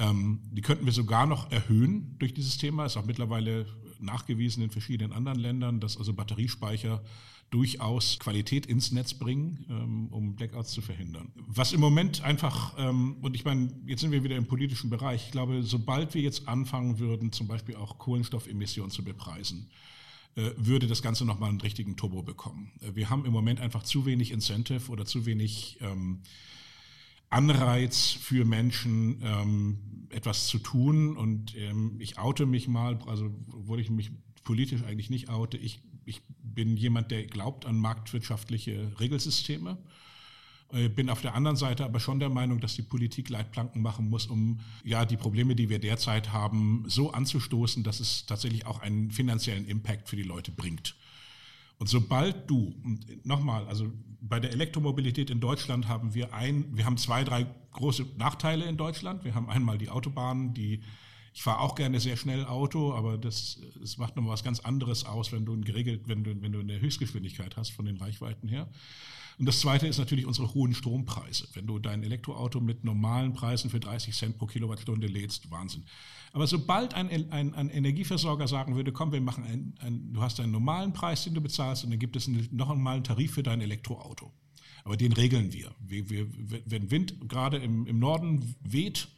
ähm, 0.00 0.40
die 0.50 0.60
könnten 0.62 0.86
wir 0.86 0.92
sogar 0.92 1.26
noch 1.26 1.52
erhöhen 1.52 2.16
durch 2.18 2.34
dieses 2.34 2.58
Thema. 2.58 2.86
Ist 2.86 2.96
auch 2.96 3.04
mittlerweile 3.04 3.66
nachgewiesen 4.00 4.62
in 4.62 4.70
verschiedenen 4.70 5.12
anderen 5.12 5.38
Ländern, 5.38 5.78
dass 5.78 5.96
also 5.96 6.14
Batteriespeicher 6.14 7.02
durchaus 7.50 8.18
Qualität 8.18 8.66
ins 8.66 8.92
Netz 8.92 9.14
bringen, 9.14 9.66
ähm, 9.68 10.08
um 10.10 10.36
Blackouts 10.36 10.72
zu 10.72 10.80
verhindern. 10.80 11.32
Was 11.34 11.72
im 11.72 11.80
Moment 11.80 12.22
einfach, 12.22 12.74
ähm, 12.78 13.16
und 13.22 13.34
ich 13.36 13.44
meine, 13.44 13.72
jetzt 13.86 14.00
sind 14.00 14.12
wir 14.12 14.24
wieder 14.24 14.36
im 14.36 14.46
politischen 14.46 14.88
Bereich, 14.88 15.26
ich 15.26 15.32
glaube, 15.32 15.62
sobald 15.62 16.14
wir 16.14 16.22
jetzt 16.22 16.48
anfangen 16.48 16.98
würden, 16.98 17.32
zum 17.32 17.46
Beispiel 17.46 17.76
auch 17.76 17.98
Kohlenstoffemissionen 17.98 18.90
zu 18.90 19.04
bepreisen, 19.04 19.68
würde 20.56 20.86
das 20.86 21.02
Ganze 21.02 21.24
nochmal 21.24 21.50
einen 21.50 21.60
richtigen 21.60 21.96
Turbo 21.96 22.22
bekommen. 22.22 22.72
Äh, 22.80 22.94
wir 22.94 23.10
haben 23.10 23.24
im 23.24 23.32
Moment 23.32 23.60
einfach 23.60 23.82
zu 23.82 24.06
wenig 24.06 24.30
Incentive 24.30 24.90
oder 24.90 25.04
zu 25.04 25.26
wenig 25.26 25.78
ähm, 25.80 26.20
Anreiz 27.28 28.10
für 28.10 28.44
Menschen, 28.44 29.20
ähm, 29.22 29.78
etwas 30.10 30.46
zu 30.46 30.58
tun. 30.58 31.16
Und 31.16 31.56
ähm, 31.56 31.96
ich 31.98 32.18
oute 32.18 32.46
mich 32.46 32.68
mal, 32.68 32.98
also 33.06 33.34
obwohl 33.52 33.80
ich 33.80 33.90
mich 33.90 34.10
politisch 34.42 34.82
eigentlich 34.82 35.10
nicht 35.10 35.28
oute, 35.28 35.56
ich 35.56 35.80
ich 36.04 36.22
bin 36.42 36.76
jemand, 36.76 37.10
der 37.10 37.24
glaubt 37.26 37.66
an 37.66 37.78
marktwirtschaftliche 37.78 38.92
Regelsysteme. 38.98 39.78
Äh, 40.72 40.88
bin 40.88 41.10
auf 41.10 41.20
der 41.20 41.34
anderen 41.34 41.56
Seite 41.56 41.84
aber 41.84 42.00
schon 42.00 42.20
der 42.20 42.28
Meinung, 42.28 42.60
dass 42.60 42.74
die 42.74 42.82
Politik 42.82 43.28
Leitplanken 43.28 43.82
machen 43.82 44.08
muss, 44.08 44.26
um 44.26 44.60
ja 44.84 45.04
die 45.04 45.16
Probleme, 45.16 45.54
die 45.56 45.68
wir 45.68 45.78
derzeit 45.78 46.32
haben, 46.32 46.84
so 46.86 47.12
anzustoßen, 47.12 47.82
dass 47.82 48.00
es 48.00 48.26
tatsächlich 48.26 48.66
auch 48.66 48.80
einen 48.80 49.10
finanziellen 49.10 49.66
Impact 49.66 50.08
für 50.08 50.16
die 50.16 50.22
Leute 50.22 50.52
bringt. 50.52 50.94
Und 51.78 51.88
sobald 51.88 52.48
du, 52.48 52.74
und 52.84 53.24
nochmal, 53.24 53.66
also 53.66 53.90
bei 54.20 54.38
der 54.38 54.52
Elektromobilität 54.52 55.30
in 55.30 55.40
Deutschland 55.40 55.88
haben 55.88 56.14
wir 56.14 56.34
ein, 56.34 56.76
wir 56.76 56.84
haben 56.84 56.98
zwei, 56.98 57.24
drei 57.24 57.46
große 57.72 58.06
Nachteile 58.18 58.66
in 58.66 58.76
Deutschland. 58.76 59.24
Wir 59.24 59.34
haben 59.34 59.48
einmal 59.48 59.78
die 59.78 59.88
Autobahnen, 59.88 60.52
die 60.52 60.82
ich 61.32 61.42
fahre 61.42 61.60
auch 61.60 61.74
gerne 61.74 62.00
sehr 62.00 62.16
schnell 62.16 62.44
Auto, 62.44 62.92
aber 62.92 63.16
das, 63.16 63.60
das 63.78 63.98
macht 63.98 64.16
nochmal 64.16 64.32
was 64.32 64.42
ganz 64.42 64.60
anderes 64.60 65.04
aus, 65.04 65.32
wenn 65.32 65.44
du 65.44 65.58
geregelt, 65.60 66.02
wenn 66.06 66.24
du, 66.24 66.42
wenn 66.42 66.52
du 66.52 66.60
eine 66.60 66.80
Höchstgeschwindigkeit 66.80 67.56
hast 67.56 67.70
von 67.70 67.84
den 67.84 67.96
Reichweiten 67.96 68.48
her. 68.48 68.68
Und 69.38 69.46
das 69.46 69.60
zweite 69.60 69.86
ist 69.86 69.96
natürlich 69.96 70.26
unsere 70.26 70.52
hohen 70.52 70.74
Strompreise. 70.74 71.48
Wenn 71.54 71.66
du 71.66 71.78
dein 71.78 72.02
Elektroauto 72.02 72.60
mit 72.60 72.84
normalen 72.84 73.32
Preisen 73.32 73.70
für 73.70 73.80
30 73.80 74.14
Cent 74.14 74.36
pro 74.36 74.44
Kilowattstunde 74.44 75.06
lädst, 75.06 75.50
Wahnsinn. 75.50 75.84
Aber 76.32 76.46
sobald 76.46 76.92
ein, 76.92 77.08
ein, 77.30 77.54
ein 77.54 77.70
Energieversorger 77.70 78.46
sagen 78.46 78.76
würde, 78.76 78.92
komm, 78.92 79.12
wir 79.12 79.20
machen 79.22 79.44
ein, 79.44 79.74
ein, 79.78 80.12
du 80.12 80.20
hast 80.20 80.40
einen 80.40 80.52
normalen 80.52 80.92
Preis, 80.92 81.24
den 81.24 81.32
du 81.32 81.40
bezahlst, 81.40 81.84
und 81.84 81.90
dann 81.90 81.98
gibt 81.98 82.16
es 82.16 82.28
einen, 82.28 82.48
noch 82.52 82.68
einmal 82.68 82.96
einen 82.96 83.04
Tarif 83.04 83.32
für 83.32 83.42
dein 83.42 83.62
Elektroauto. 83.62 84.30
Aber 84.84 84.98
den 84.98 85.12
regeln 85.12 85.52
wir. 85.52 85.74
wir, 85.80 86.10
wir 86.10 86.26
wenn 86.66 86.90
Wind 86.90 87.28
gerade 87.28 87.56
im, 87.56 87.86
im 87.86 87.98
Norden 87.98 88.54
weht, 88.60 89.08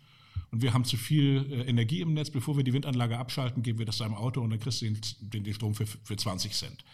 und 0.52 0.62
wir 0.62 0.74
haben 0.74 0.84
zu 0.84 0.96
viel 0.96 1.46
äh, 1.50 1.68
Energie 1.68 2.00
im 2.00 2.14
Netz, 2.14 2.30
bevor 2.30 2.56
wir 2.56 2.64
die 2.64 2.72
Windanlage 2.72 3.18
abschalten, 3.18 3.62
geben 3.62 3.78
wir 3.78 3.86
das 3.86 3.98
deinem 3.98 4.14
Auto 4.14 4.40
und 4.40 4.50
dann 4.50 4.60
kriegst 4.60 4.82
du 4.82 4.86
den, 4.86 5.44
den, 5.44 5.54
Strom 5.54 5.74
für, 5.74 5.86
für 5.86 6.16
20 6.16 6.52
Cent. 6.52 6.84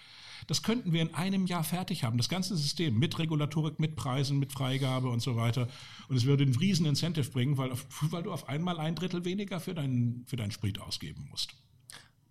Das 0.47 0.62
könnten 0.62 0.92
wir 0.92 1.03
in 1.03 1.12
einem 1.14 1.47
Jahr 1.47 1.64
fertig 1.64 2.05
haben, 2.05 2.16
das 2.16 2.29
ganze 2.29 2.57
System 2.57 2.97
mit 2.99 3.18
Regulatorik, 3.18 3.81
mit 3.81 3.97
Preisen, 3.97 4.38
mit 4.38 4.53
Freigabe 4.53 5.09
und 5.11 5.21
so 5.21 5.37
weiter. 5.37 5.68
Und 6.09 6.16
es 6.16 6.25
würde 6.25 6.44
einen 6.44 6.55
riesen 6.55 6.87
Incentive 6.87 7.29
bringen, 7.31 7.59
weil, 7.59 7.73
weil 8.11 8.23
du 8.23 8.33
auf 8.33 8.49
einmal 8.49 8.79
ein 8.79 8.94
Drittel 8.94 9.25
weniger 9.25 9.59
für 9.59 9.75
deinen, 9.75 10.25
für 10.27 10.37
deinen 10.37 10.53
Sprit 10.53 10.79
ausgeben 10.79 11.27
musst 11.29 11.55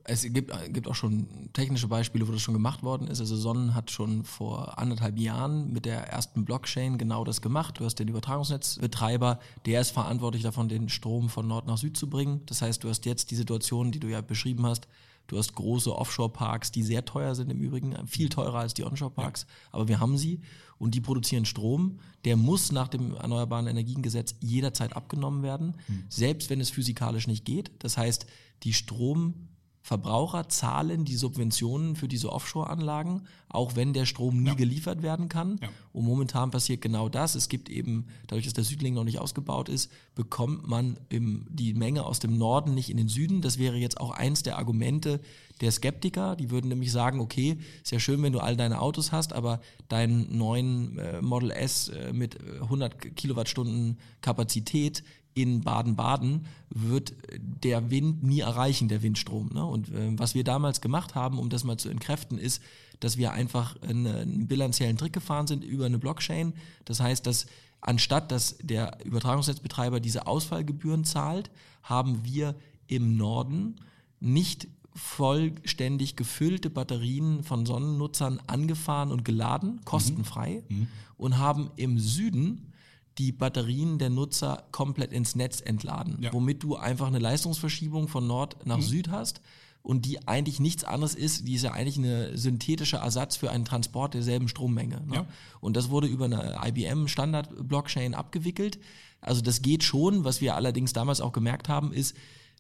es 0.07 0.21
gibt, 0.23 0.51
gibt 0.73 0.87
auch 0.87 0.95
schon 0.95 1.27
technische 1.53 1.87
Beispiele, 1.87 2.27
wo 2.27 2.31
das 2.31 2.41
schon 2.41 2.53
gemacht 2.53 2.81
worden 2.81 3.07
ist. 3.07 3.19
Also 3.19 3.35
Sonnen 3.35 3.75
hat 3.75 3.91
schon 3.91 4.23
vor 4.23 4.79
anderthalb 4.79 5.19
Jahren 5.19 5.73
mit 5.73 5.85
der 5.85 6.07
ersten 6.07 6.45
Blockchain 6.45 6.97
genau 6.97 7.25
das 7.25 7.41
gemacht. 7.41 7.79
Du 7.79 7.85
hast 7.85 7.95
den 7.95 8.07
Übertragungsnetzbetreiber, 8.07 9.39
der 9.65 9.81
ist 9.81 9.91
verantwortlich 9.91 10.43
davon, 10.43 10.69
den 10.69 10.87
Strom 10.87 11.29
von 11.29 11.47
Nord 11.47 11.67
nach 11.67 11.77
Süd 11.77 11.97
zu 11.97 12.09
bringen. 12.09 12.41
Das 12.45 12.61
heißt, 12.61 12.83
du 12.83 12.89
hast 12.89 13.05
jetzt 13.05 13.31
die 13.31 13.35
Situation, 13.35 13.91
die 13.91 13.99
du 13.99 14.07
ja 14.07 14.21
beschrieben 14.21 14.65
hast. 14.65 14.87
Du 15.27 15.37
hast 15.37 15.53
große 15.55 15.93
Offshore-Parks, 15.93 16.71
die 16.71 16.83
sehr 16.83 17.03
teuer 17.03 17.35
sind 17.35 17.51
im 17.51 17.59
Übrigen, 17.59 18.07
viel 18.07 18.29
teurer 18.29 18.59
als 18.59 18.73
die 18.73 18.85
Onshore-Parks. 18.85 19.41
Ja. 19.41 19.47
Aber 19.73 19.89
wir 19.89 19.99
haben 19.99 20.17
sie 20.17 20.39
und 20.77 20.95
die 20.95 21.01
produzieren 21.01 21.43
Strom. 21.43 21.99
Der 22.23 22.37
muss 22.37 22.71
nach 22.71 22.87
dem 22.87 23.13
Erneuerbaren 23.13 23.67
Energiengesetz 23.67 24.35
jederzeit 24.39 24.95
abgenommen 24.95 25.43
werden, 25.43 25.75
hm. 25.87 26.05
selbst 26.07 26.49
wenn 26.49 26.61
es 26.61 26.69
physikalisch 26.69 27.27
nicht 27.27 27.43
geht. 27.43 27.71
Das 27.79 27.97
heißt, 27.97 28.25
die 28.63 28.73
Strom 28.73 29.49
Verbraucher 29.87 30.49
zahlen 30.49 31.05
die 31.05 31.15
Subventionen 31.15 31.95
für 31.95 32.09
diese 32.09 32.33
Offshore-Anlagen, 32.33 33.21
auch 33.47 33.77
wenn 33.77 33.93
der 33.93 34.05
Strom 34.05 34.43
nie 34.43 34.49
ja. 34.49 34.53
geliefert 34.53 35.01
werden 35.01 35.29
kann. 35.29 35.59
Ja. 35.61 35.69
Und 35.93 36.03
momentan 36.03 36.51
passiert 36.51 36.81
genau 36.81 37.07
das. 37.07 37.35
Es 37.35 37.47
gibt 37.47 37.69
eben, 37.69 38.07
dadurch, 38.27 38.43
dass 38.43 38.53
der 38.53 38.65
Südling 38.65 38.95
noch 38.95 39.05
nicht 39.05 39.19
ausgebaut 39.19 39.69
ist, 39.69 39.89
bekommt 40.13 40.67
man 40.67 40.97
im, 41.07 41.45
die 41.49 41.73
Menge 41.73 42.03
aus 42.03 42.19
dem 42.19 42.37
Norden 42.37 42.73
nicht 42.73 42.89
in 42.89 42.97
den 42.97 43.07
Süden. 43.07 43.41
Das 43.41 43.59
wäre 43.59 43.77
jetzt 43.77 44.01
auch 44.01 44.11
eins 44.11 44.43
der 44.43 44.57
Argumente 44.57 45.21
der 45.61 45.71
Skeptiker. 45.71 46.35
Die 46.35 46.51
würden 46.51 46.67
nämlich 46.67 46.91
sagen, 46.91 47.21
okay, 47.21 47.57
ist 47.81 47.93
ja 47.93 47.99
schön, 48.01 48.21
wenn 48.23 48.33
du 48.33 48.39
all 48.39 48.57
deine 48.57 48.81
Autos 48.81 49.13
hast, 49.13 49.31
aber 49.31 49.61
deinen 49.87 50.37
neuen 50.37 50.99
äh, 50.99 51.21
Model 51.21 51.51
S 51.51 51.87
äh, 51.87 52.11
mit 52.11 52.37
100 52.61 53.05
äh, 53.05 53.09
Kilowattstunden 53.11 53.97
Kapazität 54.19 55.05
in 55.37 55.61
Baden-Baden 55.61 56.47
wird 56.69 57.13
der 57.37 57.91
Wind 57.91 58.23
nie 58.23 58.39
erreichen, 58.39 58.87
der 58.87 59.03
Windstrom. 59.03 59.51
Ne? 59.53 59.63
Und 59.63 59.89
äh, 59.89 60.17
was 60.17 60.33
wir 60.33 60.43
damals 60.43 60.81
gemacht 60.81 61.13
haben, 61.13 61.37
um 61.37 61.49
das 61.49 61.63
mal 61.63 61.77
zu 61.77 61.89
entkräften, 61.89 62.39
ist, 62.39 62.59
dass 62.99 63.17
wir 63.17 63.33
einfach 63.33 63.79
einen, 63.83 64.07
einen 64.07 64.47
bilanziellen 64.47 64.97
Trick 64.97 65.13
gefahren 65.13 65.45
sind 65.45 65.63
über 65.63 65.85
eine 65.85 65.99
Blockchain. 65.99 66.53
Das 66.85 66.99
heißt, 66.99 67.27
dass 67.27 67.45
anstatt 67.81 68.31
dass 68.31 68.57
der 68.57 68.97
Übertragungsnetzbetreiber 69.05 69.99
diese 69.99 70.25
Ausfallgebühren 70.25 71.05
zahlt, 71.05 71.51
haben 71.83 72.25
wir 72.25 72.55
im 72.87 73.15
Norden 73.15 73.75
nicht 74.19 74.67
vollständig 74.95 76.15
gefüllte 76.15 76.71
Batterien 76.71 77.43
von 77.43 77.67
Sonnennutzern 77.67 78.39
angefahren 78.47 79.11
und 79.11 79.23
geladen, 79.23 79.81
kostenfrei, 79.85 80.63
mhm. 80.67 80.87
und 81.17 81.37
haben 81.37 81.69
im 81.75 81.99
Süden 81.99 82.73
die 83.17 83.31
Batterien 83.31 83.97
der 83.97 84.09
Nutzer 84.09 84.65
komplett 84.71 85.11
ins 85.11 85.35
Netz 85.35 85.61
entladen, 85.61 86.17
ja. 86.21 86.31
womit 86.33 86.63
du 86.63 86.75
einfach 86.75 87.07
eine 87.07 87.19
Leistungsverschiebung 87.19 88.07
von 88.07 88.27
Nord 88.27 88.65
nach 88.65 88.77
mhm. 88.77 88.83
Süd 88.83 89.09
hast 89.09 89.41
und 89.87 90.05
die 90.05 90.27
eigentlich 90.27 90.59
nichts 90.59 90.83
anderes 90.83 91.15
ist, 91.15 91.47
die 91.47 91.53
ist 91.53 91.63
ja 91.63 91.71
eigentlich 91.71 91.97
eine 91.97 92.37
synthetische 92.37 92.97
Ersatz 92.97 93.37
für 93.37 93.51
einen 93.51 93.63
Transport 93.63 94.15
derselben 94.15 94.49
Strommenge. 94.49 95.01
Ne? 95.05 95.15
Ja. 95.15 95.27
Und 95.61 95.77
das 95.77 95.89
wurde 95.89 96.07
über 96.07 96.25
eine 96.25 96.59
IBM 96.65 97.07
Standard 97.07 97.49
Blockchain 97.67 98.13
abgewickelt. 98.13 98.79
Also 99.21 99.41
das 99.41 99.61
geht 99.61 99.83
schon. 99.83 100.25
Was 100.25 100.41
wir 100.41 100.55
allerdings 100.55 100.91
damals 100.91 101.21
auch 101.21 101.31
gemerkt 101.31 101.69
haben, 101.69 101.93
ist, 101.93 102.17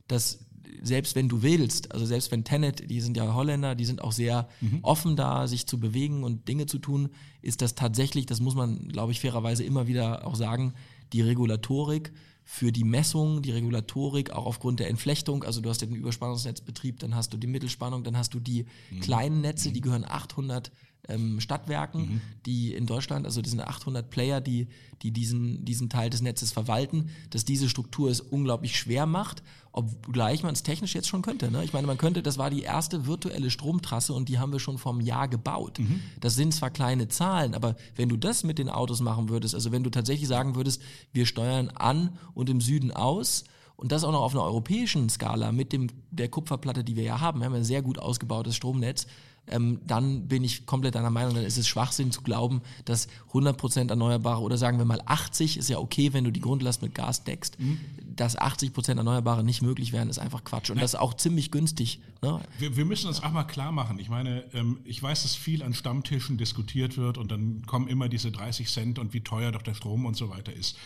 dass 0.07 0.39
selbst 0.81 1.15
wenn 1.15 1.29
du 1.29 1.41
willst, 1.41 1.91
also 1.91 2.05
selbst 2.05 2.31
wenn 2.31 2.43
Tenet, 2.43 2.89
die 2.89 3.01
sind 3.01 3.17
ja 3.17 3.33
Holländer, 3.33 3.75
die 3.75 3.85
sind 3.85 4.01
auch 4.01 4.11
sehr 4.11 4.47
mhm. 4.61 4.79
offen 4.81 5.15
da, 5.15 5.47
sich 5.47 5.67
zu 5.67 5.79
bewegen 5.79 6.23
und 6.23 6.47
Dinge 6.47 6.65
zu 6.65 6.79
tun, 6.79 7.09
ist 7.41 7.61
das 7.61 7.75
tatsächlich, 7.75 8.25
das 8.25 8.39
muss 8.39 8.55
man, 8.55 8.87
glaube 8.89 9.11
ich, 9.11 9.19
fairerweise 9.19 9.63
immer 9.63 9.87
wieder 9.87 10.25
auch 10.25 10.35
sagen, 10.35 10.73
die 11.13 11.21
Regulatorik 11.21 12.11
für 12.43 12.71
die 12.71 12.85
Messung, 12.85 13.41
die 13.41 13.51
Regulatorik, 13.51 14.31
auch 14.31 14.45
aufgrund 14.45 14.79
der 14.79 14.89
Entflechtung, 14.89 15.43
also 15.43 15.59
du 15.59 15.69
hast 15.69 15.81
ja 15.81 15.87
den 15.87 15.97
Überspannungsnetzbetrieb, 15.97 16.99
dann 16.99 17.13
hast 17.13 17.33
du 17.33 17.37
die 17.37 17.47
Mittelspannung, 17.47 18.03
dann 18.03 18.17
hast 18.17 18.33
du 18.33 18.39
die 18.39 18.65
mhm. 18.89 19.01
kleinen 19.01 19.41
Netze, 19.41 19.71
die 19.71 19.81
gehören 19.81 20.05
800 20.05 20.71
ähm, 21.07 21.39
Stadtwerken, 21.39 22.01
mhm. 22.01 22.21
die 22.45 22.73
in 22.73 22.85
Deutschland, 22.85 23.25
also 23.25 23.41
das 23.41 23.51
sind 23.51 23.61
800 23.61 24.09
Player, 24.09 24.41
die, 24.41 24.67
die 25.01 25.11
diesen, 25.11 25.63
diesen 25.65 25.89
Teil 25.89 26.09
des 26.09 26.21
Netzes 26.21 26.51
verwalten, 26.51 27.09
dass 27.29 27.45
diese 27.45 27.69
Struktur 27.69 28.09
es 28.09 28.21
unglaublich 28.21 28.77
schwer 28.77 29.05
macht, 29.05 29.43
obgleich 29.71 30.43
man 30.43 30.53
es 30.53 30.63
technisch 30.63 30.95
jetzt 30.95 31.07
schon 31.07 31.21
könnte. 31.21 31.51
Ne? 31.51 31.63
Ich 31.63 31.73
meine, 31.73 31.87
man 31.87 31.97
könnte, 31.97 32.23
das 32.23 32.37
war 32.37 32.49
die 32.49 32.61
erste 32.61 33.05
virtuelle 33.05 33.51
Stromtrasse 33.51 34.13
und 34.13 34.27
die 34.29 34.39
haben 34.39 34.51
wir 34.51 34.59
schon 34.59 34.77
vom 34.77 35.01
Jahr 35.01 35.27
gebaut. 35.27 35.79
Mhm. 35.79 36.01
Das 36.19 36.35
sind 36.35 36.53
zwar 36.53 36.71
kleine 36.71 37.07
Zahlen, 37.07 37.53
aber 37.53 37.75
wenn 37.95 38.09
du 38.09 38.17
das 38.17 38.43
mit 38.43 38.57
den 38.59 38.69
Autos 38.69 39.01
machen 39.01 39.29
würdest, 39.29 39.55
also 39.55 39.71
wenn 39.71 39.83
du 39.83 39.89
tatsächlich 39.89 40.27
sagen 40.27 40.55
würdest, 40.55 40.81
wir 41.13 41.25
steuern 41.25 41.69
an 41.69 42.17
und 42.33 42.49
im 42.49 42.61
Süden 42.61 42.91
aus, 42.91 43.43
und 43.77 43.91
das 43.91 44.03
auch 44.03 44.11
noch 44.11 44.21
auf 44.21 44.33
einer 44.33 44.43
europäischen 44.43 45.07
Skala 45.07 45.51
mit 45.51 45.71
dem, 45.71 45.87
der 46.09 46.29
Kupferplatte, 46.29 46.83
die 46.83 46.95
wir 46.95 47.03
ja 47.03 47.21
haben. 47.21 47.39
Wir 47.39 47.45
haben 47.45 47.53
ein 47.53 47.63
sehr 47.63 47.83
gut 47.83 47.99
ausgebautes 47.99 48.55
Stromnetz 48.55 49.05
ähm, 49.49 49.79
dann 49.85 50.27
bin 50.27 50.43
ich 50.43 50.65
komplett 50.65 50.95
deiner 50.95 51.09
Meinung, 51.09 51.35
dann 51.35 51.43
ist 51.43 51.57
es 51.57 51.67
Schwachsinn 51.67 52.11
zu 52.11 52.21
glauben, 52.21 52.61
dass 52.85 53.07
100% 53.31 53.89
Erneuerbare 53.89 54.41
oder 54.41 54.57
sagen 54.57 54.77
wir 54.77 54.85
mal 54.85 55.01
80 55.05 55.57
ist 55.57 55.69
ja 55.69 55.77
okay, 55.77 56.13
wenn 56.13 56.23
du 56.23 56.31
die 56.31 56.41
Grundlast 56.41 56.81
mit 56.81 56.93
Gas 56.93 57.23
deckst. 57.23 57.59
Mhm. 57.59 57.79
Dass 58.15 58.37
80% 58.37 58.97
Erneuerbare 58.97 59.43
nicht 59.43 59.61
möglich 59.61 59.93
wären, 59.93 60.09
ist 60.09 60.19
einfach 60.19 60.43
Quatsch. 60.43 60.69
Und 60.69 60.77
Nein. 60.77 60.83
das 60.83 60.93
ist 60.93 60.99
auch 60.99 61.13
ziemlich 61.13 61.51
günstig. 61.51 62.01
Ne? 62.21 62.39
Wir, 62.57 62.75
wir, 62.75 62.85
müssen 62.85 63.07
uns 63.07 63.21
auch 63.21 63.31
mal 63.31 63.43
klar 63.43 63.71
machen. 63.71 63.99
Ich 63.99 64.09
meine, 64.09 64.43
ähm, 64.53 64.79
ich 64.83 65.01
weiß, 65.01 65.23
dass 65.23 65.35
viel 65.35 65.63
an 65.63 65.73
Stammtischen 65.73 66.37
diskutiert 66.37 66.97
wird 66.97 67.17
und 67.17 67.31
dann 67.31 67.63
kommen 67.65 67.87
immer 67.87 68.09
diese 68.09 68.31
30 68.31 68.67
Cent 68.69 68.99
und 68.99 69.13
wie 69.13 69.21
teuer 69.21 69.51
doch 69.51 69.61
der 69.61 69.75
Strom 69.75 70.05
und 70.05 70.17
so 70.17 70.29
weiter 70.29 70.53
ist. 70.53 70.77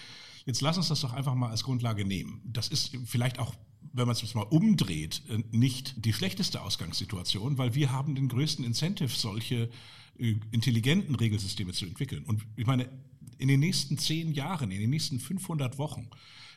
Jetzt 0.46 0.62
lass 0.62 0.78
uns 0.78 0.88
das 0.88 1.02
doch 1.02 1.14
einfach 1.14 1.36
mal 1.36 1.50
als 1.50 1.64
Grundlage 1.64 2.06
nehmen. 2.06 2.42
Das 2.44 2.68
ist 2.68 2.98
vielleicht 3.06 3.40
auch 3.40 3.54
wenn 3.94 4.08
man 4.08 4.16
es 4.16 4.34
mal 4.34 4.44
umdreht, 4.44 5.22
äh, 5.30 5.40
nicht 5.52 6.06
die 6.06 6.14
schlechteste 6.14 6.62
Ausgangssituation, 6.62 7.58
weil 7.58 7.76
wir 7.76 7.92
haben 7.92 8.16
den 8.16 8.28
größten 8.28 8.64
Incentive, 8.64 9.10
solche 9.10 9.70
äh, 10.18 10.36
intelligenten 10.52 11.16
Regelsysteme 11.16 11.74
zu 11.74 11.86
entwickeln. 11.86 12.24
Und 12.24 12.46
ich 12.56 12.66
meine, 12.66 12.90
in 13.38 13.48
den 13.48 13.60
nächsten 13.60 13.98
zehn 13.98 14.34
Jahren, 14.34 14.72
in 14.72 14.80
den 14.80 14.90
nächsten 14.90 15.20
500 15.20 15.78
Wochen 15.78 16.08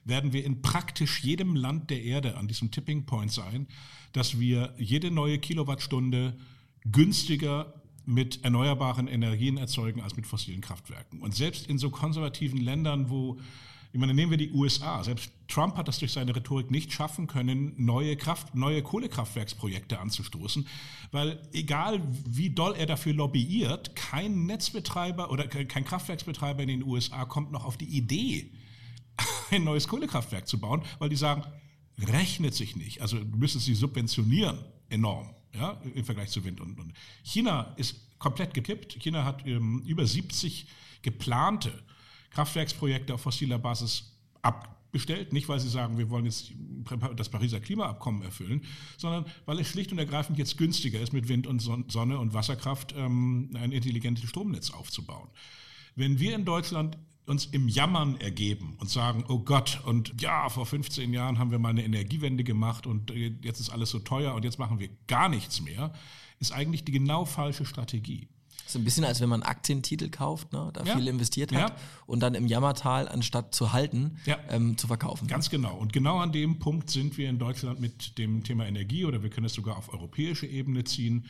werden 0.05 0.33
wir 0.33 0.45
in 0.45 0.61
praktisch 0.61 1.23
jedem 1.23 1.57
Land 1.57 1.91
der 1.91 2.03
Erde 2.03 2.37
an 2.37 2.47
diesem 2.47 2.71
Tipping 2.71 3.07
Point 3.07 3.33
sein, 3.33 3.67
dass 4.13 4.39
wir 4.39 4.75
jede 4.77 5.11
neue 5.11 5.39
Kilowattstunde 5.39 6.37
günstiger 6.85 7.81
mit 8.05 8.45
erneuerbaren 8.45 9.09
Energien 9.09 9.57
erzeugen 9.57 10.03
als 10.03 10.15
mit 10.17 10.27
fossilen 10.27 10.61
Kraftwerken. 10.61 11.23
Und 11.23 11.35
selbst 11.35 11.67
in 11.67 11.79
so 11.79 11.89
konservativen 11.89 12.59
Ländern, 12.59 13.09
wo 13.09 13.39
ich 13.95 14.01
meine, 14.01 14.13
nehmen 14.13 14.33
wir 14.33 14.39
die 14.39 14.51
USA. 14.51 15.05
Selbst 15.05 15.31
Trump 15.47 15.77
hat 15.77 15.87
das 15.87 16.01
durch 16.01 16.11
seine 16.11 16.35
Rhetorik 16.35 16.69
nicht 16.69 16.93
schaffen 16.93 17.29
können, 17.29 17.75
neue 17.77 18.17
Kraft, 18.17 18.53
neue 18.57 18.83
Kohlekraftwerksprojekte 18.83 20.01
anzustoßen, 20.01 20.67
weil 21.13 21.41
egal 21.53 22.03
wie 22.29 22.51
doll 22.51 22.75
er 22.75 22.87
dafür 22.87 23.13
lobbyiert, 23.13 23.95
kein 23.95 24.47
Netzbetreiber 24.47 25.31
oder 25.31 25.47
kein 25.47 25.85
Kraftwerksbetreiber 25.85 26.61
in 26.65 26.71
den 26.71 26.83
USA 26.83 27.25
kommt 27.25 27.53
noch 27.53 27.65
auf 27.65 27.77
die 27.77 27.85
Idee, 27.85 28.51
ein 29.53 29.63
neues 29.63 29.87
Kohlekraftwerk 29.87 30.49
zu 30.49 30.59
bauen, 30.59 30.83
weil 30.99 31.09
die 31.09 31.15
sagen, 31.15 31.45
rechnet 31.97 32.53
sich 32.55 32.75
nicht. 32.75 33.01
Also 33.01 33.21
du 33.21 33.37
müsstest 33.37 33.67
sie 33.67 33.77
subventionieren 33.77 34.59
enorm, 34.89 35.31
ja, 35.55 35.81
im 35.95 36.05
Vergleich 36.05 36.31
zu 36.31 36.43
Wind 36.43 36.61
und, 36.61 36.81
und. 36.81 36.95
China 37.23 37.73
ist 37.77 38.19
komplett 38.19 38.55
gekippt. 38.55 39.01
China 39.01 39.25
hat 39.25 39.47
ähm, 39.47 39.85
über 39.87 40.05
70 40.05 40.67
geplante 41.03 41.73
Kraftwerksprojekte 42.35 43.15
auf 43.15 43.21
fossiler 43.21 43.59
Basis 43.59 44.13
abbestellt. 44.43 45.33
Nicht, 45.33 45.49
weil 45.49 45.61
sie 45.61 45.69
sagen, 45.69 45.99
wir 45.99 46.11
wollen 46.11 46.27
jetzt 46.27 46.53
das 47.17 47.29
Pariser 47.29 47.61
Klimaabkommen 47.61 48.23
erfüllen, 48.23 48.63
sondern 48.99 49.25
weil 49.47 49.59
es 49.61 49.69
schlicht 49.69 49.93
und 49.93 49.99
ergreifend 49.99 50.39
jetzt 50.39 50.59
günstiger 50.59 51.01
ist, 51.01 51.13
mit 51.13 51.29
Wind 51.29 51.47
und 51.47 51.61
Sonne 51.61 52.19
und 52.19 52.35
Wasserkraft 52.35 52.95
ähm, 52.97 53.51
ein 53.55 53.73
intelligentes 53.73 54.29
Stromnetz 54.29 54.71
aufzubauen. 54.71 55.29
Wenn 55.97 56.19
wir 56.19 56.35
in 56.35 56.45
Deutschland 56.45 56.99
uns 57.27 57.47
im 57.47 57.69
Jammern 57.69 58.21
ergeben 58.21 58.77
und 58.81 58.91
sagen, 58.91 59.25
oh 59.29 59.39
Gott, 59.39 59.81
und 59.87 60.21
ja, 60.21 60.49
vor 60.51 60.67
15 60.67 61.13
Jahren 61.13 61.39
haben 61.39 61.51
wir 61.51 61.59
mal 61.59 61.71
eine 61.71 61.85
Energiewende 61.85 62.45
gemacht 62.45 62.87
und 62.87 63.11
jetzt 63.11 63.61
ist 63.61 63.71
alles 63.71 63.91
so 63.91 63.99
teuer 64.01 64.35
und 64.35 64.45
jetzt 64.45 64.59
machen 64.59 64.79
wir 64.79 64.91
gar 65.07 65.29
nichts 65.29 65.63
mehr, 65.63 65.95
ist 66.39 66.53
eigentlich 66.53 66.85
die 66.85 66.93
genau 66.93 67.25
falsche 67.25 67.65
Strategie. 67.65 68.29
So 68.67 68.79
ein 68.79 68.85
bisschen, 68.85 69.05
als 69.05 69.21
wenn 69.21 69.29
man 69.29 69.43
Aktientitel 69.43 70.09
kauft, 70.09 70.53
ne, 70.53 70.71
da 70.73 70.85
ja. 70.85 70.97
viel 70.97 71.07
investiert 71.09 71.53
hat 71.53 71.71
ja. 71.71 71.77
und 72.07 72.21
dann 72.21 72.35
im 72.35 72.47
Jammertal, 72.47 73.09
anstatt 73.09 73.55
zu 73.55 73.73
halten, 73.73 74.17
ja. 74.25 74.39
ähm, 74.49 74.79
zu 74.79 74.87
verkaufen. 74.87 75.29
Ganz 75.29 75.51
genau. 75.51 75.77
Und 75.77 75.93
genau 75.93 76.19
an 76.19 76.33
dem 76.33 76.59
Punkt 76.59 76.91
sind 76.91 77.19
wir 77.19 77.29
in 77.29 77.39
Deutschland 77.39 77.81
mit 77.81 78.17
dem 78.19 78.43
Thema 78.43 78.67
Energie 78.67 79.05
oder 79.05 79.23
wir 79.23 79.31
können 79.31 79.47
es 79.47 79.55
sogar 79.55 79.77
auf 79.77 79.93
europäische 79.93 80.47
Ebene 80.47 80.85
ziehen. 80.85 81.27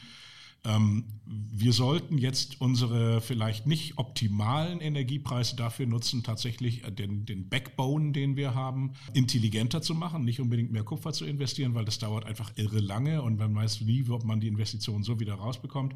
Ähm, 0.66 1.04
wir 1.26 1.72
sollten 1.72 2.16
jetzt 2.16 2.60
unsere 2.60 3.20
vielleicht 3.20 3.66
nicht 3.66 3.98
optimalen 3.98 4.80
Energiepreise 4.80 5.56
dafür 5.56 5.86
nutzen, 5.86 6.22
tatsächlich 6.22 6.82
den, 6.82 7.26
den 7.26 7.48
Backbone, 7.48 8.12
den 8.12 8.36
wir 8.36 8.54
haben, 8.54 8.94
intelligenter 9.12 9.82
zu 9.82 9.94
machen, 9.94 10.24
nicht 10.24 10.40
unbedingt 10.40 10.72
mehr 10.72 10.84
Kupfer 10.84 11.12
zu 11.12 11.26
investieren, 11.26 11.74
weil 11.74 11.84
das 11.84 11.98
dauert 11.98 12.24
einfach 12.24 12.52
irre 12.56 12.80
lange 12.80 13.20
und 13.22 13.38
man 13.38 13.54
weiß 13.54 13.82
nie, 13.82 14.08
ob 14.08 14.24
man 14.24 14.40
die 14.40 14.48
Investitionen 14.48 15.04
so 15.04 15.20
wieder 15.20 15.34
rausbekommt 15.34 15.94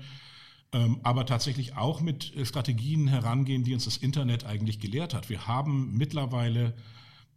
aber 1.02 1.24
tatsächlich 1.24 1.76
auch 1.76 2.00
mit 2.00 2.34
äh, 2.36 2.44
Strategien 2.44 3.08
herangehen, 3.08 3.64
die 3.64 3.74
uns 3.74 3.84
das 3.84 3.96
Internet 3.96 4.44
eigentlich 4.44 4.80
gelehrt 4.80 5.14
hat. 5.14 5.28
Wir 5.28 5.46
haben 5.46 5.96
mittlerweile 5.96 6.74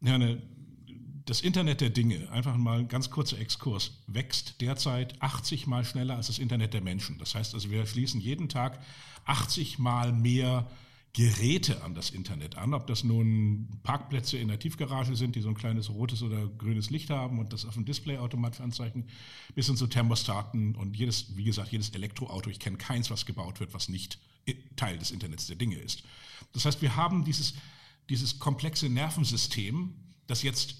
ja, 0.01 0.15
eine, 0.15 0.41
das 1.25 1.41
Internet 1.41 1.81
der 1.81 1.91
Dinge, 1.91 2.29
einfach 2.31 2.57
mal 2.57 2.79
ein 2.79 2.87
ganz 2.87 3.09
kurzer 3.09 3.39
Exkurs, 3.39 4.03
wächst 4.07 4.59
derzeit 4.59 5.21
80 5.21 5.67
mal 5.67 5.85
schneller 5.85 6.17
als 6.17 6.27
das 6.27 6.39
Internet 6.39 6.73
der 6.73 6.81
Menschen. 6.81 7.17
Das 7.19 7.35
heißt 7.35 7.53
also, 7.53 7.69
wir 7.69 7.85
schließen 7.85 8.19
jeden 8.19 8.49
Tag 8.49 8.79
80 9.25 9.79
mal 9.79 10.11
mehr 10.11 10.69
Geräte 11.13 11.83
an 11.83 11.93
das 11.93 12.09
Internet 12.09 12.57
an, 12.57 12.73
ob 12.73 12.87
das 12.87 13.03
nun 13.03 13.67
Parkplätze 13.83 14.37
in 14.37 14.47
der 14.47 14.59
Tiefgarage 14.59 15.15
sind, 15.15 15.35
die 15.35 15.41
so 15.41 15.49
ein 15.49 15.55
kleines 15.55 15.89
rotes 15.89 16.23
oder 16.23 16.47
grünes 16.47 16.89
Licht 16.89 17.09
haben 17.09 17.39
und 17.39 17.51
das 17.51 17.65
auf 17.65 17.73
dem 17.73 17.83
Display 17.83 18.17
automatisch 18.17 18.61
anzeigen, 18.61 19.07
bis 19.53 19.67
hin 19.67 19.75
zu 19.75 19.87
Thermostaten 19.87 20.75
und 20.75 20.95
jedes, 20.95 21.35
wie 21.35 21.43
gesagt, 21.43 21.71
jedes 21.71 21.89
Elektroauto. 21.89 22.49
Ich 22.49 22.59
kenne 22.59 22.77
keins, 22.77 23.09
was 23.11 23.25
gebaut 23.25 23.59
wird, 23.59 23.73
was 23.73 23.89
nicht 23.89 24.19
Teil 24.77 24.97
des 24.97 25.11
Internets 25.11 25.47
der 25.47 25.57
Dinge 25.57 25.75
ist. 25.75 26.03
Das 26.53 26.65
heißt, 26.65 26.81
wir 26.81 26.95
haben 26.95 27.25
dieses, 27.25 27.55
dieses 28.09 28.39
komplexe 28.39 28.89
Nervensystem, 28.89 29.93
das 30.27 30.43
jetzt 30.43 30.77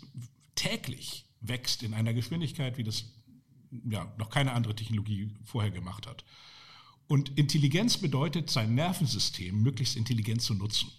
täglich 0.55 1.25
wächst 1.41 1.83
in 1.83 1.93
einer 1.93 2.13
Geschwindigkeit, 2.13 2.77
wie 2.77 2.83
das 2.83 3.05
ja, 3.89 4.11
noch 4.17 4.29
keine 4.29 4.53
andere 4.53 4.75
Technologie 4.75 5.29
vorher 5.43 5.71
gemacht 5.71 6.07
hat. 6.07 6.23
Und 7.11 7.37
Intelligenz 7.37 7.97
bedeutet, 7.97 8.49
sein 8.49 8.73
Nervensystem 8.73 9.61
möglichst 9.61 9.97
intelligent 9.97 10.41
zu 10.41 10.53
nutzen. 10.53 10.89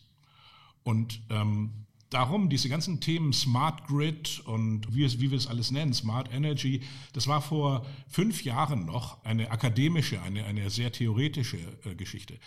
Und 0.82 1.22
ähm, 1.30 1.70
darum 2.10 2.50
diese 2.50 2.68
ganzen 2.68 3.00
Themen 3.00 3.32
Smart 3.32 3.86
Grid 3.86 4.42
und 4.44 4.94
wie, 4.94 5.04
es, 5.04 5.20
wie 5.20 5.30
wir 5.30 5.38
es 5.38 5.46
alles 5.46 5.70
nennen, 5.70 5.94
Smart 5.94 6.30
Energy, 6.30 6.82
das 7.14 7.28
war 7.28 7.40
vor 7.40 7.86
fünf 8.08 8.44
Jahren 8.44 8.84
noch 8.84 9.24
eine 9.24 9.50
akademische, 9.50 10.20
eine, 10.20 10.44
eine 10.44 10.68
sehr 10.68 10.92
theoretische 10.92 11.56
äh, 11.86 11.94
Geschichte. 11.94 12.38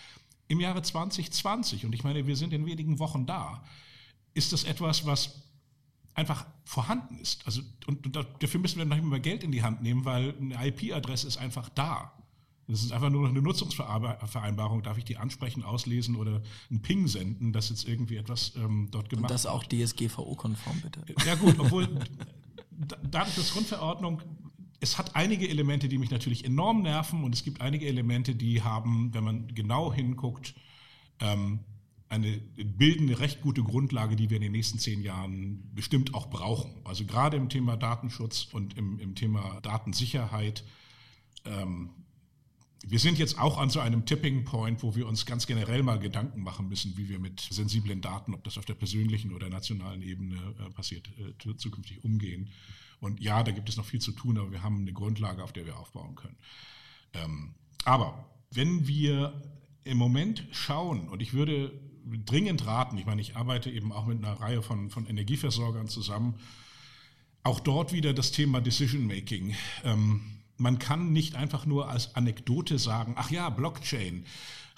Im 0.46 0.60
Jahre 0.60 0.82
2020, 0.82 1.84
und 1.86 1.92
ich 1.92 2.04
meine, 2.04 2.24
wir 2.28 2.36
sind 2.36 2.52
in 2.52 2.66
wenigen 2.66 3.00
Wochen 3.00 3.26
da, 3.26 3.64
ist 4.32 4.52
das 4.52 4.62
etwas, 4.62 5.06
was 5.06 5.42
einfach 6.14 6.46
vorhanden 6.64 7.18
ist. 7.18 7.44
Also, 7.46 7.62
und, 7.88 8.06
und 8.06 8.26
dafür 8.38 8.60
müssen 8.60 8.78
wir 8.78 8.84
noch 8.84 8.94
nicht 8.94 9.04
mal 9.04 9.18
Geld 9.18 9.42
in 9.42 9.50
die 9.50 9.64
Hand 9.64 9.82
nehmen, 9.82 10.04
weil 10.04 10.36
eine 10.38 10.68
IP-Adresse 10.68 11.26
ist 11.26 11.38
einfach 11.38 11.68
da. 11.70 12.12
Das 12.68 12.82
ist 12.82 12.92
einfach 12.92 13.10
nur 13.10 13.22
noch 13.22 13.30
eine 13.30 13.42
Nutzungsvereinbarung. 13.42 14.82
Darf 14.82 14.98
ich 14.98 15.04
die 15.04 15.16
ansprechen, 15.16 15.62
auslesen 15.62 16.16
oder 16.16 16.42
einen 16.68 16.82
Ping 16.82 17.06
senden, 17.06 17.52
dass 17.52 17.68
jetzt 17.68 17.86
irgendwie 17.86 18.16
etwas 18.16 18.54
ähm, 18.56 18.88
dort 18.90 19.08
gemacht 19.08 19.30
wird? 19.30 19.30
Und 19.30 19.30
das 19.30 19.46
auch 19.46 19.64
DSGVO-konform, 19.64 20.80
bitte. 20.80 21.00
Ja 21.24 21.36
gut, 21.36 21.58
obwohl 21.58 21.88
dadurch, 23.10 23.36
dass 23.36 23.52
Grundverordnung 23.52 24.22
es 24.80 24.98
hat 24.98 25.16
einige 25.16 25.48
Elemente, 25.48 25.88
die 25.88 25.98
mich 25.98 26.10
natürlich 26.10 26.44
enorm 26.44 26.82
nerven 26.82 27.24
und 27.24 27.34
es 27.34 27.42
gibt 27.42 27.60
einige 27.60 27.86
Elemente, 27.86 28.34
die 28.34 28.62
haben, 28.62 29.12
wenn 29.14 29.24
man 29.24 29.54
genau 29.54 29.92
hinguckt, 29.92 30.54
ähm, 31.20 31.60
eine 32.08 32.36
bilden 32.56 33.08
eine 33.08 33.18
recht 33.18 33.40
gute 33.40 33.62
Grundlage, 33.64 34.14
die 34.14 34.30
wir 34.30 34.36
in 34.36 34.42
den 34.42 34.52
nächsten 34.52 34.78
zehn 34.78 35.02
Jahren 35.02 35.70
bestimmt 35.74 36.14
auch 36.14 36.30
brauchen. 36.30 36.70
Also 36.84 37.04
gerade 37.04 37.36
im 37.36 37.48
Thema 37.48 37.76
Datenschutz 37.76 38.46
und 38.52 38.76
im, 38.76 39.00
im 39.00 39.14
Thema 39.16 39.60
Datensicherheit. 39.62 40.64
Wir 42.82 42.98
sind 42.98 43.18
jetzt 43.18 43.38
auch 43.38 43.58
an 43.58 43.70
so 43.70 43.80
einem 43.80 44.04
Tipping 44.04 44.44
Point, 44.44 44.82
wo 44.82 44.94
wir 44.94 45.06
uns 45.06 45.26
ganz 45.26 45.46
generell 45.46 45.82
mal 45.82 45.98
Gedanken 45.98 46.42
machen 46.42 46.68
müssen, 46.68 46.96
wie 46.96 47.08
wir 47.08 47.18
mit 47.18 47.40
sensiblen 47.40 48.00
Daten, 48.00 48.34
ob 48.34 48.44
das 48.44 48.58
auf 48.58 48.64
der 48.64 48.74
persönlichen 48.74 49.32
oder 49.32 49.48
nationalen 49.48 50.02
Ebene 50.02 50.36
äh, 50.60 50.70
passiert, 50.70 51.08
äh, 51.18 51.56
zukünftig 51.56 52.04
umgehen. 52.04 52.50
Und 53.00 53.20
ja, 53.20 53.42
da 53.42 53.52
gibt 53.52 53.68
es 53.68 53.76
noch 53.76 53.84
viel 53.84 54.00
zu 54.00 54.12
tun, 54.12 54.38
aber 54.38 54.52
wir 54.52 54.62
haben 54.62 54.80
eine 54.80 54.92
Grundlage, 54.92 55.42
auf 55.42 55.52
der 55.52 55.66
wir 55.66 55.78
aufbauen 55.78 56.14
können. 56.14 56.36
Ähm, 57.14 57.54
aber 57.84 58.30
wenn 58.50 58.86
wir 58.86 59.42
im 59.84 59.98
Moment 59.98 60.46
schauen, 60.52 61.08
und 61.08 61.22
ich 61.22 61.32
würde 61.32 61.72
dringend 62.24 62.66
raten, 62.66 62.98
ich 62.98 63.06
meine, 63.06 63.20
ich 63.20 63.36
arbeite 63.36 63.70
eben 63.70 63.92
auch 63.92 64.06
mit 64.06 64.18
einer 64.18 64.34
Reihe 64.34 64.62
von, 64.62 64.90
von 64.90 65.06
Energieversorgern 65.06 65.88
zusammen, 65.88 66.34
auch 67.42 67.60
dort 67.60 67.92
wieder 67.92 68.12
das 68.12 68.32
Thema 68.32 68.60
Decision 68.60 69.06
Making. 69.06 69.54
Ähm, 69.84 70.35
man 70.58 70.78
kann 70.78 71.12
nicht 71.12 71.34
einfach 71.34 71.66
nur 71.66 71.88
als 71.88 72.14
Anekdote 72.14 72.78
sagen, 72.78 73.14
ach 73.16 73.30
ja, 73.30 73.50
Blockchain, 73.50 74.24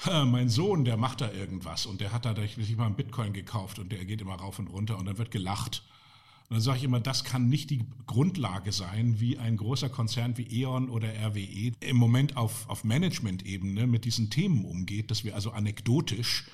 mein 0.07 0.49
Sohn, 0.49 0.85
der 0.85 0.97
macht 0.97 1.21
da 1.21 1.33
irgendwas 1.33 1.87
und 1.87 2.01
der 2.01 2.13
hat 2.13 2.25
da 2.25 2.35
sich 2.35 2.77
mal 2.77 2.87
einen 2.87 2.95
Bitcoin 2.95 3.33
gekauft 3.33 3.79
und 3.79 3.91
der 3.91 4.05
geht 4.05 4.21
immer 4.21 4.37
rauf 4.37 4.59
und 4.59 4.69
runter 4.69 4.99
und 4.99 5.07
dann 5.07 5.19
wird 5.19 5.31
gelacht. 5.31 5.83
Und 6.49 6.55
dann 6.55 6.63
sage 6.63 6.79
ich 6.79 6.85
immer, 6.85 7.01
das 7.01 7.25
kann 7.25 7.49
nicht 7.49 7.69
die 7.71 7.85
Grundlage 8.07 8.73
sein, 8.73 9.21
wie 9.21 9.39
ein 9.39 9.57
großer 9.57 9.91
Konzern 9.91 10.39
wie 10.39 10.63
E.ON 10.63 10.89
oder 10.89 11.09
RWE 11.09 11.73
im 11.81 11.97
Moment 11.97 12.37
auf, 12.37 12.69
auf 12.71 12.85
Management-Ebene 12.85 13.87
mit 13.87 14.05
diesen 14.05 14.31
Themen 14.31 14.65
umgeht, 14.65 15.11
dass 15.11 15.25
wir 15.25 15.35
also 15.35 15.51
anekdotisch 15.51 16.47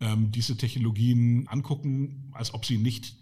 ähm, 0.00 0.32
diese 0.32 0.56
Technologien 0.56 1.48
angucken, 1.48 2.30
als 2.32 2.54
ob 2.54 2.64
sie 2.64 2.78
nicht 2.78 3.14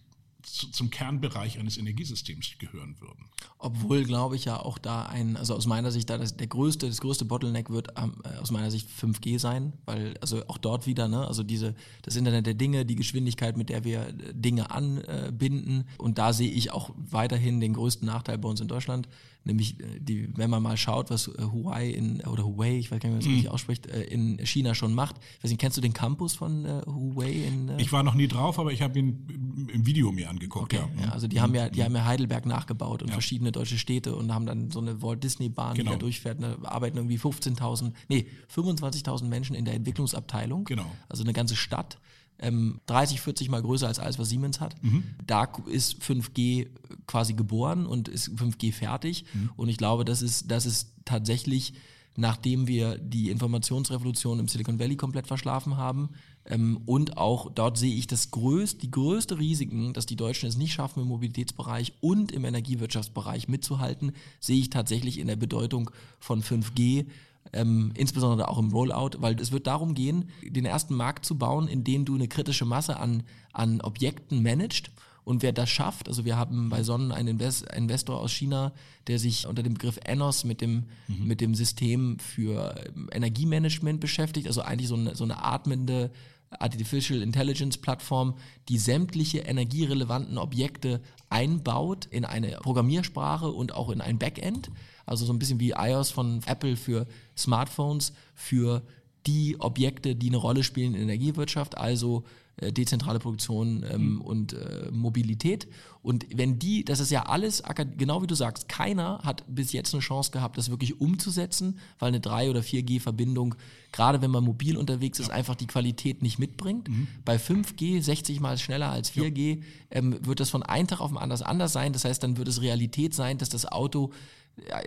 zum 0.42 0.90
Kernbereich 0.90 1.58
eines 1.58 1.78
Energiesystems 1.78 2.52
gehören 2.58 2.96
würden. 3.00 3.26
Obwohl, 3.58 4.04
glaube 4.04 4.36
ich, 4.36 4.46
ja 4.46 4.58
auch 4.58 4.78
da 4.78 5.04
ein, 5.06 5.36
also 5.36 5.54
aus 5.54 5.66
meiner 5.66 5.90
Sicht, 5.90 6.08
da 6.08 6.18
das, 6.18 6.36
der 6.36 6.46
größte, 6.46 6.88
das 6.88 7.00
größte 7.00 7.24
Bottleneck 7.24 7.70
wird 7.70 7.88
ähm, 7.96 8.14
aus 8.40 8.50
meiner 8.50 8.70
Sicht 8.70 8.88
5G 8.88 9.38
sein, 9.38 9.72
weil, 9.84 10.14
also 10.20 10.42
auch 10.48 10.58
dort 10.58 10.86
wieder, 10.86 11.08
ne, 11.08 11.26
also 11.26 11.42
diese, 11.42 11.74
das 12.02 12.16
Internet 12.16 12.46
der 12.46 12.54
Dinge, 12.54 12.86
die 12.86 12.96
Geschwindigkeit, 12.96 13.56
mit 13.56 13.68
der 13.68 13.84
wir 13.84 14.08
äh, 14.08 14.12
Dinge 14.32 14.70
anbinden. 14.70 15.84
Und 15.98 16.18
da 16.18 16.32
sehe 16.32 16.50
ich 16.50 16.70
auch 16.70 16.90
weiterhin 16.96 17.60
den 17.60 17.74
größten 17.74 18.06
Nachteil 18.06 18.38
bei 18.38 18.48
uns 18.48 18.60
in 18.60 18.68
Deutschland, 18.68 19.08
nämlich 19.44 19.80
äh, 19.80 20.00
die, 20.00 20.28
wenn 20.36 20.50
man 20.50 20.62
mal 20.62 20.76
schaut, 20.76 21.10
was 21.10 21.28
äh, 21.28 21.42
Huawei 21.42 21.88
in, 21.88 22.20
oder 22.22 22.44
Huawei, 22.44 22.78
ich 22.78 22.90
weiß 22.90 23.00
gar 23.00 23.08
nicht, 23.08 23.10
wie 23.10 23.10
man 23.10 23.18
das 23.18 23.26
mhm. 23.26 23.32
richtig 23.34 23.50
ausspricht, 23.50 23.86
äh, 23.86 24.02
in 24.02 24.38
China 24.44 24.74
schon 24.74 24.94
macht. 24.94 25.16
Ich 25.38 25.44
weiß 25.44 25.50
nicht, 25.50 25.60
kennst 25.60 25.76
du 25.76 25.80
den 25.80 25.92
Campus 25.92 26.34
von 26.34 26.66
Huawei? 26.86 27.30
In, 27.30 27.78
ich 27.78 27.92
war 27.92 28.02
noch 28.02 28.14
nie 28.14 28.28
drauf, 28.28 28.58
aber 28.58 28.72
ich 28.72 28.82
habe 28.82 28.98
ihn 28.98 29.68
im 29.72 29.86
Video 29.86 30.12
mir 30.12 30.28
angeguckt. 30.28 30.74
Okay. 30.74 30.84
Ja. 30.96 31.04
ja. 31.04 31.12
also 31.12 31.28
die 31.28 31.36
mhm. 31.36 31.42
haben 31.42 31.54
ja, 31.54 31.68
die 31.68 31.84
haben 31.84 31.94
ja 31.94 32.04
Heidelberg 32.04 32.46
nachgebaut 32.46 33.02
und 33.02 33.08
ja. 33.08 33.14
verschiedene 33.14 33.52
deutsche 33.52 33.78
Städte 33.78 34.14
und 34.14 34.32
haben 34.34 34.46
dann 34.46 34.70
so 34.70 34.80
eine 34.80 35.02
Walt 35.02 35.22
Disney 35.24 35.48
Bahn, 35.48 35.74
genau. 35.74 35.90
die 35.90 35.96
da 35.96 36.00
durchfährt. 36.00 36.42
Da 36.42 36.56
arbeiten 36.62 36.96
irgendwie 36.96 37.18
15.000, 37.18 37.92
nee, 38.08 38.26
25.000 38.54 39.24
Menschen 39.24 39.54
in 39.54 39.64
der 39.64 39.74
Entwicklungsabteilung. 39.74 40.64
Genau. 40.64 40.90
Also 41.08 41.22
eine 41.24 41.32
ganze 41.32 41.56
Stadt 41.56 41.98
ähm, 42.40 42.80
30, 42.86 43.20
40 43.20 43.48
mal 43.48 43.62
größer 43.62 43.86
als 43.86 43.98
alles, 43.98 44.18
was 44.18 44.28
Siemens 44.28 44.60
hat. 44.60 44.82
Mhm. 44.82 45.04
Da 45.26 45.48
ist 45.66 46.02
5G 46.02 46.68
quasi 47.06 47.34
geboren 47.34 47.86
und 47.86 48.08
ist 48.08 48.30
5G 48.30 48.72
fertig. 48.72 49.24
Mhm. 49.32 49.50
Und 49.56 49.68
ich 49.68 49.76
glaube, 49.76 50.04
das 50.04 50.22
ist, 50.22 50.50
das 50.50 50.66
ist 50.66 50.92
tatsächlich, 51.04 51.74
nachdem 52.16 52.66
wir 52.66 52.98
die 52.98 53.30
Informationsrevolution 53.30 54.40
im 54.40 54.48
Silicon 54.48 54.78
Valley 54.78 54.96
komplett 54.96 55.26
verschlafen 55.26 55.76
haben, 55.76 56.10
ähm, 56.46 56.80
und 56.86 57.16
auch 57.16 57.50
dort 57.52 57.78
sehe 57.78 57.94
ich 57.94 58.06
das 58.06 58.30
größte, 58.30 58.80
die 58.80 58.90
größte 58.90 59.38
Risiken, 59.38 59.92
dass 59.92 60.06
die 60.06 60.16
Deutschen 60.16 60.48
es 60.48 60.56
nicht 60.56 60.72
schaffen, 60.72 61.02
im 61.02 61.08
Mobilitätsbereich 61.08 61.92
und 62.00 62.32
im 62.32 62.44
Energiewirtschaftsbereich 62.44 63.48
mitzuhalten, 63.48 64.12
sehe 64.40 64.58
ich 64.58 64.70
tatsächlich 64.70 65.18
in 65.18 65.26
der 65.26 65.36
Bedeutung 65.36 65.90
von 66.18 66.42
5G 66.42 67.06
ähm, 67.52 67.92
insbesondere 67.96 68.48
auch 68.48 68.58
im 68.58 68.70
Rollout, 68.70 69.18
weil 69.18 69.38
es 69.40 69.52
wird 69.52 69.66
darum 69.66 69.94
gehen, 69.94 70.30
den 70.42 70.64
ersten 70.64 70.94
Markt 70.94 71.24
zu 71.24 71.36
bauen, 71.36 71.68
in 71.68 71.84
dem 71.84 72.04
du 72.04 72.14
eine 72.14 72.28
kritische 72.28 72.64
Masse 72.64 72.98
an, 72.98 73.22
an 73.52 73.80
Objekten 73.80 74.42
managst. 74.42 74.90
Und 75.24 75.42
wer 75.42 75.52
das 75.52 75.68
schafft, 75.68 76.08
also 76.08 76.24
wir 76.24 76.36
haben 76.36 76.70
bei 76.70 76.82
Sonnen 76.82 77.12
einen 77.12 77.28
Invest 77.28 77.70
Investor 77.74 78.18
aus 78.20 78.32
China, 78.32 78.72
der 79.06 79.18
sich 79.18 79.46
unter 79.46 79.62
dem 79.62 79.74
Begriff 79.74 79.98
ENOS 80.04 80.44
mit 80.44 80.60
dem, 80.60 80.84
mhm. 81.08 81.26
mit 81.26 81.40
dem 81.40 81.54
System 81.54 82.18
für 82.18 82.74
ähm, 82.86 83.08
Energiemanagement 83.12 84.00
beschäftigt, 84.00 84.46
also 84.46 84.62
eigentlich 84.62 84.88
so 84.88 84.96
eine, 84.96 85.14
so 85.14 85.24
eine 85.24 85.44
atmende 85.44 86.10
Artificial 86.50 87.22
Intelligence 87.22 87.78
Plattform, 87.78 88.34
die 88.68 88.78
sämtliche 88.78 89.40
energierelevanten 89.40 90.36
Objekte 90.36 91.00
einbaut 91.28 92.06
in 92.06 92.24
eine 92.24 92.58
Programmiersprache 92.62 93.50
und 93.50 93.72
auch 93.72 93.90
in 93.90 94.00
ein 94.00 94.18
Backend. 94.18 94.70
Also 95.10 95.26
so 95.26 95.32
ein 95.32 95.38
bisschen 95.38 95.60
wie 95.60 95.72
iOS 95.76 96.10
von 96.10 96.40
Apple 96.46 96.76
für 96.76 97.06
Smartphones, 97.36 98.12
für 98.34 98.82
die 99.26 99.56
Objekte, 99.58 100.14
die 100.14 100.28
eine 100.28 100.38
Rolle 100.38 100.64
spielen 100.64 100.94
in 100.94 101.06
der 101.06 101.16
Energiewirtschaft, 101.16 101.76
also 101.76 102.24
äh, 102.56 102.72
dezentrale 102.72 103.18
Produktion 103.18 103.84
ähm, 103.90 104.14
mhm. 104.14 104.20
und 104.20 104.52
äh, 104.52 104.90
Mobilität. 104.90 105.66
Und 106.02 106.26
wenn 106.34 106.58
die, 106.58 106.84
das 106.84 107.00
ist 107.00 107.10
ja 107.10 107.24
alles, 107.24 107.62
genau 107.96 108.22
wie 108.22 108.26
du 108.26 108.34
sagst, 108.34 108.68
keiner 108.68 109.20
hat 109.22 109.44
bis 109.48 109.72
jetzt 109.72 109.94
eine 109.94 110.02
Chance 110.02 110.30
gehabt, 110.30 110.58
das 110.58 110.70
wirklich 110.70 111.00
umzusetzen, 111.00 111.78
weil 111.98 112.08
eine 112.08 112.20
3 112.20 112.50
oder 112.50 112.60
4G-Verbindung, 112.60 113.54
gerade 113.92 114.22
wenn 114.22 114.30
man 114.30 114.44
mobil 114.44 114.76
unterwegs 114.76 115.20
ist, 115.20 115.28
ja. 115.28 115.34
einfach 115.34 115.54
die 115.54 115.66
Qualität 115.66 116.22
nicht 116.22 116.38
mitbringt. 116.38 116.88
Mhm. 116.88 117.08
Bei 117.24 117.36
5G 117.36 118.02
60 118.02 118.40
mal 118.40 118.58
schneller 118.58 118.90
als 118.90 119.12
4G 119.12 119.56
ja. 119.56 119.62
ähm, 119.90 120.18
wird 120.24 120.40
das 120.40 120.50
von 120.50 120.62
einem 120.62 120.88
Tag 120.88 121.00
auf 121.00 121.10
den 121.10 121.18
anderen 121.18 121.42
anders 121.42 121.72
sein. 121.72 121.92
Das 121.92 122.04
heißt, 122.04 122.22
dann 122.22 122.36
wird 122.36 122.48
es 122.48 122.62
Realität 122.62 123.14
sein, 123.14 123.38
dass 123.38 123.48
das 123.48 123.64
Auto 123.64 124.12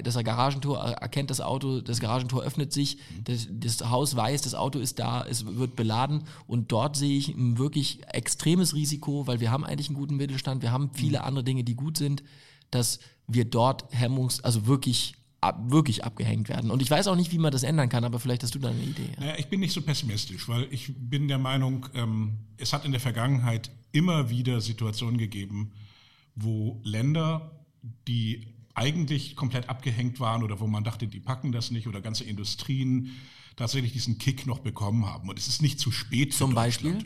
das 0.03 0.15
Garagentor 0.23 0.77
erkennt 0.77 1.29
das 1.29 1.41
Auto, 1.41 1.81
das 1.81 1.99
Garagentor 1.99 2.43
öffnet 2.43 2.73
sich, 2.73 2.97
das, 3.23 3.47
das, 3.49 3.89
Haus 3.89 4.15
weiß, 4.15 4.41
das 4.41 4.55
Auto 4.55 4.79
ist 4.79 4.99
da, 4.99 5.25
es 5.25 5.45
wird 5.45 5.75
beladen 5.75 6.23
und 6.47 6.71
dort 6.71 6.95
sehe 6.95 7.17
ich 7.17 7.29
ein 7.29 7.57
wirklich 7.57 8.01
extremes 8.07 8.73
Risiko, 8.73 9.27
weil 9.27 9.39
wir 9.39 9.51
haben 9.51 9.65
eigentlich 9.65 9.87
einen 9.87 9.97
guten 9.97 10.15
Mittelstand, 10.15 10.61
wir 10.61 10.71
haben 10.71 10.91
viele 10.93 11.19
mhm. 11.19 11.25
andere 11.25 11.43
Dinge, 11.43 11.63
die 11.63 11.75
gut 11.75 11.97
sind, 11.97 12.23
dass 12.71 12.99
wir 13.27 13.45
dort 13.45 13.85
hemmungs, 13.91 14.43
also 14.43 14.67
wirklich 14.67 15.15
wirklich 15.65 16.05
abgehängt 16.05 16.47
werden. 16.47 16.71
Und 16.71 16.81
ich 16.81 16.89
weiß 16.89 17.07
auch 17.07 17.17
nicht, 17.17 17.33
wie 17.33 17.37
man 17.37 17.51
das 17.51 17.63
ändern 17.63 17.89
kann, 17.89 18.05
aber 18.05 18.17
vielleicht 18.17 18.43
hast 18.43 18.55
du 18.55 18.59
da 18.59 18.69
eine 18.69 18.81
Idee. 18.81 19.09
Naja, 19.19 19.35
ich 19.37 19.47
bin 19.47 19.59
nicht 19.59 19.73
so 19.73 19.81
pessimistisch, 19.81 20.47
weil 20.47 20.67
ich 20.71 20.93
bin 20.97 21.27
der 21.27 21.37
Meinung, 21.37 21.85
ähm, 21.95 22.37
es 22.55 22.71
hat 22.71 22.85
in 22.85 22.91
der 22.91 23.01
Vergangenheit 23.01 23.69
immer 23.91 24.29
wieder 24.29 24.61
Situationen 24.61 25.17
gegeben, 25.17 25.73
wo 26.35 26.79
Länder, 26.83 27.51
die 28.07 28.52
eigentlich 28.75 29.35
komplett 29.35 29.69
abgehängt 29.69 30.19
waren 30.19 30.43
oder 30.43 30.59
wo 30.59 30.67
man 30.67 30.83
dachte, 30.83 31.07
die 31.07 31.19
packen 31.19 31.51
das 31.51 31.71
nicht 31.71 31.87
oder 31.87 32.01
ganze 32.01 32.23
Industrien 32.23 33.11
tatsächlich 33.55 33.93
diesen 33.93 34.17
Kick 34.17 34.47
noch 34.47 34.59
bekommen 34.59 35.05
haben. 35.05 35.29
Und 35.29 35.37
es 35.37 35.47
ist 35.47 35.61
nicht 35.61 35.79
zu 35.79 35.91
spät. 35.91 36.33
Zum 36.33 36.55
Beispiel? 36.55 37.05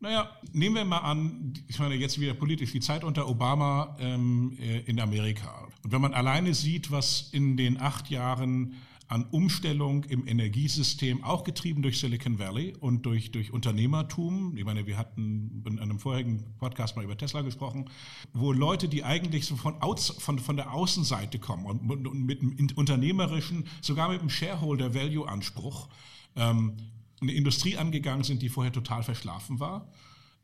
Naja, 0.00 0.30
nehmen 0.52 0.76
wir 0.76 0.84
mal 0.84 0.98
an, 0.98 1.54
ich 1.66 1.78
meine 1.78 1.96
jetzt 1.96 2.20
wieder 2.20 2.32
politisch 2.32 2.70
die 2.72 2.80
Zeit 2.80 3.02
unter 3.02 3.28
Obama 3.28 3.96
ähm, 3.98 4.56
äh, 4.60 4.80
in 4.82 5.00
Amerika. 5.00 5.66
Und 5.82 5.92
wenn 5.92 6.00
man 6.00 6.14
alleine 6.14 6.54
sieht, 6.54 6.90
was 6.90 7.30
in 7.32 7.56
den 7.56 7.80
acht 7.80 8.08
Jahren 8.08 8.76
an 9.08 9.24
Umstellung 9.30 10.04
im 10.04 10.26
Energiesystem, 10.26 11.24
auch 11.24 11.42
getrieben 11.42 11.80
durch 11.80 11.98
Silicon 11.98 12.38
Valley 12.38 12.76
und 12.78 13.06
durch, 13.06 13.32
durch 13.32 13.52
Unternehmertum. 13.52 14.54
Ich 14.56 14.64
meine, 14.64 14.86
wir 14.86 14.98
hatten 14.98 15.64
in 15.66 15.78
einem 15.78 15.98
vorherigen 15.98 16.44
Podcast 16.58 16.94
mal 16.94 17.04
über 17.04 17.16
Tesla 17.16 17.40
gesprochen, 17.40 17.88
wo 18.34 18.52
Leute, 18.52 18.86
die 18.86 19.04
eigentlich 19.04 19.46
so 19.46 19.56
von, 19.56 19.80
aus, 19.80 20.10
von, 20.18 20.38
von 20.38 20.56
der 20.56 20.74
Außenseite 20.74 21.38
kommen 21.38 21.64
und, 21.64 22.06
und 22.06 22.26
mit 22.26 22.42
einem 22.42 22.68
unternehmerischen, 22.74 23.66
sogar 23.80 24.10
mit 24.10 24.20
einem 24.20 24.28
Shareholder-Value-Anspruch, 24.28 25.88
ähm, 26.36 26.76
eine 27.20 27.32
Industrie 27.32 27.78
angegangen 27.78 28.24
sind, 28.24 28.42
die 28.42 28.50
vorher 28.50 28.72
total 28.72 29.02
verschlafen 29.02 29.58
war. 29.58 29.90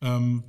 Ähm, 0.00 0.42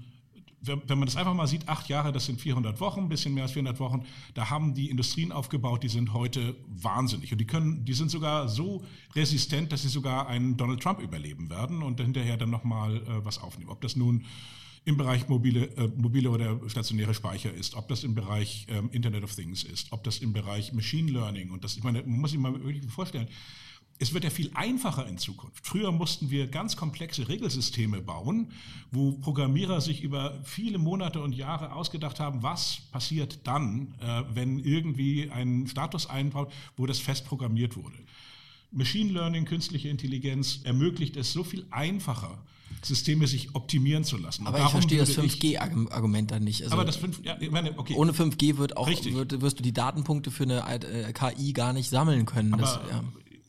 wenn 0.65 0.99
man 0.99 1.05
das 1.05 1.15
einfach 1.15 1.33
mal 1.33 1.47
sieht, 1.47 1.67
acht 1.67 1.89
Jahre, 1.89 2.11
das 2.11 2.25
sind 2.25 2.41
400 2.41 2.79
Wochen, 2.79 3.01
ein 3.01 3.09
bisschen 3.09 3.33
mehr 3.33 3.43
als 3.43 3.53
400 3.53 3.79
Wochen, 3.79 4.03
da 4.33 4.49
haben 4.49 4.73
die 4.73 4.89
Industrien 4.89 5.31
aufgebaut, 5.31 5.83
die 5.83 5.89
sind 5.89 6.13
heute 6.13 6.55
wahnsinnig. 6.67 7.31
Und 7.31 7.39
die 7.39 7.47
können, 7.47 7.85
die 7.85 7.93
sind 7.93 8.11
sogar 8.11 8.49
so 8.49 8.83
resistent, 9.15 9.71
dass 9.71 9.81
sie 9.81 9.89
sogar 9.89 10.27
einen 10.27 10.57
Donald 10.57 10.81
Trump 10.81 10.99
überleben 10.99 11.49
werden 11.49 11.83
und 11.83 11.99
hinterher 11.99 12.37
dann 12.37 12.49
nochmal 12.49 12.97
äh, 12.97 13.25
was 13.25 13.37
aufnehmen. 13.37 13.69
Ob 13.69 13.81
das 13.81 13.95
nun 13.95 14.25
im 14.85 14.97
Bereich 14.97 15.27
mobile, 15.27 15.65
äh, 15.77 15.87
mobile 15.95 16.29
oder 16.29 16.59
stationäre 16.69 17.13
Speicher 17.13 17.51
ist, 17.51 17.75
ob 17.75 17.87
das 17.87 18.03
im 18.03 18.13
Bereich 18.13 18.67
ähm, 18.69 18.89
Internet 18.91 19.23
of 19.23 19.35
Things 19.35 19.63
ist, 19.63 19.91
ob 19.91 20.03
das 20.03 20.19
im 20.19 20.31
Bereich 20.31 20.73
Machine 20.73 21.11
Learning 21.11 21.49
und 21.49 21.63
das, 21.63 21.75
ich 21.75 21.83
meine, 21.83 22.03
man 22.03 22.19
muss 22.19 22.31
sich 22.31 22.39
mal 22.39 22.53
wirklich 22.53 22.85
vorstellen, 22.91 23.27
es 23.97 24.13
wird 24.13 24.25
ja 24.25 24.29
viel 24.29 24.51
einfacher 24.53 25.07
in 25.07 25.17
Zukunft. 25.17 25.65
Früher 25.65 25.91
mussten 25.91 26.29
wir 26.29 26.47
ganz 26.47 26.75
komplexe 26.75 27.29
Regelsysteme 27.29 28.01
bauen, 28.01 28.51
wo 28.91 29.13
Programmierer 29.13 29.79
sich 29.79 30.01
über 30.01 30.37
viele 30.43 30.77
Monate 30.77 31.21
und 31.21 31.33
Jahre 31.33 31.73
ausgedacht 31.73 32.19
haben, 32.19 32.43
was 32.43 32.79
passiert 32.91 33.39
dann, 33.45 33.93
äh, 34.01 34.23
wenn 34.33 34.59
irgendwie 34.59 35.29
ein 35.31 35.67
Status 35.67 36.07
einbaut, 36.09 36.51
wo 36.75 36.85
das 36.85 36.99
fest 36.99 37.25
programmiert 37.25 37.77
wurde. 37.77 37.95
Machine 38.71 39.13
Learning, 39.13 39.45
künstliche 39.45 39.87
Intelligenz 39.87 40.59
ermöglicht 40.63 41.15
es 41.15 41.31
so 41.31 41.45
viel 41.45 41.65
einfacher, 41.71 42.37
Systeme 42.81 43.25
sich 43.27 43.55
optimieren 43.55 44.03
zu 44.03 44.17
lassen. 44.17 44.45
Aber 44.45 44.59
ich 44.59 44.69
verstehe 44.69 44.99
das 44.99 45.17
5G-Argument 45.17 46.31
dann 46.31 46.43
nicht. 46.43 46.63
Also 46.63 46.73
aber 46.73 46.83
das 46.83 46.97
5, 46.97 47.21
ja, 47.23 47.37
meine, 47.49 47.77
okay. 47.79 47.95
Ohne 47.95 48.11
5G 48.11 48.57
wird 48.57 48.75
auch, 48.75 48.87
wird, 48.87 49.41
wirst 49.41 49.59
du 49.59 49.63
die 49.63 49.71
Datenpunkte 49.71 50.29
für 50.29 50.43
eine 50.43 50.83
äh, 50.83 51.13
KI 51.13 51.53
gar 51.53 51.71
nicht 51.71 51.89
sammeln 51.89 52.25
können. 52.25 52.53
Aber 52.53 52.61
das, 52.61 52.79
ja. 52.91 53.03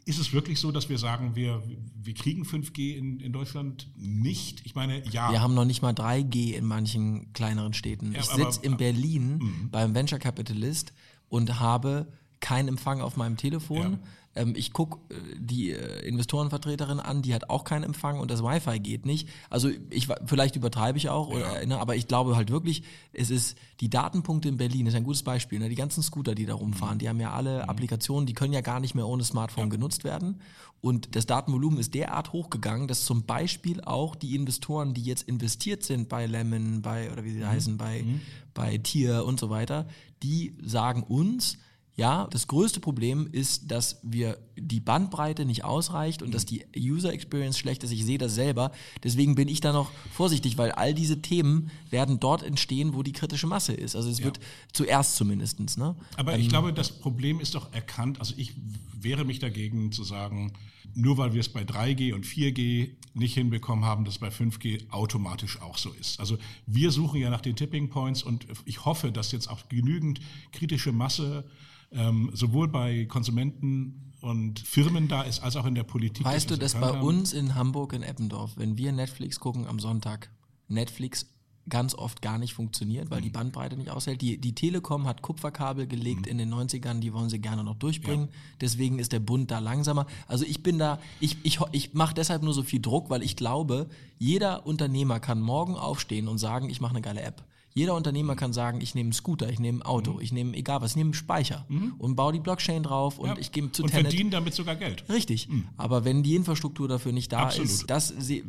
Ist 0.06 0.20
es 0.20 0.32
wirklich 0.32 0.60
so, 0.60 0.70
dass 0.70 0.88
wir 0.88 0.98
sagen, 0.98 1.34
wir, 1.34 1.62
wir 2.00 2.14
kriegen 2.14 2.44
5G 2.44 2.96
in, 2.96 3.18
in 3.18 3.32
Deutschland 3.32 3.90
nicht? 3.96 4.64
Ich 4.64 4.76
meine, 4.76 5.04
ja. 5.10 5.32
Wir 5.32 5.42
haben 5.42 5.54
noch 5.54 5.64
nicht 5.64 5.82
mal 5.82 5.92
3G 5.92 6.52
in 6.52 6.64
manchen 6.64 7.32
kleineren 7.32 7.74
Städten. 7.74 8.12
Ja, 8.12 8.20
ich 8.20 8.26
sitze 8.26 8.60
in 8.62 8.76
Berlin 8.76 9.38
mh. 9.38 9.68
beim 9.72 9.96
Venture 9.96 10.20
Capitalist 10.20 10.92
und 11.28 11.58
habe 11.58 12.06
keinen 12.38 12.68
Empfang 12.68 13.00
auf 13.00 13.16
meinem 13.16 13.36
Telefon. 13.36 13.92
Ja. 13.94 13.98
Ähm, 14.36 14.54
ich 14.56 14.72
gucke 14.72 14.98
äh, 15.12 15.16
die 15.38 15.72
äh, 15.72 16.06
Investorenvertreterin 16.06 17.00
an, 17.00 17.22
die 17.22 17.34
hat 17.34 17.50
auch 17.50 17.64
keinen 17.64 17.82
Empfang 17.82 18.20
und 18.20 18.30
das 18.30 18.42
Wi-Fi 18.42 18.78
geht 18.78 19.06
nicht. 19.06 19.28
Also 19.50 19.70
ich 19.90 20.08
vielleicht 20.26 20.56
übertreibe 20.56 20.98
ich 20.98 21.08
auch, 21.08 21.30
ja. 21.30 21.36
oder, 21.36 21.66
ne, 21.66 21.78
aber 21.78 21.96
ich 21.96 22.06
glaube 22.06 22.36
halt 22.36 22.50
wirklich, 22.50 22.82
es 23.12 23.30
ist 23.30 23.56
die 23.80 23.90
Datenpunkte 23.90 24.48
in 24.48 24.56
Berlin, 24.56 24.84
das 24.84 24.94
ist 24.94 24.98
ein 24.98 25.04
gutes 25.04 25.22
Beispiel. 25.22 25.58
Ne? 25.58 25.68
Die 25.68 25.74
ganzen 25.74 26.02
Scooter, 26.02 26.34
die 26.34 26.46
da 26.46 26.54
rumfahren, 26.54 26.94
mhm. 26.94 26.98
die 26.98 27.08
haben 27.08 27.20
ja 27.20 27.32
alle 27.32 27.62
mhm. 27.62 27.70
Applikationen, 27.70 28.26
die 28.26 28.34
können 28.34 28.52
ja 28.52 28.60
gar 28.60 28.80
nicht 28.80 28.94
mehr 28.94 29.06
ohne 29.06 29.24
Smartphone 29.24 29.64
ja. 29.64 29.70
genutzt 29.70 30.04
werden. 30.04 30.40
Und 30.80 31.16
das 31.16 31.26
Datenvolumen 31.26 31.78
ist 31.78 31.94
derart 31.94 32.32
hochgegangen, 32.32 32.86
dass 32.86 33.06
zum 33.06 33.24
Beispiel 33.24 33.80
auch 33.80 34.14
die 34.14 34.36
Investoren, 34.36 34.94
die 34.94 35.02
jetzt 35.02 35.22
investiert 35.22 35.82
sind 35.82 36.08
bei 36.08 36.26
Lemon, 36.26 36.82
bei, 36.82 37.10
oder 37.10 37.24
wie 37.24 37.32
sie 37.32 37.40
mhm. 37.40 37.48
heißen, 37.48 37.76
bei, 37.76 38.02
mhm. 38.02 38.20
bei 38.54 38.78
Tier 38.78 39.24
und 39.24 39.40
so 39.40 39.50
weiter, 39.50 39.88
die 40.22 40.54
sagen 40.62 41.02
uns, 41.02 41.58
ja, 41.96 42.28
das 42.30 42.46
größte 42.46 42.80
Problem 42.80 43.28
ist, 43.30 43.70
dass 43.70 43.98
wir 44.02 44.38
die 44.56 44.80
Bandbreite 44.80 45.44
nicht 45.44 45.64
ausreicht 45.64 46.22
und 46.22 46.34
dass 46.34 46.46
die 46.46 46.64
User 46.76 47.12
Experience 47.12 47.58
schlecht 47.58 47.84
ist. 47.84 47.92
Ich 47.92 48.04
sehe 48.04 48.18
das 48.18 48.34
selber. 48.34 48.72
Deswegen 49.02 49.34
bin 49.34 49.48
ich 49.48 49.60
da 49.60 49.72
noch 49.72 49.90
vorsichtig, 50.12 50.58
weil 50.58 50.72
all 50.72 50.94
diese 50.94 51.22
Themen 51.22 51.70
werden 51.90 52.20
dort 52.20 52.42
entstehen, 52.42 52.94
wo 52.94 53.02
die 53.02 53.12
kritische 53.12 53.46
Masse 53.46 53.74
ist. 53.74 53.96
Also 53.96 54.10
es 54.10 54.18
ja. 54.18 54.24
wird 54.24 54.40
zuerst 54.72 55.16
zumindestens. 55.16 55.76
Ne? 55.76 55.94
Aber 56.16 56.34
ähm, 56.34 56.40
ich 56.40 56.48
glaube, 56.48 56.72
das 56.72 56.90
Problem 56.90 57.40
ist 57.40 57.54
doch 57.54 57.72
erkannt. 57.72 58.18
Also 58.20 58.34
ich 58.36 58.54
wehre 58.98 59.24
mich 59.24 59.38
dagegen 59.38 59.92
zu 59.92 60.04
sagen, 60.04 60.52
nur 60.94 61.18
weil 61.18 61.34
wir 61.34 61.40
es 61.40 61.50
bei 61.50 61.62
3G 61.62 62.14
und 62.14 62.24
4G 62.24 62.90
nicht 63.14 63.34
hinbekommen 63.34 63.84
haben, 63.84 64.04
dass 64.04 64.14
es 64.14 64.20
bei 64.20 64.28
5G 64.28 64.90
automatisch 64.90 65.60
auch 65.60 65.76
so 65.76 65.92
ist. 65.92 66.18
Also 66.20 66.38
wir 66.66 66.90
suchen 66.90 67.20
ja 67.20 67.28
nach 67.28 67.42
den 67.42 67.56
Tipping 67.56 67.90
Points 67.90 68.22
und 68.22 68.46
ich 68.64 68.84
hoffe, 68.84 69.12
dass 69.12 69.32
jetzt 69.32 69.48
auch 69.48 69.68
genügend 69.68 70.20
kritische 70.52 70.92
Masse 70.92 71.44
ähm, 71.92 72.30
sowohl 72.32 72.68
bei 72.68 73.04
Konsumenten 73.04 74.12
und 74.26 74.58
Firmen 74.58 75.06
da 75.06 75.22
ist, 75.22 75.40
als 75.40 75.54
auch 75.54 75.66
in 75.66 75.76
der 75.76 75.84
Politik. 75.84 76.26
Weißt 76.26 76.50
du, 76.50 76.56
dass 76.56 76.74
bei 76.74 76.88
haben. 76.88 77.00
uns 77.00 77.32
in 77.32 77.54
Hamburg, 77.54 77.92
in 77.92 78.02
Eppendorf, 78.02 78.52
wenn 78.56 78.76
wir 78.76 78.90
Netflix 78.90 79.38
gucken 79.38 79.66
am 79.68 79.78
Sonntag, 79.78 80.30
Netflix 80.66 81.26
ganz 81.68 81.94
oft 81.94 82.22
gar 82.22 82.38
nicht 82.38 82.54
funktioniert, 82.54 83.10
weil 83.10 83.20
mhm. 83.20 83.24
die 83.24 83.30
Bandbreite 83.30 83.76
nicht 83.76 83.90
aushält. 83.90 84.20
Die, 84.22 84.38
die 84.38 84.54
Telekom 84.54 85.06
hat 85.06 85.22
Kupferkabel 85.22 85.86
gelegt 85.86 86.26
mhm. 86.26 86.32
in 86.32 86.38
den 86.38 86.54
90ern, 86.54 86.98
die 86.98 87.12
wollen 87.12 87.28
sie 87.28 87.40
gerne 87.40 87.62
noch 87.62 87.76
durchbringen. 87.76 88.26
Ja. 88.26 88.38
Deswegen 88.60 88.98
ist 88.98 89.12
der 89.12 89.20
Bund 89.20 89.50
da 89.50 89.60
langsamer. 89.60 90.06
Also 90.26 90.44
ich 90.44 90.62
bin 90.62 90.78
da, 90.78 90.98
ich, 91.20 91.36
ich, 91.44 91.60
ich 91.72 91.94
mache 91.94 92.14
deshalb 92.14 92.42
nur 92.42 92.52
so 92.52 92.62
viel 92.62 92.80
Druck, 92.80 93.10
weil 93.10 93.22
ich 93.22 93.36
glaube, 93.36 93.88
jeder 94.18 94.66
Unternehmer 94.66 95.20
kann 95.20 95.40
morgen 95.40 95.76
aufstehen 95.76 96.26
und 96.26 96.38
sagen, 96.38 96.68
ich 96.68 96.80
mache 96.80 96.92
eine 96.92 97.02
geile 97.02 97.22
App. 97.22 97.44
Jeder 97.76 97.94
Unternehmer 97.94 98.36
kann 98.36 98.54
sagen, 98.54 98.80
ich 98.80 98.94
nehme 98.94 99.08
einen 99.08 99.12
Scooter, 99.12 99.50
ich 99.50 99.60
nehme 99.60 99.80
ein 99.80 99.82
Auto, 99.82 100.14
mhm. 100.14 100.20
ich 100.22 100.32
nehme 100.32 100.56
egal 100.56 100.80
was, 100.80 100.92
ich 100.92 100.96
nehme 100.96 101.08
einen 101.08 101.14
Speicher 101.14 101.66
mhm. 101.68 101.92
und 101.98 102.16
baue 102.16 102.32
die 102.32 102.40
Blockchain 102.40 102.82
drauf 102.82 103.18
und 103.18 103.28
ja. 103.28 103.36
ich 103.38 103.52
gehe 103.52 103.70
zu 103.70 103.82
Und 103.82 103.90
Tenet. 103.90 104.06
verdienen 104.06 104.30
damit 104.30 104.54
sogar 104.54 104.76
Geld. 104.76 105.04
Richtig. 105.10 105.50
Mhm. 105.50 105.68
Aber 105.76 106.06
wenn 106.06 106.22
die 106.22 106.36
Infrastruktur 106.36 106.88
dafür 106.88 107.12
nicht 107.12 107.32
da 107.32 107.40
Absolut. 107.40 107.68
ist, 107.68 107.90
das, 107.90 108.08
sehe 108.08 108.42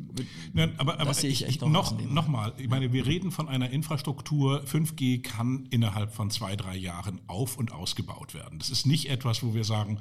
ich 1.30 1.46
echt 1.46 1.60
noch. 1.60 1.68
Noch, 1.68 2.02
noch 2.02 2.28
mal, 2.30 2.54
ich 2.58 2.70
meine, 2.70 2.94
wir 2.94 3.06
reden 3.06 3.32
von 3.32 3.50
einer 3.50 3.70
Infrastruktur, 3.70 4.64
5G 4.64 5.22
kann 5.22 5.68
innerhalb 5.72 6.14
von 6.14 6.30
zwei, 6.30 6.56
drei 6.56 6.78
Jahren 6.78 7.20
auf- 7.28 7.58
und 7.58 7.74
ausgebaut 7.74 8.34
werden. 8.34 8.60
Das 8.60 8.70
ist 8.70 8.88
nicht 8.88 9.10
etwas, 9.10 9.44
wo 9.44 9.54
wir 9.54 9.66
sagen, 9.66 10.00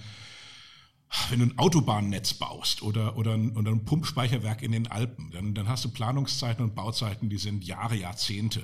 wenn 1.31 1.41
du 1.41 1.47
ein 1.47 1.59
Autobahnnetz 1.59 2.35
baust 2.35 2.83
oder, 2.83 3.17
oder, 3.17 3.35
ein, 3.35 3.57
oder 3.57 3.73
ein 3.73 3.85
Pumpspeicherwerk 3.85 4.63
in 4.63 4.71
den 4.71 4.87
Alpen, 4.87 5.33
dann, 5.33 5.55
dann 5.55 5.69
hast 5.69 5.85
du 5.85 5.89
Planungszeiten 5.89 6.65
und 6.65 6.77
Bauzeiten, 6.77 7.29
die 7.29 7.39
sind 7.39 7.65
Jahre, 7.65 7.97
Jahrzehnte. 7.97 8.63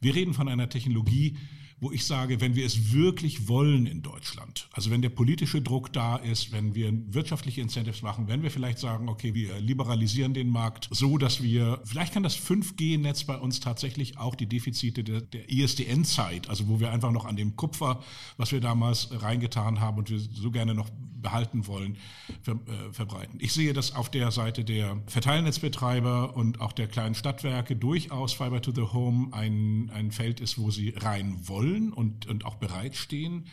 Wir 0.00 0.14
reden 0.14 0.34
von 0.34 0.48
einer 0.48 0.68
Technologie, 0.68 1.36
wo 1.84 1.92
ich 1.92 2.06
sage, 2.06 2.40
wenn 2.40 2.54
wir 2.56 2.64
es 2.64 2.94
wirklich 2.94 3.46
wollen 3.46 3.84
in 3.84 4.00
Deutschland, 4.00 4.70
also 4.72 4.90
wenn 4.90 5.02
der 5.02 5.10
politische 5.10 5.60
Druck 5.60 5.92
da 5.92 6.16
ist, 6.16 6.50
wenn 6.50 6.74
wir 6.74 6.90
wirtschaftliche 7.12 7.60
Incentives 7.60 8.00
machen, 8.00 8.26
wenn 8.26 8.42
wir 8.42 8.50
vielleicht 8.50 8.78
sagen, 8.78 9.10
okay, 9.10 9.34
wir 9.34 9.60
liberalisieren 9.60 10.32
den 10.32 10.48
Markt 10.48 10.88
so, 10.90 11.18
dass 11.18 11.42
wir, 11.42 11.82
vielleicht 11.84 12.14
kann 12.14 12.22
das 12.22 12.38
5G-Netz 12.38 13.24
bei 13.24 13.36
uns 13.36 13.60
tatsächlich 13.60 14.16
auch 14.16 14.34
die 14.34 14.46
Defizite 14.46 15.04
der, 15.04 15.20
der 15.20 15.50
ISDN-Zeit, 15.50 16.48
also 16.48 16.68
wo 16.68 16.80
wir 16.80 16.90
einfach 16.90 17.12
noch 17.12 17.26
an 17.26 17.36
dem 17.36 17.54
Kupfer, 17.54 18.02
was 18.38 18.50
wir 18.50 18.62
damals 18.62 19.10
reingetan 19.12 19.78
haben 19.78 19.98
und 19.98 20.08
wir 20.08 20.18
so 20.18 20.50
gerne 20.50 20.74
noch 20.74 20.88
behalten 21.24 21.66
wollen, 21.66 21.96
ver, 22.42 22.52
äh, 22.52 22.92
verbreiten. 22.92 23.40
Ich 23.40 23.52
sehe 23.52 23.72
das 23.72 23.96
auf 23.96 24.10
der 24.10 24.30
Seite 24.30 24.62
der 24.62 25.02
Verteilnetzbetreiber 25.06 26.36
und 26.36 26.60
auch 26.60 26.72
der 26.72 26.86
kleinen 26.86 27.16
Stadtwerke 27.16 27.74
durchaus 27.74 28.32
Fiber 28.32 28.62
to 28.62 28.70
the 28.70 28.92
Home 28.92 29.28
ein, 29.32 29.90
ein 29.92 30.12
Feld 30.12 30.38
ist, 30.38 30.58
wo 30.58 30.70
sie 30.70 30.90
rein 30.96 31.36
wollen 31.74 31.92
und, 31.92 32.26
und 32.26 32.44
auch 32.44 32.56
bereitstehen. 32.56 33.46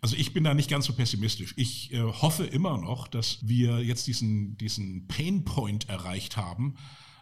Also 0.00 0.16
ich 0.16 0.32
bin 0.32 0.44
da 0.44 0.54
nicht 0.54 0.70
ganz 0.70 0.86
so 0.86 0.92
pessimistisch. 0.92 1.54
Ich 1.56 1.92
äh, 1.92 2.00
hoffe 2.00 2.44
immer 2.44 2.78
noch, 2.78 3.08
dass 3.08 3.38
wir 3.42 3.82
jetzt 3.82 4.06
diesen, 4.06 4.56
diesen 4.58 5.08
Pain 5.08 5.44
Point 5.44 5.88
erreicht 5.88 6.36
haben, 6.36 6.76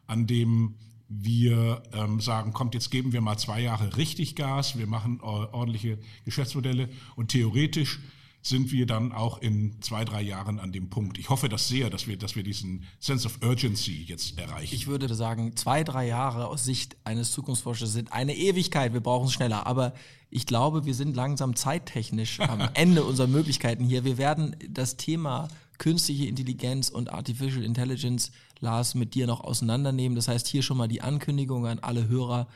an 0.06 0.26
dem 0.26 0.74
wir 1.08 1.82
ähm, 1.92 2.20
sagen, 2.20 2.52
kommt, 2.52 2.74
jetzt 2.74 2.90
geben 2.90 3.12
wir 3.12 3.20
mal 3.20 3.38
zwei 3.38 3.60
Jahre 3.60 3.96
richtig 3.96 4.34
Gas, 4.34 4.76
wir 4.76 4.88
machen 4.88 5.20
ordentliche 5.20 5.98
Geschäftsmodelle 6.24 6.88
und 7.14 7.28
theoretisch 7.28 8.00
sind 8.46 8.70
wir 8.70 8.86
dann 8.86 9.10
auch 9.10 9.38
in 9.38 9.82
zwei, 9.82 10.04
drei 10.04 10.22
Jahren 10.22 10.60
an 10.60 10.70
dem 10.70 10.88
Punkt. 10.88 11.18
Ich 11.18 11.30
hoffe 11.30 11.48
das 11.48 11.66
sehr, 11.66 11.90
dass 11.90 12.06
wir, 12.06 12.16
dass 12.16 12.36
wir 12.36 12.44
diesen 12.44 12.84
Sense 13.00 13.26
of 13.26 13.40
Urgency 13.42 14.04
jetzt 14.04 14.38
erreichen. 14.38 14.72
Ich 14.72 14.86
würde 14.86 15.12
sagen, 15.14 15.56
zwei, 15.56 15.82
drei 15.82 16.06
Jahre 16.06 16.46
aus 16.46 16.64
Sicht 16.64 16.96
eines 17.02 17.32
Zukunftsforschers 17.32 17.92
sind 17.92 18.12
eine 18.12 18.36
Ewigkeit. 18.36 18.92
Wir 18.92 19.00
brauchen 19.00 19.26
es 19.26 19.32
schneller. 19.32 19.66
Aber 19.66 19.94
ich 20.30 20.46
glaube, 20.46 20.84
wir 20.84 20.94
sind 20.94 21.16
langsam 21.16 21.56
zeittechnisch 21.56 22.38
am 22.48 22.68
Ende 22.74 23.02
unserer 23.02 23.26
Möglichkeiten 23.26 23.84
hier. 23.84 24.04
Wir 24.04 24.16
werden 24.16 24.54
das 24.70 24.96
Thema 24.96 25.48
künstliche 25.78 26.26
Intelligenz 26.26 26.88
und 26.88 27.12
Artificial 27.12 27.64
Intelligence, 27.64 28.30
Lars, 28.60 28.94
mit 28.94 29.14
dir 29.14 29.26
noch 29.26 29.40
auseinandernehmen. 29.40 30.14
Das 30.14 30.28
heißt, 30.28 30.46
hier 30.46 30.62
schon 30.62 30.76
mal 30.76 30.88
die 30.88 31.02
Ankündigung 31.02 31.66
an 31.66 31.80
alle 31.80 32.06
Hörer, 32.06 32.46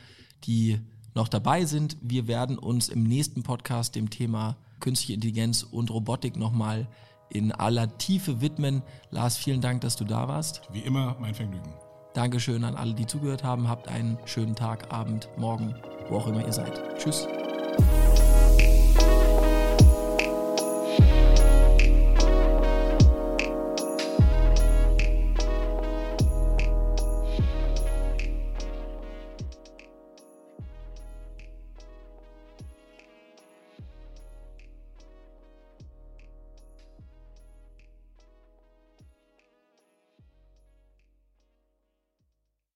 die 0.45 0.79
noch 1.15 1.27
dabei 1.27 1.65
sind. 1.65 1.97
Wir 2.01 2.27
werden 2.27 2.57
uns 2.57 2.87
im 2.87 3.03
nächsten 3.03 3.43
Podcast 3.43 3.95
dem 3.95 4.09
Thema 4.09 4.55
künstliche 4.81 5.13
Intelligenz 5.13 5.63
und 5.63 5.89
Robotik 5.89 6.35
nochmal 6.35 6.87
in 7.29 7.51
aller 7.51 7.97
Tiefe 7.97 8.41
widmen. 8.41 8.83
Lars, 9.09 9.37
vielen 9.37 9.61
Dank, 9.61 9.81
dass 9.81 9.95
du 9.95 10.03
da 10.03 10.27
warst. 10.27 10.61
Wie 10.73 10.81
immer, 10.81 11.15
mein 11.19 11.33
Vergnügen. 11.33 11.73
Dankeschön 12.13 12.65
an 12.65 12.75
alle, 12.75 12.93
die 12.93 13.07
zugehört 13.07 13.43
haben. 13.43 13.69
Habt 13.69 13.87
einen 13.87 14.17
schönen 14.25 14.55
Tag, 14.55 14.91
Abend, 14.93 15.29
Morgen, 15.37 15.75
wo 16.09 16.17
auch 16.17 16.27
immer 16.27 16.45
ihr 16.45 16.51
seid. 16.51 16.97
Tschüss. 16.97 17.25